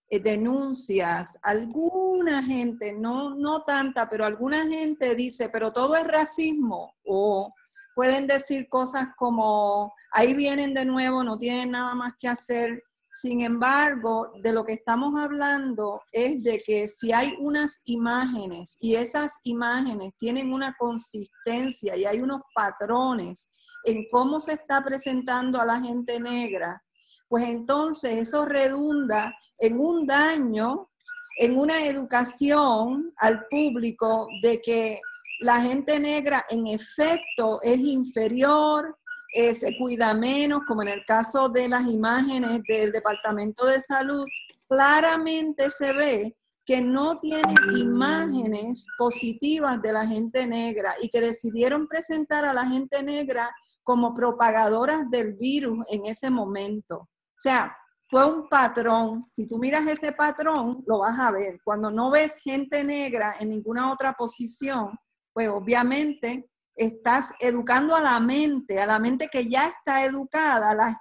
eh, 0.09 0.21
denuncias, 0.21 1.39
alguna 1.43 2.43
gente, 2.43 2.93
no, 2.93 3.35
no 3.35 3.63
tanta, 3.63 4.09
pero 4.09 4.25
alguna 4.25 4.67
gente 4.67 5.15
dice, 5.15 5.49
pero 5.49 5.73
todo 5.73 5.95
es 5.97 6.07
racismo 6.07 6.95
o 7.05 7.55
pueden 7.95 8.27
decir 8.27 8.69
cosas 8.69 9.09
como, 9.17 9.93
ahí 10.13 10.35
vienen 10.35 10.75
de 10.75 10.85
nuevo, 10.85 11.23
no 11.25 11.39
tienen 11.39 11.73
nada 11.73 11.95
más 11.95 12.15
que 12.19 12.29
hacer, 12.29 12.83
sin 13.13 13.41
embargo, 13.41 14.33
de 14.41 14.53
lo 14.53 14.65
que 14.65 14.75
estamos 14.75 15.21
hablando 15.21 16.01
es 16.13 16.43
de 16.43 16.63
que 16.65 16.87
si 16.87 17.13
hay 17.13 17.35
unas 17.41 17.83
imágenes 17.85 18.77
y 18.81 18.95
esas 18.95 19.37
imágenes 19.43 20.13
tienen 20.19 20.53
una 20.53 20.77
consistencia 20.79 21.97
y 21.97 22.05
hay 22.05 22.21
unos 22.21 22.41
patrones 22.55 23.49
en 23.85 24.09
cómo 24.11 24.41
se 24.41 24.55
está 24.55 24.83
presentando 24.83 25.61
a 25.61 25.65
la 25.65 25.81
gente 25.81 26.19
negra, 26.21 26.83
pues 27.29 27.45
entonces 27.45 28.19
eso 28.19 28.45
redunda 28.45 29.35
en 29.59 29.79
un 29.79 30.07
daño, 30.07 30.91
en 31.39 31.59
una 31.59 31.85
educación 31.85 33.13
al 33.17 33.47
público 33.47 34.29
de 34.43 34.61
que 34.61 35.01
la 35.41 35.61
gente 35.61 35.99
negra 35.99 36.45
en 36.51 36.67
efecto 36.67 37.61
es 37.63 37.79
inferior, 37.79 38.97
eh, 39.33 39.55
se 39.55 39.77
cuida 39.79 40.13
menos, 40.13 40.63
como 40.67 40.83
en 40.83 40.89
el 40.89 41.05
caso 41.07 41.49
de 41.49 41.69
las 41.69 41.87
imágenes 41.87 42.63
del 42.69 42.91
Departamento 42.91 43.65
de 43.65 43.81
Salud, 43.81 44.27
claramente 44.69 45.71
se 45.71 45.93
ve 45.93 46.37
que 46.67 46.81
no 46.81 47.17
tienen 47.17 47.55
imágenes 47.77 48.87
positivas 48.99 49.81
de 49.83 49.93
la 49.93 50.07
gente 50.07 50.47
negra 50.47 50.95
y 51.01 51.09
que 51.09 51.21
decidieron 51.21 51.89
presentar 51.89 52.45
a 52.45 52.53
la 52.53 52.67
gente 52.67 53.03
negra 53.03 53.51
como 53.83 54.15
propagadoras 54.15 55.11
del 55.11 55.35
virus 55.35 55.85
en 55.89 56.07
ese 56.07 56.31
momento. 56.31 56.97
O 56.97 57.41
sea, 57.41 57.77
fue 58.11 58.27
un 58.27 58.49
patrón. 58.49 59.23
Si 59.35 59.47
tú 59.47 59.57
miras 59.57 59.87
ese 59.87 60.13
patrón, 60.13 60.73
lo 60.87 60.99
vas 60.99 61.19
a 61.19 61.31
ver. 61.31 61.61
Cuando 61.65 61.91
no 61.91 62.11
ves 62.11 62.37
gente 62.43 62.83
negra 62.83 63.37
en 63.39 63.51
ninguna 63.51 63.93
otra 63.93 64.13
posición, 64.15 64.99
pues 65.33 65.49
obviamente 65.49 66.51
estás 66.75 67.33
educando 67.39 67.95
a 67.95 68.01
la 68.01 68.19
mente, 68.19 68.81
a 68.81 68.87
la 68.87 68.99
mente 68.99 69.29
que 69.29 69.49
ya 69.49 69.69
está 69.69 70.05
educada, 70.05 70.75
la, 70.75 71.01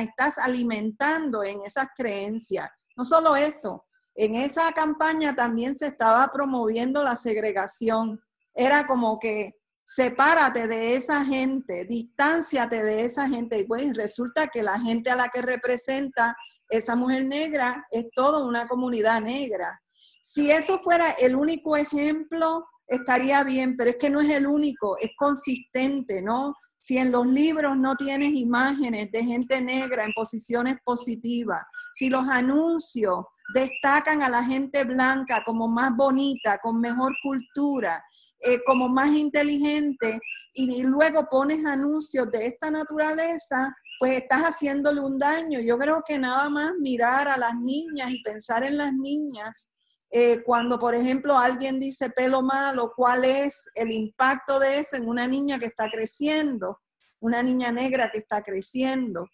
estás 0.00 0.38
alimentando 0.38 1.42
en 1.42 1.62
esas 1.62 1.88
creencias. 1.96 2.70
No 2.96 3.04
solo 3.04 3.34
eso, 3.34 3.86
en 4.14 4.34
esa 4.34 4.70
campaña 4.72 5.34
también 5.34 5.74
se 5.76 5.86
estaba 5.86 6.30
promoviendo 6.30 7.02
la 7.02 7.16
segregación. 7.16 8.20
Era 8.54 8.86
como 8.86 9.18
que 9.18 9.54
sepárate 9.88 10.68
de 10.68 10.96
esa 10.96 11.24
gente, 11.24 11.86
distánciate 11.86 12.82
de 12.82 13.04
esa 13.04 13.26
gente. 13.26 13.58
Y 13.58 13.64
pues 13.64 13.96
resulta 13.96 14.48
que 14.48 14.62
la 14.62 14.78
gente 14.78 15.08
a 15.08 15.16
la 15.16 15.30
que 15.30 15.40
representa 15.40 16.36
esa 16.68 16.94
mujer 16.94 17.24
negra 17.24 17.86
es 17.90 18.06
toda 18.14 18.44
una 18.44 18.68
comunidad 18.68 19.22
negra. 19.22 19.80
Si 20.22 20.50
eso 20.50 20.78
fuera 20.80 21.12
el 21.12 21.34
único 21.34 21.74
ejemplo, 21.74 22.66
estaría 22.86 23.42
bien, 23.44 23.78
pero 23.78 23.90
es 23.90 23.96
que 23.96 24.10
no 24.10 24.20
es 24.20 24.30
el 24.30 24.46
único, 24.46 24.98
es 24.98 25.10
consistente, 25.16 26.20
¿no? 26.20 26.54
Si 26.80 26.98
en 26.98 27.10
los 27.10 27.26
libros 27.26 27.74
no 27.78 27.96
tienes 27.96 28.34
imágenes 28.34 29.10
de 29.10 29.24
gente 29.24 29.58
negra 29.62 30.04
en 30.04 30.12
posiciones 30.12 30.76
positivas, 30.84 31.62
si 31.94 32.10
los 32.10 32.28
anuncios 32.28 33.24
destacan 33.54 34.22
a 34.22 34.28
la 34.28 34.44
gente 34.44 34.84
blanca 34.84 35.42
como 35.46 35.66
más 35.66 35.96
bonita, 35.96 36.58
con 36.58 36.78
mejor 36.78 37.14
cultura, 37.22 38.04
eh, 38.40 38.62
como 38.64 38.88
más 38.88 39.14
inteligente, 39.14 40.20
y, 40.54 40.82
luego 40.82 41.28
pones 41.30 41.64
anuncios 41.64 42.30
de 42.32 42.46
esta 42.46 42.70
naturaleza, 42.70 43.74
pues 43.98 44.22
estás 44.22 44.42
haciéndole 44.42 45.00
un 45.00 45.18
daño. 45.18 45.60
Yo 45.60 45.78
creo 45.78 46.02
que 46.06 46.18
nada 46.18 46.48
más 46.48 46.72
mirar 46.80 47.28
a 47.28 47.36
las 47.36 47.54
niñas 47.56 48.12
y 48.12 48.22
pensar 48.22 48.64
en 48.64 48.76
las 48.76 48.92
niñas 48.92 49.70
eh, 50.10 50.42
cuando, 50.42 50.78
por 50.78 50.94
ejemplo, 50.94 51.38
alguien 51.38 51.78
dice 51.78 52.10
pelo 52.10 52.40
malo, 52.42 52.92
¿cuál 52.96 53.24
es 53.24 53.68
el 53.74 53.90
impacto 53.90 54.58
de 54.58 54.80
eso 54.80 54.96
en 54.96 55.06
una 55.06 55.26
niña 55.26 55.58
que 55.58 55.66
está 55.66 55.90
creciendo? 55.90 56.80
Una 57.20 57.42
niña 57.42 57.70
negra 57.70 58.10
que 58.10 58.18
está 58.18 58.42
creciendo. 58.42 59.28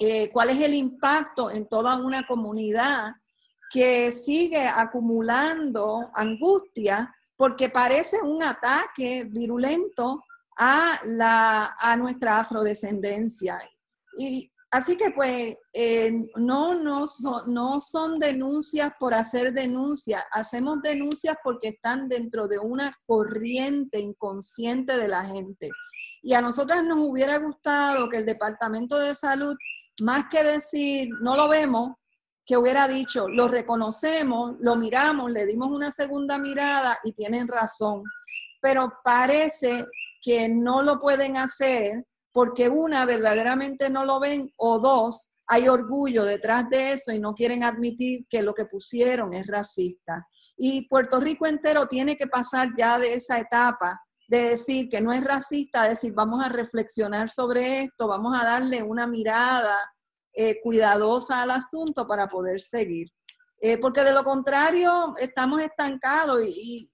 Eh, 0.00 0.30
¿Cuál 0.30 0.50
es 0.50 0.60
el 0.60 0.74
impacto 0.74 1.50
en 1.50 1.66
toda 1.68 1.96
una 1.96 2.26
comunidad 2.26 3.12
que 3.70 4.12
sigue 4.12 4.66
acumulando 4.66 6.10
angustia 6.14 7.14
porque 7.44 7.68
parece 7.68 8.22
un 8.22 8.42
ataque 8.42 9.24
virulento 9.28 10.24
a, 10.56 10.98
la, 11.04 11.74
a 11.78 11.94
nuestra 11.94 12.40
afrodescendencia? 12.40 13.60
Y 14.16 14.50
Así 14.70 14.96
que 14.96 15.10
pues 15.10 15.56
eh, 15.74 16.26
no, 16.36 16.74
no, 16.74 17.06
son, 17.06 17.52
no 17.52 17.82
son 17.82 18.18
denuncias 18.18 18.92
por 18.98 19.12
hacer 19.12 19.52
denuncias, 19.52 20.24
hacemos 20.32 20.80
denuncias 20.82 21.36
porque 21.44 21.68
están 21.68 22.08
dentro 22.08 22.48
de 22.48 22.58
una 22.58 22.96
corriente 23.06 24.00
inconsciente 24.00 24.96
de 24.96 25.06
la 25.06 25.26
gente. 25.26 25.70
Y 26.22 26.32
a 26.32 26.40
nosotras 26.40 26.82
nos 26.82 26.98
hubiera 26.98 27.38
gustado 27.38 28.08
que 28.08 28.16
el 28.16 28.24
Departamento 28.24 28.98
de 28.98 29.14
Salud, 29.14 29.54
más 30.00 30.24
que 30.30 30.42
decir, 30.42 31.10
no 31.20 31.36
lo 31.36 31.48
vemos, 31.48 31.92
que 32.46 32.56
hubiera 32.56 32.86
dicho, 32.86 33.28
lo 33.28 33.48
reconocemos, 33.48 34.56
lo 34.60 34.76
miramos, 34.76 35.30
le 35.30 35.46
dimos 35.46 35.70
una 35.70 35.90
segunda 35.90 36.38
mirada 36.38 36.98
y 37.04 37.12
tienen 37.12 37.48
razón 37.48 38.04
pero 38.64 38.94
parece 39.04 39.84
que 40.22 40.48
no 40.48 40.80
lo 40.80 40.98
pueden 40.98 41.36
hacer 41.36 42.06
porque 42.32 42.70
una, 42.70 43.04
verdaderamente 43.04 43.90
no 43.90 44.06
lo 44.06 44.18
ven, 44.18 44.50
o 44.56 44.78
dos, 44.78 45.28
hay 45.46 45.68
orgullo 45.68 46.24
detrás 46.24 46.70
de 46.70 46.92
eso 46.92 47.12
y 47.12 47.18
no 47.18 47.34
quieren 47.34 47.62
admitir 47.62 48.24
que 48.26 48.40
lo 48.40 48.54
que 48.54 48.64
pusieron 48.64 49.34
es 49.34 49.46
racista. 49.46 50.26
Y 50.56 50.88
Puerto 50.88 51.20
Rico 51.20 51.44
entero 51.44 51.88
tiene 51.88 52.16
que 52.16 52.26
pasar 52.26 52.70
ya 52.74 52.98
de 52.98 53.12
esa 53.12 53.38
etapa 53.38 54.00
de 54.28 54.48
decir 54.48 54.88
que 54.88 55.02
no 55.02 55.12
es 55.12 55.22
racista, 55.22 55.86
decir 55.86 56.14
vamos 56.14 56.42
a 56.42 56.48
reflexionar 56.48 57.28
sobre 57.28 57.82
esto, 57.82 58.08
vamos 58.08 58.34
a 58.34 58.46
darle 58.46 58.82
una 58.82 59.06
mirada 59.06 59.76
eh, 60.34 60.60
cuidadosa 60.60 61.42
al 61.42 61.52
asunto 61.52 62.06
para 62.06 62.28
poder 62.28 62.60
seguir. 62.60 63.08
Eh, 63.60 63.78
porque 63.78 64.02
de 64.02 64.12
lo 64.12 64.24
contrario 64.24 65.14
estamos 65.18 65.62
estancados 65.62 66.42
y, 66.44 66.90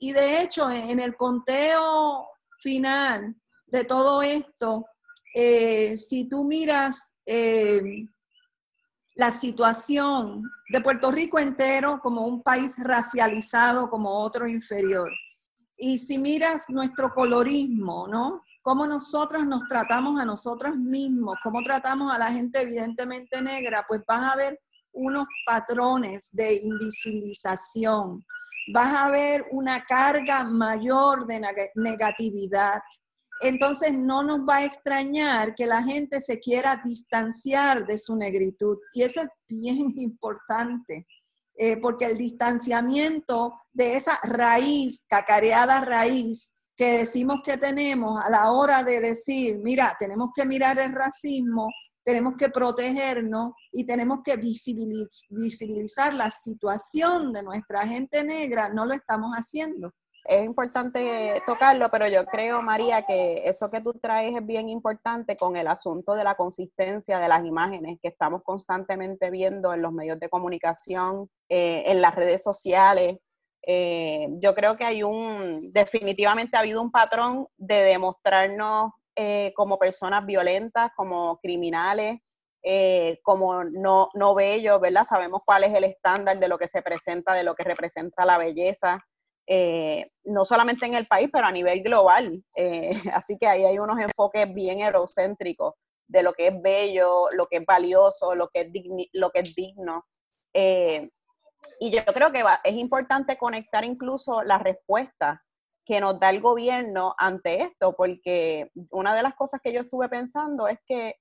de 0.00 0.42
hecho 0.42 0.68
en, 0.70 0.98
el 0.98 1.16
conteo 1.16 2.26
final 2.60 3.36
de 3.66 3.84
todo 3.84 4.22
esto, 4.22 4.84
eh, 5.34 5.96
si 5.96 6.28
tú 6.28 6.44
miras 6.44 7.16
la 9.14 9.30
situación 9.30 10.42
de 10.68 10.80
Puerto 10.80 11.12
Rico 11.12 11.38
entero 11.38 12.00
como 12.02 12.26
un 12.26 12.42
país 12.42 12.74
racializado 12.76 13.88
como 13.88 14.10
otro 14.10 14.48
inferior, 14.48 15.10
y 15.80 15.98
si 15.98 16.18
miras 16.18 16.68
nuestro 16.68 17.14
colorismo, 17.14 18.06
¿no? 18.06 18.42
Cómo 18.62 18.86
nosotros 18.86 19.46
nos 19.46 19.66
tratamos 19.68 20.20
a 20.20 20.24
nosotros 20.24 20.76
mismos, 20.76 21.38
cómo 21.42 21.62
tratamos 21.62 22.12
a 22.12 22.18
la 22.18 22.30
gente 22.32 22.60
evidentemente 22.60 23.40
negra, 23.40 23.84
pues 23.88 24.02
vas 24.06 24.32
a 24.32 24.36
ver 24.36 24.60
unos 24.92 25.26
patrones 25.46 26.28
de 26.32 26.54
invisibilización, 26.54 28.24
vas 28.72 28.94
a 28.94 29.10
ver 29.10 29.46
una 29.50 29.84
carga 29.84 30.44
mayor 30.44 31.26
de 31.26 31.40
negatividad. 31.74 32.82
Entonces 33.42 33.92
no 33.92 34.22
nos 34.22 34.40
va 34.40 34.56
a 34.56 34.64
extrañar 34.64 35.54
que 35.54 35.64
la 35.64 35.82
gente 35.82 36.20
se 36.20 36.38
quiera 36.38 36.80
distanciar 36.84 37.86
de 37.86 37.96
su 37.96 38.14
negritud. 38.14 38.78
Y 38.92 39.02
eso 39.02 39.22
es 39.22 39.28
bien 39.48 39.94
importante. 39.96 41.06
Eh, 41.56 41.76
porque 41.76 42.06
el 42.06 42.16
distanciamiento 42.16 43.52
de 43.72 43.96
esa 43.96 44.18
raíz, 44.22 45.04
cacareada 45.06 45.80
raíz, 45.80 46.54
que 46.80 46.96
decimos 46.96 47.42
que 47.44 47.58
tenemos 47.58 48.24
a 48.24 48.30
la 48.30 48.50
hora 48.52 48.82
de 48.82 49.00
decir, 49.00 49.58
mira, 49.58 49.94
tenemos 50.00 50.30
que 50.34 50.46
mirar 50.46 50.78
el 50.78 50.94
racismo, 50.94 51.68
tenemos 52.02 52.36
que 52.38 52.48
protegernos 52.48 53.52
y 53.70 53.84
tenemos 53.84 54.20
que 54.24 54.38
visibilizar 54.38 56.14
la 56.14 56.30
situación 56.30 57.34
de 57.34 57.42
nuestra 57.42 57.86
gente 57.86 58.24
negra, 58.24 58.70
no 58.70 58.86
lo 58.86 58.94
estamos 58.94 59.32
haciendo 59.32 59.92
es 60.24 60.44
importante 60.44 61.42
tocarlo, 61.46 61.88
pero 61.90 62.06
yo 62.08 62.24
creo, 62.24 62.62
María, 62.62 63.02
que 63.02 63.42
eso 63.44 63.70
que 63.70 63.80
tú 63.80 63.94
traes 63.94 64.34
es 64.36 64.46
bien 64.46 64.68
importante 64.68 65.36
con 65.36 65.56
el 65.56 65.66
asunto 65.66 66.14
de 66.14 66.24
la 66.24 66.34
consistencia 66.34 67.18
de 67.18 67.28
las 67.28 67.44
imágenes 67.44 67.98
que 68.02 68.08
estamos 68.08 68.42
constantemente 68.44 69.30
viendo 69.30 69.72
en 69.72 69.82
los 69.82 69.92
medios 69.92 70.20
de 70.20 70.28
comunicación, 70.28 71.28
eh, 71.48 71.84
en 71.86 72.00
las 72.00 72.14
redes 72.14 72.42
sociales. 72.42 73.16
Eh, 73.66 74.28
yo 74.38 74.54
creo 74.54 74.76
que 74.76 74.84
hay 74.84 75.02
un, 75.02 75.70
definitivamente 75.72 76.56
ha 76.56 76.60
habido 76.60 76.80
un 76.80 76.90
patrón 76.90 77.46
de 77.56 77.82
demostrarnos 77.82 78.92
eh, 79.14 79.52
como 79.54 79.78
personas 79.78 80.24
violentas, 80.24 80.90
como 80.96 81.38
criminales, 81.40 82.18
como 83.22 83.64
no, 83.64 84.10
no 84.14 84.34
bellos, 84.34 84.80
¿verdad? 84.80 85.04
Sabemos 85.04 85.40
cuál 85.46 85.64
es 85.64 85.74
el 85.74 85.84
estándar 85.84 86.38
de 86.38 86.48
lo 86.48 86.58
que 86.58 86.68
se 86.68 86.82
presenta, 86.82 87.32
de 87.32 87.42
lo 87.42 87.54
que 87.54 87.64
representa 87.64 88.26
la 88.26 88.36
belleza. 88.36 89.02
Eh, 89.52 90.12
no 90.22 90.44
solamente 90.44 90.86
en 90.86 90.94
el 90.94 91.08
país, 91.08 91.28
pero 91.32 91.44
a 91.46 91.50
nivel 91.50 91.82
global. 91.82 92.44
Eh, 92.54 92.92
así 93.12 93.36
que 93.36 93.48
ahí 93.48 93.64
hay 93.64 93.80
unos 93.80 93.98
enfoques 93.98 94.54
bien 94.54 94.78
eurocéntricos 94.78 95.74
de 96.06 96.22
lo 96.22 96.32
que 96.32 96.46
es 96.46 96.62
bello, 96.62 97.26
lo 97.32 97.46
que 97.46 97.56
es 97.56 97.64
valioso, 97.66 98.36
lo 98.36 98.46
que 98.46 98.60
es, 98.60 98.68
lo 99.12 99.30
que 99.30 99.40
es 99.40 99.54
digno. 99.56 100.04
Eh, 100.54 101.10
y 101.78 101.90
yo 101.90 102.04
creo 102.06 102.32
que 102.32 102.44
es 102.64 102.74
importante 102.74 103.36
conectar 103.36 103.84
incluso 103.84 104.42
la 104.42 104.58
respuesta 104.58 105.44
que 105.84 106.00
nos 106.00 106.20
da 106.20 106.30
el 106.30 106.40
gobierno 106.40 107.14
ante 107.18 107.62
esto, 107.62 107.94
porque 107.96 108.70
una 108.90 109.14
de 109.14 109.22
las 109.22 109.34
cosas 109.34 109.60
que 109.62 109.72
yo 109.72 109.80
estuve 109.80 110.08
pensando 110.08 110.68
es 110.68 110.78
que 110.86 111.16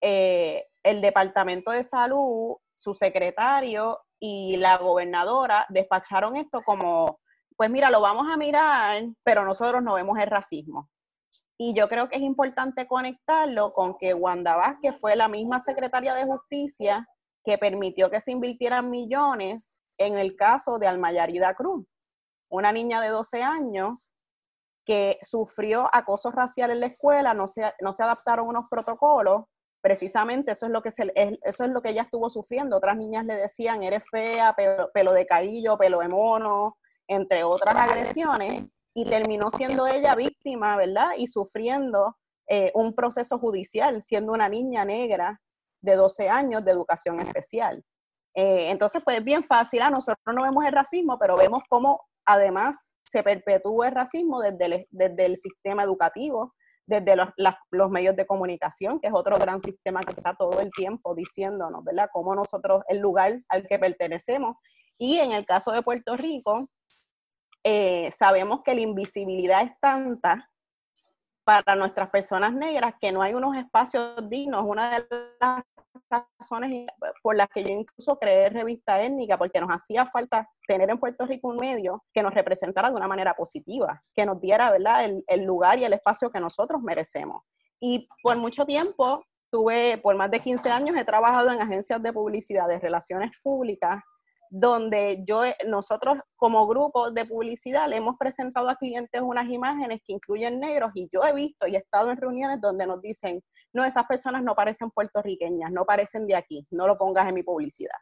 el 0.00 1.00
Departamento 1.00 1.70
de 1.70 1.84
Salud, 1.84 2.56
su 2.74 2.94
secretario 2.94 4.00
y 4.18 4.56
la 4.56 4.76
gobernadora 4.78 5.66
despacharon 5.68 6.36
esto 6.36 6.62
como 6.62 7.20
pues 7.56 7.70
mira, 7.70 7.90
lo 7.90 8.00
vamos 8.00 8.26
a 8.28 8.36
mirar, 8.36 9.04
pero 9.22 9.44
nosotros 9.44 9.82
no 9.82 9.94
vemos 9.94 10.18
el 10.18 10.26
racismo. 10.26 10.90
Y 11.56 11.74
yo 11.74 11.88
creo 11.88 12.08
que 12.08 12.16
es 12.16 12.22
importante 12.22 12.86
conectarlo 12.86 13.72
con 13.72 13.96
que 13.98 14.14
Wanda 14.14 14.56
Vázquez 14.56 14.98
fue 14.98 15.14
la 15.14 15.28
misma 15.28 15.60
secretaria 15.60 16.14
de 16.14 16.24
justicia 16.24 17.06
que 17.44 17.58
permitió 17.58 18.10
que 18.10 18.20
se 18.20 18.32
invirtieran 18.32 18.90
millones 18.90 19.78
en 19.98 20.18
el 20.18 20.36
caso 20.36 20.78
de 20.78 20.86
Almayarida 20.86 21.54
Cruz, 21.54 21.86
una 22.48 22.72
niña 22.72 23.00
de 23.00 23.08
12 23.08 23.42
años 23.42 24.12
que 24.84 25.18
sufrió 25.22 25.88
acoso 25.92 26.30
racial 26.30 26.70
en 26.70 26.80
la 26.80 26.86
escuela, 26.86 27.34
no 27.34 27.46
se, 27.46 27.72
no 27.80 27.92
se 27.92 28.02
adaptaron 28.02 28.48
unos 28.48 28.64
protocolos, 28.70 29.44
precisamente 29.80 30.52
eso 30.52 30.66
es 30.66 30.72
lo 30.72 30.82
que 30.82 30.90
eso 30.90 31.64
es 31.64 31.70
lo 31.70 31.82
que 31.82 31.90
ella 31.90 32.02
estuvo 32.02 32.30
sufriendo. 32.30 32.76
Otras 32.76 32.96
niñas 32.96 33.24
le 33.24 33.34
decían, 33.34 33.82
eres 33.82 34.02
fea, 34.10 34.54
pelo, 34.54 34.90
pelo 34.92 35.12
de 35.12 35.26
caillo, 35.26 35.76
pelo 35.76 36.00
de 36.00 36.08
mono, 36.08 36.78
entre 37.06 37.44
otras 37.44 37.74
agresiones, 37.76 38.64
y 38.94 39.04
terminó 39.04 39.50
siendo 39.50 39.86
ella 39.86 40.14
víctima, 40.14 40.76
¿verdad? 40.76 41.10
Y 41.16 41.26
sufriendo 41.26 42.16
eh, 42.48 42.70
un 42.74 42.94
proceso 42.94 43.38
judicial, 43.38 44.02
siendo 44.02 44.32
una 44.32 44.48
niña 44.48 44.84
negra 44.84 45.38
de 45.82 45.96
12 45.96 46.28
años 46.30 46.64
de 46.64 46.72
educación 46.72 47.20
especial. 47.20 47.82
Eh, 48.34 48.70
entonces, 48.70 49.02
pues 49.04 49.18
es 49.18 49.24
bien 49.24 49.44
fácil, 49.44 49.82
a 49.82 49.88
ah, 49.88 49.90
nosotros 49.90 50.34
no 50.34 50.42
vemos 50.42 50.64
el 50.64 50.72
racismo, 50.72 51.18
pero 51.18 51.36
vemos 51.36 51.62
cómo 51.68 52.00
además 52.24 52.94
se 53.04 53.22
perpetúa 53.22 53.88
el 53.88 53.94
racismo 53.94 54.40
desde 54.40 54.64
el, 54.64 54.86
desde 54.90 55.26
el 55.26 55.36
sistema 55.36 55.82
educativo, 55.82 56.54
desde 56.86 57.14
los, 57.14 57.28
los, 57.70 57.90
medios 57.90 58.16
de 58.16 58.26
comunicación, 58.26 59.00
que 59.00 59.08
es 59.08 59.14
otro 59.14 59.38
gran 59.38 59.60
sistema 59.60 60.00
que 60.00 60.12
está 60.12 60.34
todo 60.34 60.60
el 60.60 60.70
tiempo 60.70 61.14
diciéndonos, 61.14 61.84
¿verdad? 61.84 62.08
Cómo 62.12 62.34
nosotros, 62.34 62.82
el 62.88 62.98
lugar 62.98 63.40
al 63.48 63.66
que 63.66 63.78
pertenecemos. 63.78 64.56
Y 64.98 65.18
en 65.18 65.32
el 65.32 65.44
caso 65.44 65.72
de 65.72 65.82
Puerto 65.82 66.16
Rico, 66.16 66.68
eh, 67.64 68.10
sabemos 68.16 68.62
que 68.64 68.74
la 68.74 68.80
invisibilidad 68.80 69.62
es 69.62 69.72
tanta 69.80 70.48
para 71.44 71.76
nuestras 71.76 72.10
personas 72.10 72.52
negras 72.52 72.94
que 73.00 73.12
no 73.12 73.22
hay 73.22 73.34
unos 73.34 73.56
espacios 73.56 74.14
dignos. 74.28 74.62
Una 74.64 74.90
de 74.90 75.06
las 75.40 75.62
por 77.22 77.36
las 77.36 77.48
que 77.48 77.62
yo 77.62 77.70
incluso 77.70 78.18
creé 78.18 78.50
revista 78.50 79.02
étnica, 79.02 79.38
porque 79.38 79.60
nos 79.60 79.70
hacía 79.70 80.06
falta 80.06 80.48
tener 80.66 80.90
en 80.90 80.98
Puerto 80.98 81.26
Rico 81.26 81.48
un 81.48 81.58
medio 81.58 82.04
que 82.12 82.22
nos 82.22 82.34
representara 82.34 82.90
de 82.90 82.96
una 82.96 83.08
manera 83.08 83.34
positiva, 83.34 84.00
que 84.14 84.26
nos 84.26 84.40
diera 84.40 84.70
¿verdad? 84.70 85.04
El, 85.04 85.24
el 85.26 85.44
lugar 85.44 85.78
y 85.78 85.84
el 85.84 85.92
espacio 85.92 86.30
que 86.30 86.40
nosotros 86.40 86.82
merecemos. 86.82 87.42
Y 87.80 88.08
por 88.22 88.36
mucho 88.36 88.64
tiempo, 88.64 89.24
tuve, 89.50 89.98
por 89.98 90.16
más 90.16 90.30
de 90.30 90.40
15 90.40 90.70
años, 90.70 90.96
he 90.96 91.04
trabajado 91.04 91.52
en 91.52 91.60
agencias 91.60 92.02
de 92.02 92.12
publicidad, 92.12 92.68
de 92.68 92.80
relaciones 92.80 93.30
públicas, 93.42 94.02
donde 94.54 95.22
yo, 95.26 95.42
nosotros 95.66 96.18
como 96.36 96.66
grupo 96.66 97.10
de 97.10 97.24
publicidad 97.24 97.88
le 97.88 97.96
hemos 97.96 98.16
presentado 98.18 98.68
a 98.68 98.76
clientes 98.76 99.22
unas 99.22 99.48
imágenes 99.48 100.00
que 100.04 100.12
incluyen 100.12 100.60
negros 100.60 100.90
y 100.94 101.08
yo 101.10 101.24
he 101.24 101.32
visto 101.32 101.66
y 101.66 101.74
he 101.74 101.78
estado 101.78 102.10
en 102.10 102.18
reuniones 102.18 102.60
donde 102.60 102.86
nos 102.86 103.00
dicen, 103.00 103.40
no, 103.72 103.84
esas 103.84 104.06
personas 104.06 104.42
no 104.42 104.54
parecen 104.54 104.90
puertorriqueñas, 104.90 105.70
no 105.70 105.84
parecen 105.84 106.26
de 106.26 106.34
aquí, 106.34 106.66
no 106.70 106.86
lo 106.86 106.98
pongas 106.98 107.28
en 107.28 107.34
mi 107.34 107.42
publicidad. 107.42 107.96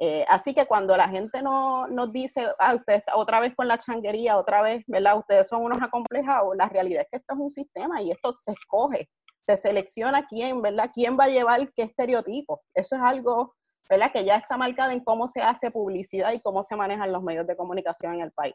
Eh, 0.00 0.24
así 0.28 0.54
que 0.54 0.66
cuando 0.66 0.96
la 0.96 1.08
gente 1.08 1.42
no, 1.42 1.88
nos 1.88 2.12
dice, 2.12 2.46
ah, 2.60 2.74
usted 2.74 3.02
otra 3.14 3.40
vez 3.40 3.54
con 3.56 3.66
la 3.66 3.78
changuería, 3.78 4.36
otra 4.36 4.62
vez, 4.62 4.82
¿verdad? 4.86 5.18
Ustedes 5.18 5.48
son 5.48 5.64
unos 5.64 5.82
acomplejados, 5.82 6.56
la 6.56 6.68
realidad 6.68 7.02
es 7.02 7.08
que 7.10 7.16
esto 7.18 7.34
es 7.34 7.40
un 7.40 7.50
sistema 7.50 8.00
y 8.00 8.10
esto 8.12 8.32
se 8.32 8.52
escoge, 8.52 9.10
se 9.44 9.56
selecciona 9.56 10.26
quién, 10.26 10.62
¿verdad? 10.62 10.90
¿Quién 10.94 11.18
va 11.18 11.24
a 11.24 11.28
llevar 11.28 11.72
qué 11.74 11.82
estereotipo? 11.82 12.62
Eso 12.74 12.94
es 12.96 13.02
algo 13.02 13.56
¿verdad? 13.88 14.12
Que 14.12 14.24
ya 14.24 14.36
está 14.36 14.56
marcada 14.56 14.92
en 14.92 15.00
cómo 15.00 15.28
se 15.28 15.40
hace 15.40 15.70
publicidad 15.70 16.32
y 16.32 16.40
cómo 16.40 16.62
se 16.62 16.76
manejan 16.76 17.12
los 17.12 17.22
medios 17.22 17.46
de 17.46 17.56
comunicación 17.56 18.14
en 18.14 18.20
el 18.20 18.32
país, 18.32 18.54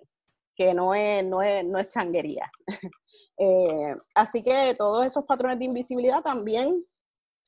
que 0.56 0.74
no 0.74 0.93
es, 0.93 1.26
no 1.26 1.41
es, 1.41 1.66
no 1.66 1.80
es 1.80 1.89
changuería. 1.89 2.51
Eh, 3.38 3.96
así 4.16 4.44
que 4.44 4.76
todos 4.78 5.06
esos 5.06 5.26
patrones 5.26 5.60
de 5.60 5.66
invisibilidad 5.66 6.22
también, 6.22 6.86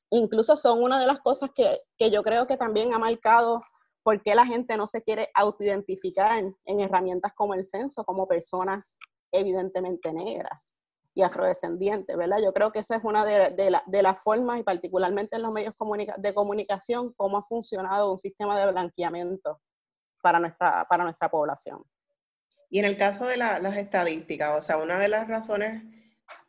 incluso 0.10 0.58
son 0.58 0.82
una 0.82 1.00
de 1.00 1.08
las 1.08 1.20
cosas 1.20 1.50
que, 1.54 1.80
que 1.98 2.10
yo 2.10 2.24
creo 2.24 2.48
que 2.48 2.58
también 2.58 2.94
ha 2.94 3.00
marcado 3.00 3.62
por 4.04 4.22
qué 4.22 4.36
la 4.36 4.46
gente 4.46 4.78
no 4.78 4.88
se 4.88 5.02
quiere 5.02 5.30
autoidentificar 5.34 6.44
en 6.66 6.80
herramientas 6.80 7.34
como 7.36 7.54
el 7.54 7.66
censo, 7.66 8.04
como 8.04 8.28
personas 8.28 8.98
evidentemente 9.32 10.14
negras 10.14 10.70
y 11.16 11.22
afrodescendientes, 11.22 12.16
¿verdad? 12.16 12.40
Yo 12.44 12.54
creo 12.54 12.72
que 12.72 12.80
esa 12.80 12.98
es 12.98 13.04
una 13.06 13.24
de, 13.26 14.02
las 14.04 14.22
formas, 14.22 14.60
y 14.60 14.64
particularmente 14.64 15.38
en 15.38 15.44
los 15.44 15.52
medios 15.52 15.74
de 16.18 16.34
comunicación, 16.34 17.14
cómo 17.14 17.38
ha 17.38 17.44
funcionado 17.44 18.12
un 18.12 18.18
sistema 18.18 18.60
de 18.60 18.70
blanqueamiento 18.70 19.62
para 20.22 20.40
nuestra, 20.40 20.86
para 20.90 21.06
nuestra 21.06 21.30
población. 21.30 21.82
Y 22.70 22.80
en 22.80 22.86
el 22.86 22.98
caso 22.98 23.28
de 23.28 23.38
las 23.38 23.78
estadísticas, 23.78 24.58
o 24.58 24.62
sea, 24.62 24.78
una 24.78 25.00
de 25.00 25.08
las 25.08 25.28
razones 25.28 25.84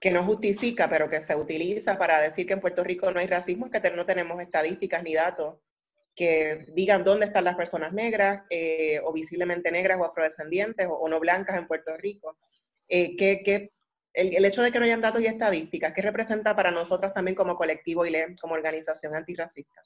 que 0.00 0.10
no 0.10 0.24
justifica, 0.24 0.88
pero 0.88 1.08
que 1.08 1.22
se 1.22 1.34
utiliza 1.34 1.98
para 1.98 2.20
decir 2.20 2.46
que 2.46 2.54
en 2.54 2.60
Puerto 2.60 2.82
Rico 2.82 3.10
no 3.10 3.20
hay 3.20 3.26
racismo 3.26 3.66
es 3.66 3.72
que 3.72 3.90
no 3.90 4.06
tenemos 4.06 4.40
estadísticas 4.40 5.02
ni 5.02 5.14
datos 5.14 5.56
que 6.14 6.66
digan 6.72 7.04
dónde 7.04 7.26
están 7.26 7.44
las 7.44 7.56
personas 7.56 7.92
negras 7.92 8.44
eh, 8.48 9.00
o 9.04 9.12
visiblemente 9.12 9.70
negras 9.70 9.98
o 10.00 10.04
afrodescendientes 10.04 10.88
o, 10.90 11.06
no 11.08 11.20
blancas 11.20 11.58
en 11.58 11.66
Puerto 11.66 11.94
Rico. 11.98 12.38
Eh, 12.88 13.16
que, 13.16 13.70
el, 14.14 14.44
hecho 14.46 14.62
de 14.62 14.72
que 14.72 14.78
no 14.78 14.86
hayan 14.86 15.02
datos 15.02 15.20
y 15.20 15.26
estadísticas, 15.26 15.92
¿qué 15.92 16.00
representa 16.00 16.56
para 16.56 16.70
nosotras 16.70 17.12
también 17.12 17.34
como 17.34 17.54
colectivo 17.54 18.06
y 18.06 18.14
como 18.40 18.54
organización 18.54 19.14
antirracista? 19.14 19.82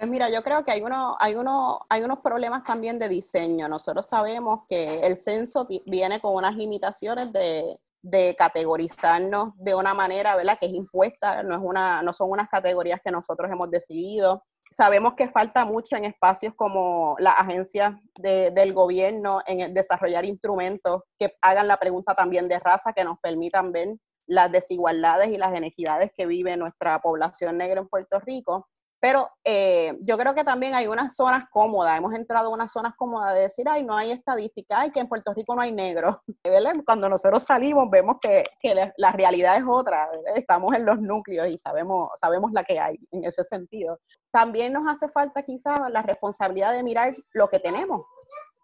Pues 0.00 0.10
mira, 0.10 0.30
yo 0.30 0.42
creo 0.42 0.64
que 0.64 0.70
hay, 0.70 0.80
uno, 0.80 1.14
hay, 1.20 1.34
uno, 1.34 1.84
hay 1.90 2.02
unos 2.02 2.20
problemas 2.20 2.64
también 2.64 2.98
de 2.98 3.06
diseño. 3.06 3.68
Nosotros 3.68 4.06
sabemos 4.08 4.60
que 4.66 5.00
el 5.00 5.14
censo 5.18 5.68
viene 5.84 6.20
con 6.20 6.34
unas 6.34 6.56
limitaciones 6.56 7.30
de, 7.34 7.78
de 8.00 8.34
categorizarnos 8.34 9.50
de 9.56 9.74
una 9.74 9.92
manera, 9.92 10.36
¿verdad? 10.36 10.56
Que 10.58 10.68
es 10.68 10.72
impuesta, 10.72 11.42
no, 11.42 11.56
es 11.56 11.60
una, 11.62 12.00
no 12.00 12.14
son 12.14 12.30
unas 12.30 12.48
categorías 12.48 13.02
que 13.04 13.10
nosotros 13.10 13.50
hemos 13.52 13.70
decidido. 13.70 14.42
Sabemos 14.70 15.12
que 15.18 15.28
falta 15.28 15.66
mucho 15.66 15.96
en 15.96 16.06
espacios 16.06 16.54
como 16.56 17.14
las 17.18 17.34
agencias 17.36 17.92
del 18.14 18.72
gobierno 18.72 19.42
en 19.46 19.74
desarrollar 19.74 20.24
instrumentos 20.24 21.02
que 21.18 21.34
hagan 21.42 21.68
la 21.68 21.76
pregunta 21.76 22.14
también 22.14 22.48
de 22.48 22.58
raza, 22.58 22.94
que 22.94 23.04
nos 23.04 23.18
permitan 23.18 23.70
ver 23.70 23.88
las 24.26 24.50
desigualdades 24.50 25.28
y 25.28 25.36
las 25.36 25.54
inequidades 25.54 26.10
que 26.16 26.24
vive 26.24 26.56
nuestra 26.56 27.00
población 27.00 27.58
negra 27.58 27.80
en 27.80 27.88
Puerto 27.88 28.18
Rico. 28.20 28.66
Pero 29.00 29.30
eh, 29.44 29.96
yo 30.00 30.18
creo 30.18 30.34
que 30.34 30.44
también 30.44 30.74
hay 30.74 30.86
unas 30.86 31.16
zonas 31.16 31.44
cómodas, 31.50 31.96
hemos 31.98 32.14
entrado 32.14 32.48
en 32.48 32.54
unas 32.54 32.70
zonas 32.70 32.94
cómodas 32.96 33.34
de 33.34 33.40
decir, 33.40 33.66
ay, 33.68 33.82
no 33.82 33.96
hay 33.96 34.12
estadística, 34.12 34.78
ay, 34.78 34.90
que 34.90 35.00
en 35.00 35.08
Puerto 35.08 35.32
Rico 35.32 35.54
no 35.54 35.62
hay 35.62 35.72
negros. 35.72 36.16
Cuando 36.86 37.08
nosotros 37.08 37.42
salimos 37.42 37.88
vemos 37.90 38.16
que, 38.20 38.44
que, 38.60 38.92
la 38.96 39.12
realidad 39.12 39.56
es 39.56 39.64
otra, 39.66 40.08
estamos 40.34 40.74
en 40.74 40.84
los 40.84 41.00
núcleos 41.00 41.48
y 41.48 41.56
sabemos, 41.56 42.10
sabemos 42.20 42.52
la 42.52 42.62
que 42.62 42.78
hay 42.78 42.98
en 43.10 43.24
ese 43.24 43.42
sentido. 43.44 43.98
También 44.30 44.72
nos 44.72 44.86
hace 44.86 45.08
falta 45.08 45.42
quizás 45.42 45.80
la 45.90 46.02
responsabilidad 46.02 46.72
de 46.72 46.82
mirar 46.82 47.14
lo 47.32 47.48
que 47.48 47.58
tenemos. 47.58 48.02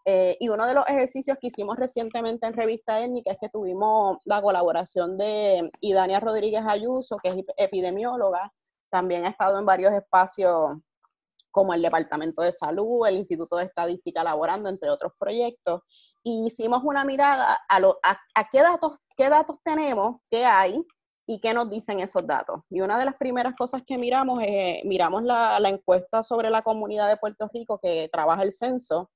Eh, 0.09 0.37
y 0.39 0.51
uno 0.51 0.66
de 0.66 0.74
los 0.74 0.87
ejercicios 0.87 1.37
que 1.41 1.49
hicimos 1.49 1.76
recientemente 1.76 2.47
en 2.47 2.53
Revista 2.53 3.01
Étnica 3.01 3.32
es 3.32 3.39
que 3.41 3.49
tuvimos 3.49 4.18
la 4.24 4.41
colaboración 4.41 5.16
de 5.16 5.68
Idania 5.80 6.20
Rodríguez 6.20 6.62
Ayuso, 6.64 7.16
que 7.16 7.30
es 7.30 7.37
epidemióloga, 7.57 8.53
también 8.91 9.24
ha 9.24 9.30
estado 9.30 9.59
en 9.59 9.66
varios 9.66 9.93
espacios 9.93 10.76
como 11.51 11.72
el 11.72 11.82
Departamento 11.82 12.43
de 12.43 12.53
Salud, 12.53 13.07
el 13.07 13.16
Instituto 13.16 13.57
de 13.57 13.64
Estadística 13.64 14.22
Laborando, 14.22 14.68
entre 14.68 14.91
otros 14.91 15.12
proyectos. 15.18 15.80
Y 16.22 16.47
hicimos 16.47 16.82
una 16.84 17.05
mirada 17.05 17.59
a, 17.68 17.78
a, 18.34 18.49
qué, 18.51 18.61
datos, 18.61 18.99
qué 19.16 19.28
datos 19.28 19.59
tenemos, 19.64 20.16
qué 20.28 20.45
hay 20.45 20.84
y 21.26 21.41
qué 21.41 21.55
nos 21.55 21.70
dicen 21.70 22.01
esos 22.01 22.26
datos. 22.26 22.61
Y 22.68 22.82
una 22.82 22.99
de 22.99 23.07
las 23.07 23.14
primeras 23.16 23.55
cosas 23.55 23.82
que 23.87 23.97
miramos 23.97 24.43
es, 24.47 24.84
miramos 24.84 25.22
la, 25.22 25.59
la 25.59 25.70
encuesta 25.70 26.22
sobre 26.22 26.51
la 26.51 26.62
comunidad 26.62 27.09
de 27.09 27.16
Puerto 27.16 27.49
Rico 27.53 27.78
que 27.82 28.09
trabaja 28.12 28.43
el 28.43 28.53
censo 28.53 29.11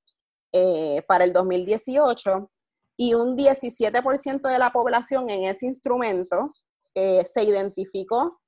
eh, 0.53 1.03
para 1.07 1.25
el 1.25 1.33
2018 1.33 2.51
y 2.97 3.15
un 3.15 3.37
17% 3.37 4.49
de 4.49 4.59
la 4.59 4.71
población 4.71 5.31
en 5.31 5.45
ese 5.45 5.67
instrumento 5.67 6.53
eh, 6.95 7.25
se 7.25 7.45
identificó 7.45 8.40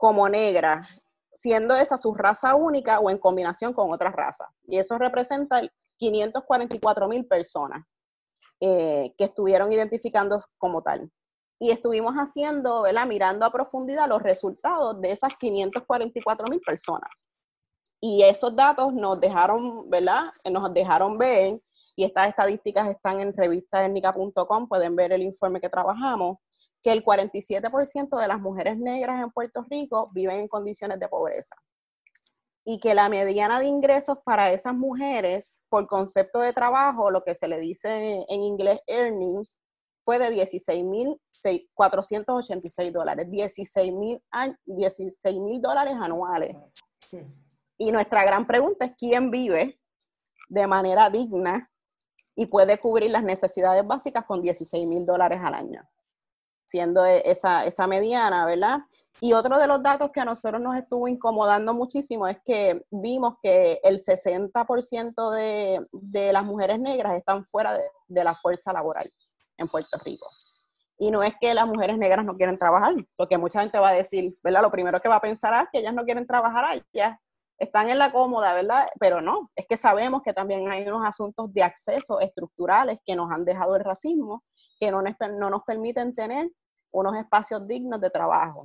como 0.00 0.30
negra, 0.30 0.82
siendo 1.30 1.76
esa 1.76 1.98
su 1.98 2.14
raza 2.14 2.54
única 2.54 3.00
o 3.00 3.10
en 3.10 3.18
combinación 3.18 3.74
con 3.74 3.92
otras 3.92 4.14
razas. 4.14 4.48
Y 4.66 4.78
eso 4.78 4.96
representa 4.96 5.60
544 5.98 7.06
mil 7.06 7.26
personas 7.26 7.82
eh, 8.60 9.12
que 9.18 9.24
estuvieron 9.24 9.70
identificando 9.70 10.38
como 10.56 10.80
tal. 10.80 11.12
Y 11.58 11.70
estuvimos 11.70 12.14
haciendo, 12.14 12.80
¿verdad? 12.80 13.06
Mirando 13.06 13.44
a 13.44 13.52
profundidad 13.52 14.08
los 14.08 14.22
resultados 14.22 14.98
de 15.02 15.12
esas 15.12 15.36
544 15.38 16.48
mil 16.48 16.60
personas. 16.60 17.10
Y 18.00 18.22
esos 18.22 18.56
datos 18.56 18.94
nos 18.94 19.20
dejaron, 19.20 19.90
¿verdad? 19.90 20.32
Nos 20.50 20.72
dejaron 20.72 21.18
ver, 21.18 21.60
y 21.94 22.04
estas 22.04 22.28
estadísticas 22.28 22.88
están 22.88 23.20
en 23.20 23.36
revistaetnica.com, 23.36 24.66
pueden 24.66 24.96
ver 24.96 25.12
el 25.12 25.20
informe 25.20 25.60
que 25.60 25.68
trabajamos, 25.68 26.38
que 26.82 26.92
el 26.92 27.04
47% 27.04 28.18
de 28.18 28.28
las 28.28 28.40
mujeres 28.40 28.78
negras 28.78 29.22
en 29.22 29.30
Puerto 29.30 29.64
Rico 29.68 30.10
viven 30.12 30.38
en 30.38 30.48
condiciones 30.48 30.98
de 30.98 31.08
pobreza 31.08 31.54
y 32.64 32.78
que 32.78 32.94
la 32.94 33.08
mediana 33.08 33.58
de 33.58 33.66
ingresos 33.66 34.18
para 34.24 34.52
esas 34.52 34.74
mujeres 34.74 35.60
por 35.68 35.86
concepto 35.86 36.40
de 36.40 36.52
trabajo, 36.52 37.10
lo 37.10 37.22
que 37.22 37.34
se 37.34 37.48
le 37.48 37.58
dice 37.58 38.24
en 38.28 38.42
inglés 38.42 38.80
earnings, 38.86 39.60
fue 40.04 40.18
de 40.18 40.28
16.486 40.30 42.92
dólares, 42.92 43.30
16 43.30 43.92
mil 43.92 44.22
dólares 45.60 45.94
anuales. 45.94 46.56
Y 47.78 47.92
nuestra 47.92 48.24
gran 48.24 48.46
pregunta 48.46 48.86
es, 48.86 48.92
¿quién 48.96 49.30
vive 49.30 49.78
de 50.48 50.66
manera 50.66 51.10
digna 51.10 51.70
y 52.34 52.46
puede 52.46 52.78
cubrir 52.78 53.10
las 53.10 53.22
necesidades 53.22 53.86
básicas 53.86 54.24
con 54.26 54.40
16 54.40 54.86
mil 54.86 55.04
dólares 55.06 55.38
al 55.42 55.54
año? 55.54 55.86
Siendo 56.70 57.04
e, 57.04 57.22
esa, 57.24 57.64
esa 57.66 57.86
mediana, 57.86 58.46
¿verdad? 58.46 58.78
Y 59.20 59.32
otro 59.34 59.58
de 59.58 59.66
los 59.66 59.82
datos 59.82 60.10
que 60.12 60.20
a 60.20 60.24
nosotros 60.24 60.60
nos 60.62 60.76
estuvo 60.76 61.06
incomodando 61.08 61.74
muchísimo 61.74 62.26
es 62.26 62.38
que 62.44 62.82
vimos 62.90 63.34
que 63.42 63.80
el 63.82 63.98
60% 63.98 65.30
de, 65.32 65.86
de, 65.92 66.32
las 66.32 66.44
mujeres 66.44 66.80
negras 66.80 67.14
están 67.14 67.44
fuera 67.44 67.74
de, 67.74 67.82
de, 68.08 68.24
la 68.24 68.34
fuerza 68.34 68.72
laboral 68.72 69.06
en 69.58 69.68
Puerto 69.68 69.98
Rico. 70.04 70.26
Y 70.96 71.10
no 71.10 71.22
es 71.22 71.34
que 71.40 71.52
las 71.52 71.66
mujeres 71.66 71.98
negras 71.98 72.24
no 72.24 72.36
quieren 72.36 72.58
trabajar, 72.58 72.94
porque 73.16 73.36
mucha 73.36 73.60
gente 73.60 73.78
va 73.78 73.90
a 73.90 73.94
decir, 73.94 74.36
¿verdad? 74.42 74.62
Lo 74.62 74.70
primero 74.70 75.00
que 75.00 75.08
va 75.08 75.16
a 75.16 75.20
pensar 75.20 75.64
es 75.64 75.68
que 75.72 75.80
ellas 75.80 75.94
no 75.94 76.04
quieren 76.04 76.26
trabajar, 76.26 76.82
ya 76.92 77.20
están 77.60 77.90
en 77.90 77.98
la 77.98 78.10
cómoda, 78.10 78.54
¿verdad? 78.54 78.88
Pero 78.98 79.20
no, 79.20 79.50
es 79.54 79.66
que 79.66 79.76
sabemos 79.76 80.22
que 80.22 80.32
también 80.32 80.72
hay 80.72 80.86
unos 80.88 81.06
asuntos 81.06 81.52
de 81.52 81.62
acceso 81.62 82.18
estructurales 82.20 82.98
que 83.04 83.14
nos 83.14 83.30
han 83.30 83.44
dejado 83.44 83.76
el 83.76 83.84
racismo, 83.84 84.44
que 84.80 84.90
no 84.90 85.02
no 85.02 85.50
nos 85.50 85.62
permiten 85.64 86.14
tener 86.14 86.50
unos 86.92 87.16
espacios 87.16 87.66
dignos 87.66 88.00
de 88.00 88.10
trabajo 88.10 88.64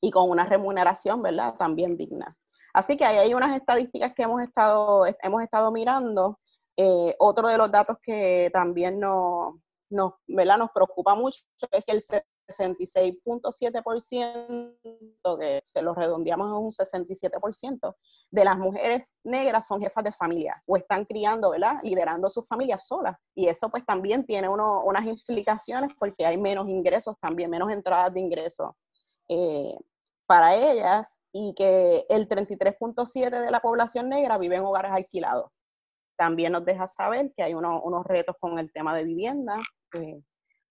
y 0.00 0.10
con 0.10 0.30
una 0.30 0.44
remuneración, 0.44 1.22
¿verdad? 1.22 1.54
También 1.56 1.96
digna. 1.96 2.36
Así 2.72 2.96
que 2.96 3.04
ahí 3.04 3.18
hay 3.18 3.34
unas 3.34 3.56
estadísticas 3.56 4.12
que 4.14 4.22
hemos 4.22 4.42
estado, 4.42 5.04
hemos 5.22 5.42
estado 5.42 5.72
mirando. 5.72 6.38
Eh, 6.76 7.14
otro 7.18 7.48
de 7.48 7.58
los 7.58 7.72
datos 7.72 7.96
que 8.00 8.50
también 8.52 9.00
nos, 9.00 9.54
nos, 9.90 10.12
¿verdad? 10.28 10.58
nos 10.58 10.70
preocupa 10.70 11.14
mucho 11.14 11.42
es 11.72 11.88
el 11.88 12.02
66.7%, 12.48 15.38
que 15.38 15.60
se 15.64 15.82
lo 15.82 15.94
redondeamos 15.94 16.48
a 16.48 16.56
un 16.56 16.70
67%, 16.70 17.94
de 18.30 18.44
las 18.44 18.58
mujeres 18.58 19.14
negras 19.22 19.66
son 19.66 19.80
jefas 19.80 20.04
de 20.04 20.12
familia 20.12 20.62
o 20.66 20.76
están 20.76 21.04
criando, 21.04 21.50
¿verdad? 21.50 21.78
Liderando 21.82 22.30
sus 22.30 22.46
familias 22.46 22.86
solas. 22.86 23.16
Y 23.34 23.48
eso 23.48 23.70
pues 23.70 23.84
también 23.84 24.24
tiene 24.26 24.48
unas 24.48 25.06
implicaciones 25.06 25.90
porque 25.98 26.26
hay 26.26 26.38
menos 26.38 26.68
ingresos 26.68 27.16
también, 27.20 27.50
menos 27.50 27.70
entradas 27.70 28.12
de 28.12 28.20
ingresos 28.20 28.70
eh, 29.28 29.76
para 30.26 30.54
ellas 30.54 31.18
y 31.32 31.54
que 31.54 32.04
el 32.08 32.28
33.7% 32.28 33.44
de 33.44 33.50
la 33.50 33.60
población 33.60 34.08
negra 34.08 34.38
vive 34.38 34.56
en 34.56 34.62
hogares 34.62 34.92
alquilados. 34.92 35.50
También 36.16 36.52
nos 36.52 36.64
deja 36.64 36.86
saber 36.86 37.32
que 37.34 37.42
hay 37.42 37.54
unos 37.54 38.04
retos 38.04 38.36
con 38.40 38.58
el 38.58 38.72
tema 38.72 38.96
de 38.96 39.04
vivienda. 39.04 39.60
Eh, 39.94 40.20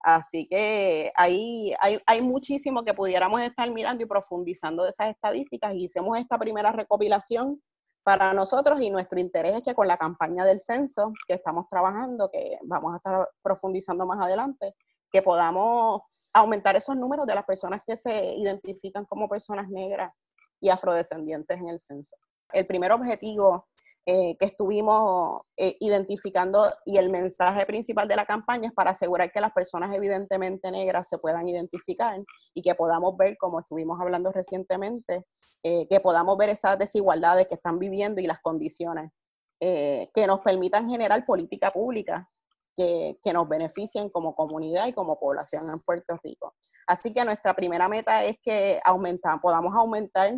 Así 0.01 0.47
que 0.47 1.11
ahí 1.15 1.73
hay, 1.79 1.99
hay, 2.05 2.21
muchísimo 2.21 2.83
que 2.83 2.93
pudiéramos 2.93 3.41
estar 3.41 3.69
mirando 3.71 4.03
y 4.03 4.05
profundizando 4.05 4.83
de 4.83 4.89
esas 4.89 5.09
estadísticas. 5.09 5.73
Y 5.73 5.85
hicimos 5.85 6.17
esta 6.17 6.37
primera 6.37 6.71
recopilación 6.71 7.61
para 8.03 8.33
nosotros 8.33 8.79
y 8.79 8.89
nuestro 8.89 9.19
interés 9.19 9.55
es 9.55 9.61
que 9.63 9.75
con 9.75 9.87
la 9.87 9.97
campaña 9.97 10.45
del 10.45 10.61
censo 10.61 11.11
que 11.27 11.33
estamos 11.33 11.65
trabajando, 11.69 12.29
que 12.31 12.57
vamos 12.63 12.93
a 12.93 12.97
estar 12.97 13.29
profundizando 13.41 14.05
más 14.05 14.23
adelante, 14.23 14.75
que 15.11 15.21
podamos 15.21 16.03
aumentar 16.33 16.75
esos 16.75 16.95
números 16.95 17.25
de 17.25 17.35
las 17.35 17.43
personas 17.43 17.81
que 17.85 17.97
se 17.97 18.33
identifican 18.35 19.03
como 19.05 19.27
personas 19.27 19.67
negras 19.67 20.13
y 20.61 20.69
afrodescendientes 20.69 21.57
en 21.57 21.69
el 21.69 21.79
censo. 21.79 22.15
El 22.53 22.65
primer 22.65 22.91
objetivo 22.91 23.67
eh, 24.09 24.37
que 24.37 24.45
estuvimos 24.45 25.41
eh, 25.57 25.75
identificando 25.81 26.73
y 26.85 26.95
el 26.95 27.09
mensaje 27.09 27.65
principal 27.65 28.07
de 28.07 28.15
la 28.15 28.25
campaña 28.25 28.69
es 28.69 28.73
para 28.73 28.91
asegurar 28.91 29.33
que 29.33 29.41
las 29.41 29.51
personas 29.51 29.93
evidentemente 29.93 30.71
negras 30.71 31.09
se 31.09 31.17
puedan 31.17 31.45
identificar 31.49 32.17
y 32.53 32.61
que 32.61 32.73
podamos 32.73 33.17
ver, 33.17 33.35
como 33.37 33.59
estuvimos 33.59 33.99
hablando 33.99 34.31
recientemente, 34.31 35.25
eh, 35.61 35.89
que 35.89 35.99
podamos 35.99 36.37
ver 36.37 36.47
esas 36.47 36.79
desigualdades 36.79 37.47
que 37.47 37.55
están 37.55 37.79
viviendo 37.79 38.21
y 38.21 38.27
las 38.27 38.39
condiciones 38.39 39.11
que 39.59 40.27
nos 40.27 40.39
permitan 40.39 40.87
generar 40.87 41.25
política 41.25 41.71
pública 41.71 42.29
que, 42.75 43.19
que, 43.21 43.33
nos 43.33 43.49
beneficien 43.49 44.09
como 44.09 44.35
comunidad 44.35 44.87
y 44.87 44.93
como 44.93 45.19
población 45.19 45.69
en 45.69 45.79
Puerto 45.79 46.17
Rico. 46.23 46.53
Así 46.85 47.11
que 47.11 47.25
nuestra 47.25 47.55
primera 47.55 47.89
meta 47.89 48.23
es 48.23 48.37
que 48.41 48.79
aumentar, 48.85 49.41
podamos 49.41 49.75
aumentar 49.75 50.33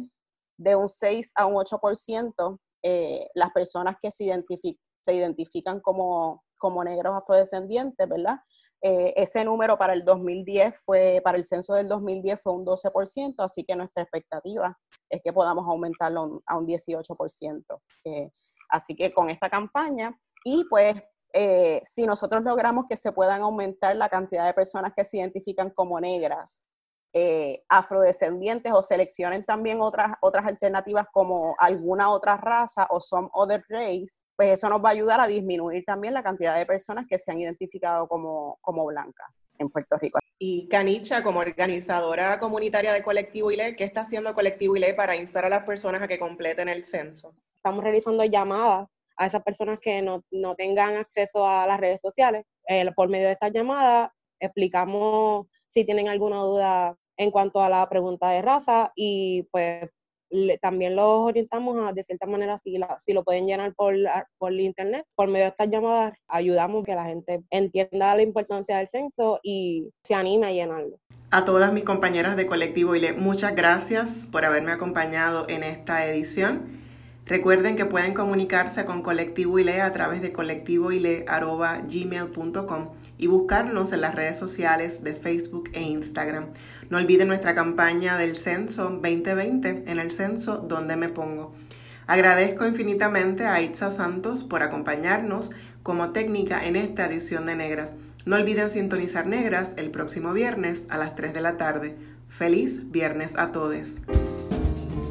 de 0.58 0.76
un 0.76 0.88
6 0.88 1.34
a 1.36 1.46
un 1.46 1.56
8% 1.56 2.60
eh, 2.84 3.28
las 3.36 3.52
personas 3.52 3.96
que 4.02 4.12
se, 4.12 4.26
identifican 5.08 5.80
como, 5.80 6.44
como 6.58 6.84
negros 6.84 7.16
afrodescendientes, 7.16 8.08
¿verdad? 8.08 8.38
Eh, 8.82 9.14
ese 9.18 9.44
número 9.44 9.78
para 9.78 9.94
el 9.94 10.06
2010 10.06 10.82
fue, 10.86 11.22
para 11.24 11.38
el 11.38 11.44
censo 11.44 11.74
del 11.74 11.90
2010 11.90 12.42
fue 12.42 12.54
un 12.54 12.66
12%, 12.66 13.36
así 13.40 13.66
que 13.66 13.76
nuestra 13.76 14.04
expectativa 14.04 14.78
es 15.10 15.22
que 15.22 15.34
podamos 15.34 15.68
aumentarlo 15.68 16.42
a 16.46 16.58
un 16.58 16.66
18%. 16.66 17.64
Eh, 18.06 18.30
así 18.70 18.96
que 18.96 19.14
con 19.14 19.30
esta 19.30 19.50
campaña, 19.50 20.18
y 20.46 20.64
pues 20.70 20.96
eh, 21.34 21.82
si 21.84 22.06
nosotros 22.06 22.44
logramos 22.44 22.86
que 22.90 22.96
se 22.96 23.12
puedan 23.12 23.42
aumentar 23.42 23.96
la 23.96 24.08
cantidad 24.08 24.46
de 24.46 24.54
personas 24.54 24.94
que 24.96 25.04
se 25.04 25.18
identifican 25.18 25.72
como 25.72 26.00
negras, 26.00 26.66
afrodescendientes 27.68 28.72
o 28.72 28.84
seleccionen 28.84 29.44
también 29.44 29.82
otras, 29.82 30.14
otras 30.22 30.46
alternativas 30.46 31.06
como 31.12 31.56
alguna 31.58 32.10
otra 32.10 32.38
raza 32.38 32.88
o 32.90 33.00
some 33.02 33.30
other 33.34 33.64
race, 33.70 34.22
pues 34.36 34.54
eso 34.54 34.70
nos 34.70 34.84
va 34.84 34.90
a 34.90 34.92
ayudar 34.94 35.20
a 35.20 35.28
disminuir 35.28 35.84
también 35.86 36.14
la 36.14 36.24
cantidad 36.24 36.58
de 36.58 36.66
personas 36.66 37.06
que 37.10 37.18
se 37.18 37.32
han 37.32 37.40
identificado 37.40 38.08
como, 38.08 38.58
como 38.62 38.86
blancas 38.86 39.28
en 39.58 39.70
Puerto 39.70 39.98
Rico. 39.98 40.20
Y 40.38 40.68
Canicha, 40.70 41.22
como 41.22 41.40
organizadora 41.40 42.40
comunitaria 42.40 42.94
de 42.94 43.04
Colectivo 43.04 43.52
ILE, 43.52 43.76
¿qué 43.76 43.84
está 43.84 44.02
haciendo 44.02 44.34
Colectivo 44.34 44.76
ILE 44.78 44.94
para 44.94 45.16
instar 45.16 45.46
a 45.46 45.50
las 45.50 45.66
personas 45.66 46.02
a 46.02 46.08
que 46.08 46.18
completen 46.18 46.70
el 46.70 46.86
censo? 46.86 47.36
Estamos 47.58 47.84
realizando 47.84 48.24
llamadas 48.24 48.88
a 49.18 49.28
esas 49.28 49.44
personas 49.44 49.80
que 49.82 50.02
no, 50.02 50.24
no 50.32 50.56
tengan 50.56 50.96
acceso 50.96 51.46
a 51.46 51.68
las 51.68 51.80
redes 51.80 52.00
sociales. 52.00 52.46
Eh, 52.68 52.90
por 52.96 53.10
medio 53.10 53.28
de 53.28 53.34
estas 53.34 53.52
llamadas 53.52 54.12
explicamos 54.40 55.48
si 55.70 55.86
tienen 55.86 56.08
alguna 56.08 56.38
duda 56.38 56.96
en 57.18 57.32
cuanto 57.32 57.62
a 57.62 57.70
la 57.70 57.88
pregunta 57.90 58.30
de 58.30 58.42
raza 58.42 58.92
y 58.96 59.44
pues 59.52 59.90
también 60.62 60.96
los 60.96 61.28
orientamos 61.28 61.84
a, 61.84 61.92
de 61.92 62.04
cierta 62.04 62.28
manera, 62.28 62.62
si, 62.64 62.80
si 63.06 63.14
lo 63.14 63.24
pueden 63.24 63.48
llenar 63.48 63.74
por, 63.74 63.96
por 64.38 64.54
internet, 64.54 65.06
por 65.16 65.28
medio 65.28 65.46
de 65.46 65.50
estas 65.50 65.70
llamadas, 65.70 66.14
ayudamos 66.28 66.86
que 66.86 66.94
la 66.96 67.06
gente 67.06 67.42
entienda 67.50 68.16
la 68.16 68.22
importancia 68.22 68.78
del 68.78 68.88
censo 68.88 69.40
y 69.44 69.90
se 70.04 70.14
anime 70.14 70.48
a 70.48 70.52
llenarlo. 70.52 71.00
A 71.32 71.46
todas 71.46 71.72
mis 71.74 71.84
compañeras 71.84 72.38
de 72.38 72.48
Colectivo 72.48 72.96
ILE, 72.96 73.14
muchas 73.14 73.56
gracias 73.56 74.28
por 74.32 74.46
haberme 74.46 74.72
acompañado 74.72 75.46
en 75.50 75.64
esta 75.64 76.08
edición. 76.08 76.80
Recuerden 77.26 77.76
que 77.76 77.86
pueden 77.86 78.14
comunicarse 78.14 78.86
con 78.86 79.02
Colectivo 79.04 79.60
ILE 79.60 79.82
a 79.82 79.92
través 79.92 80.22
de 80.22 80.32
colectivoile.gmail.com 80.32 82.90
y 83.20 83.28
buscarnos 83.28 83.92
en 83.92 84.02
las 84.02 84.16
redes 84.16 84.38
sociales 84.38 85.04
de 85.04 85.14
Facebook 85.14 85.70
e 85.74 85.82
Instagram. 85.82 86.48
No 86.90 86.98
olviden 86.98 87.28
nuestra 87.28 87.54
campaña 87.54 88.18
del 88.18 88.38
censo 88.38 88.90
2020 88.90 89.84
en 89.86 90.00
el 90.00 90.10
censo 90.10 90.58
donde 90.58 90.96
me 90.96 91.10
pongo. 91.10 91.54
Agradezco 92.08 92.66
infinitamente 92.66 93.46
a 93.46 93.62
Itza 93.62 93.92
Santos 93.92 94.44
por 94.44 94.64
acompañarnos 94.64 95.52
como 95.84 96.12
técnica 96.12 96.66
en 96.66 96.76
esta 96.76 97.06
edición 97.06 97.46
de 97.46 97.56
Negras. 97.56 97.94
No 98.26 98.38
olviden 98.38 98.70
sintonizar 98.72 99.28
Negras 99.28 99.74
el 99.76 99.92
próximo 99.92 100.34
viernes 100.34 100.86
a 100.90 100.98
las 100.98 101.16
3 101.16 101.34
de 101.34 101.42
la 101.42 101.58
tarde. 101.58 101.96
Feliz 102.30 102.90
viernes 102.90 103.34
a 103.36 103.52
todos. 103.52 104.02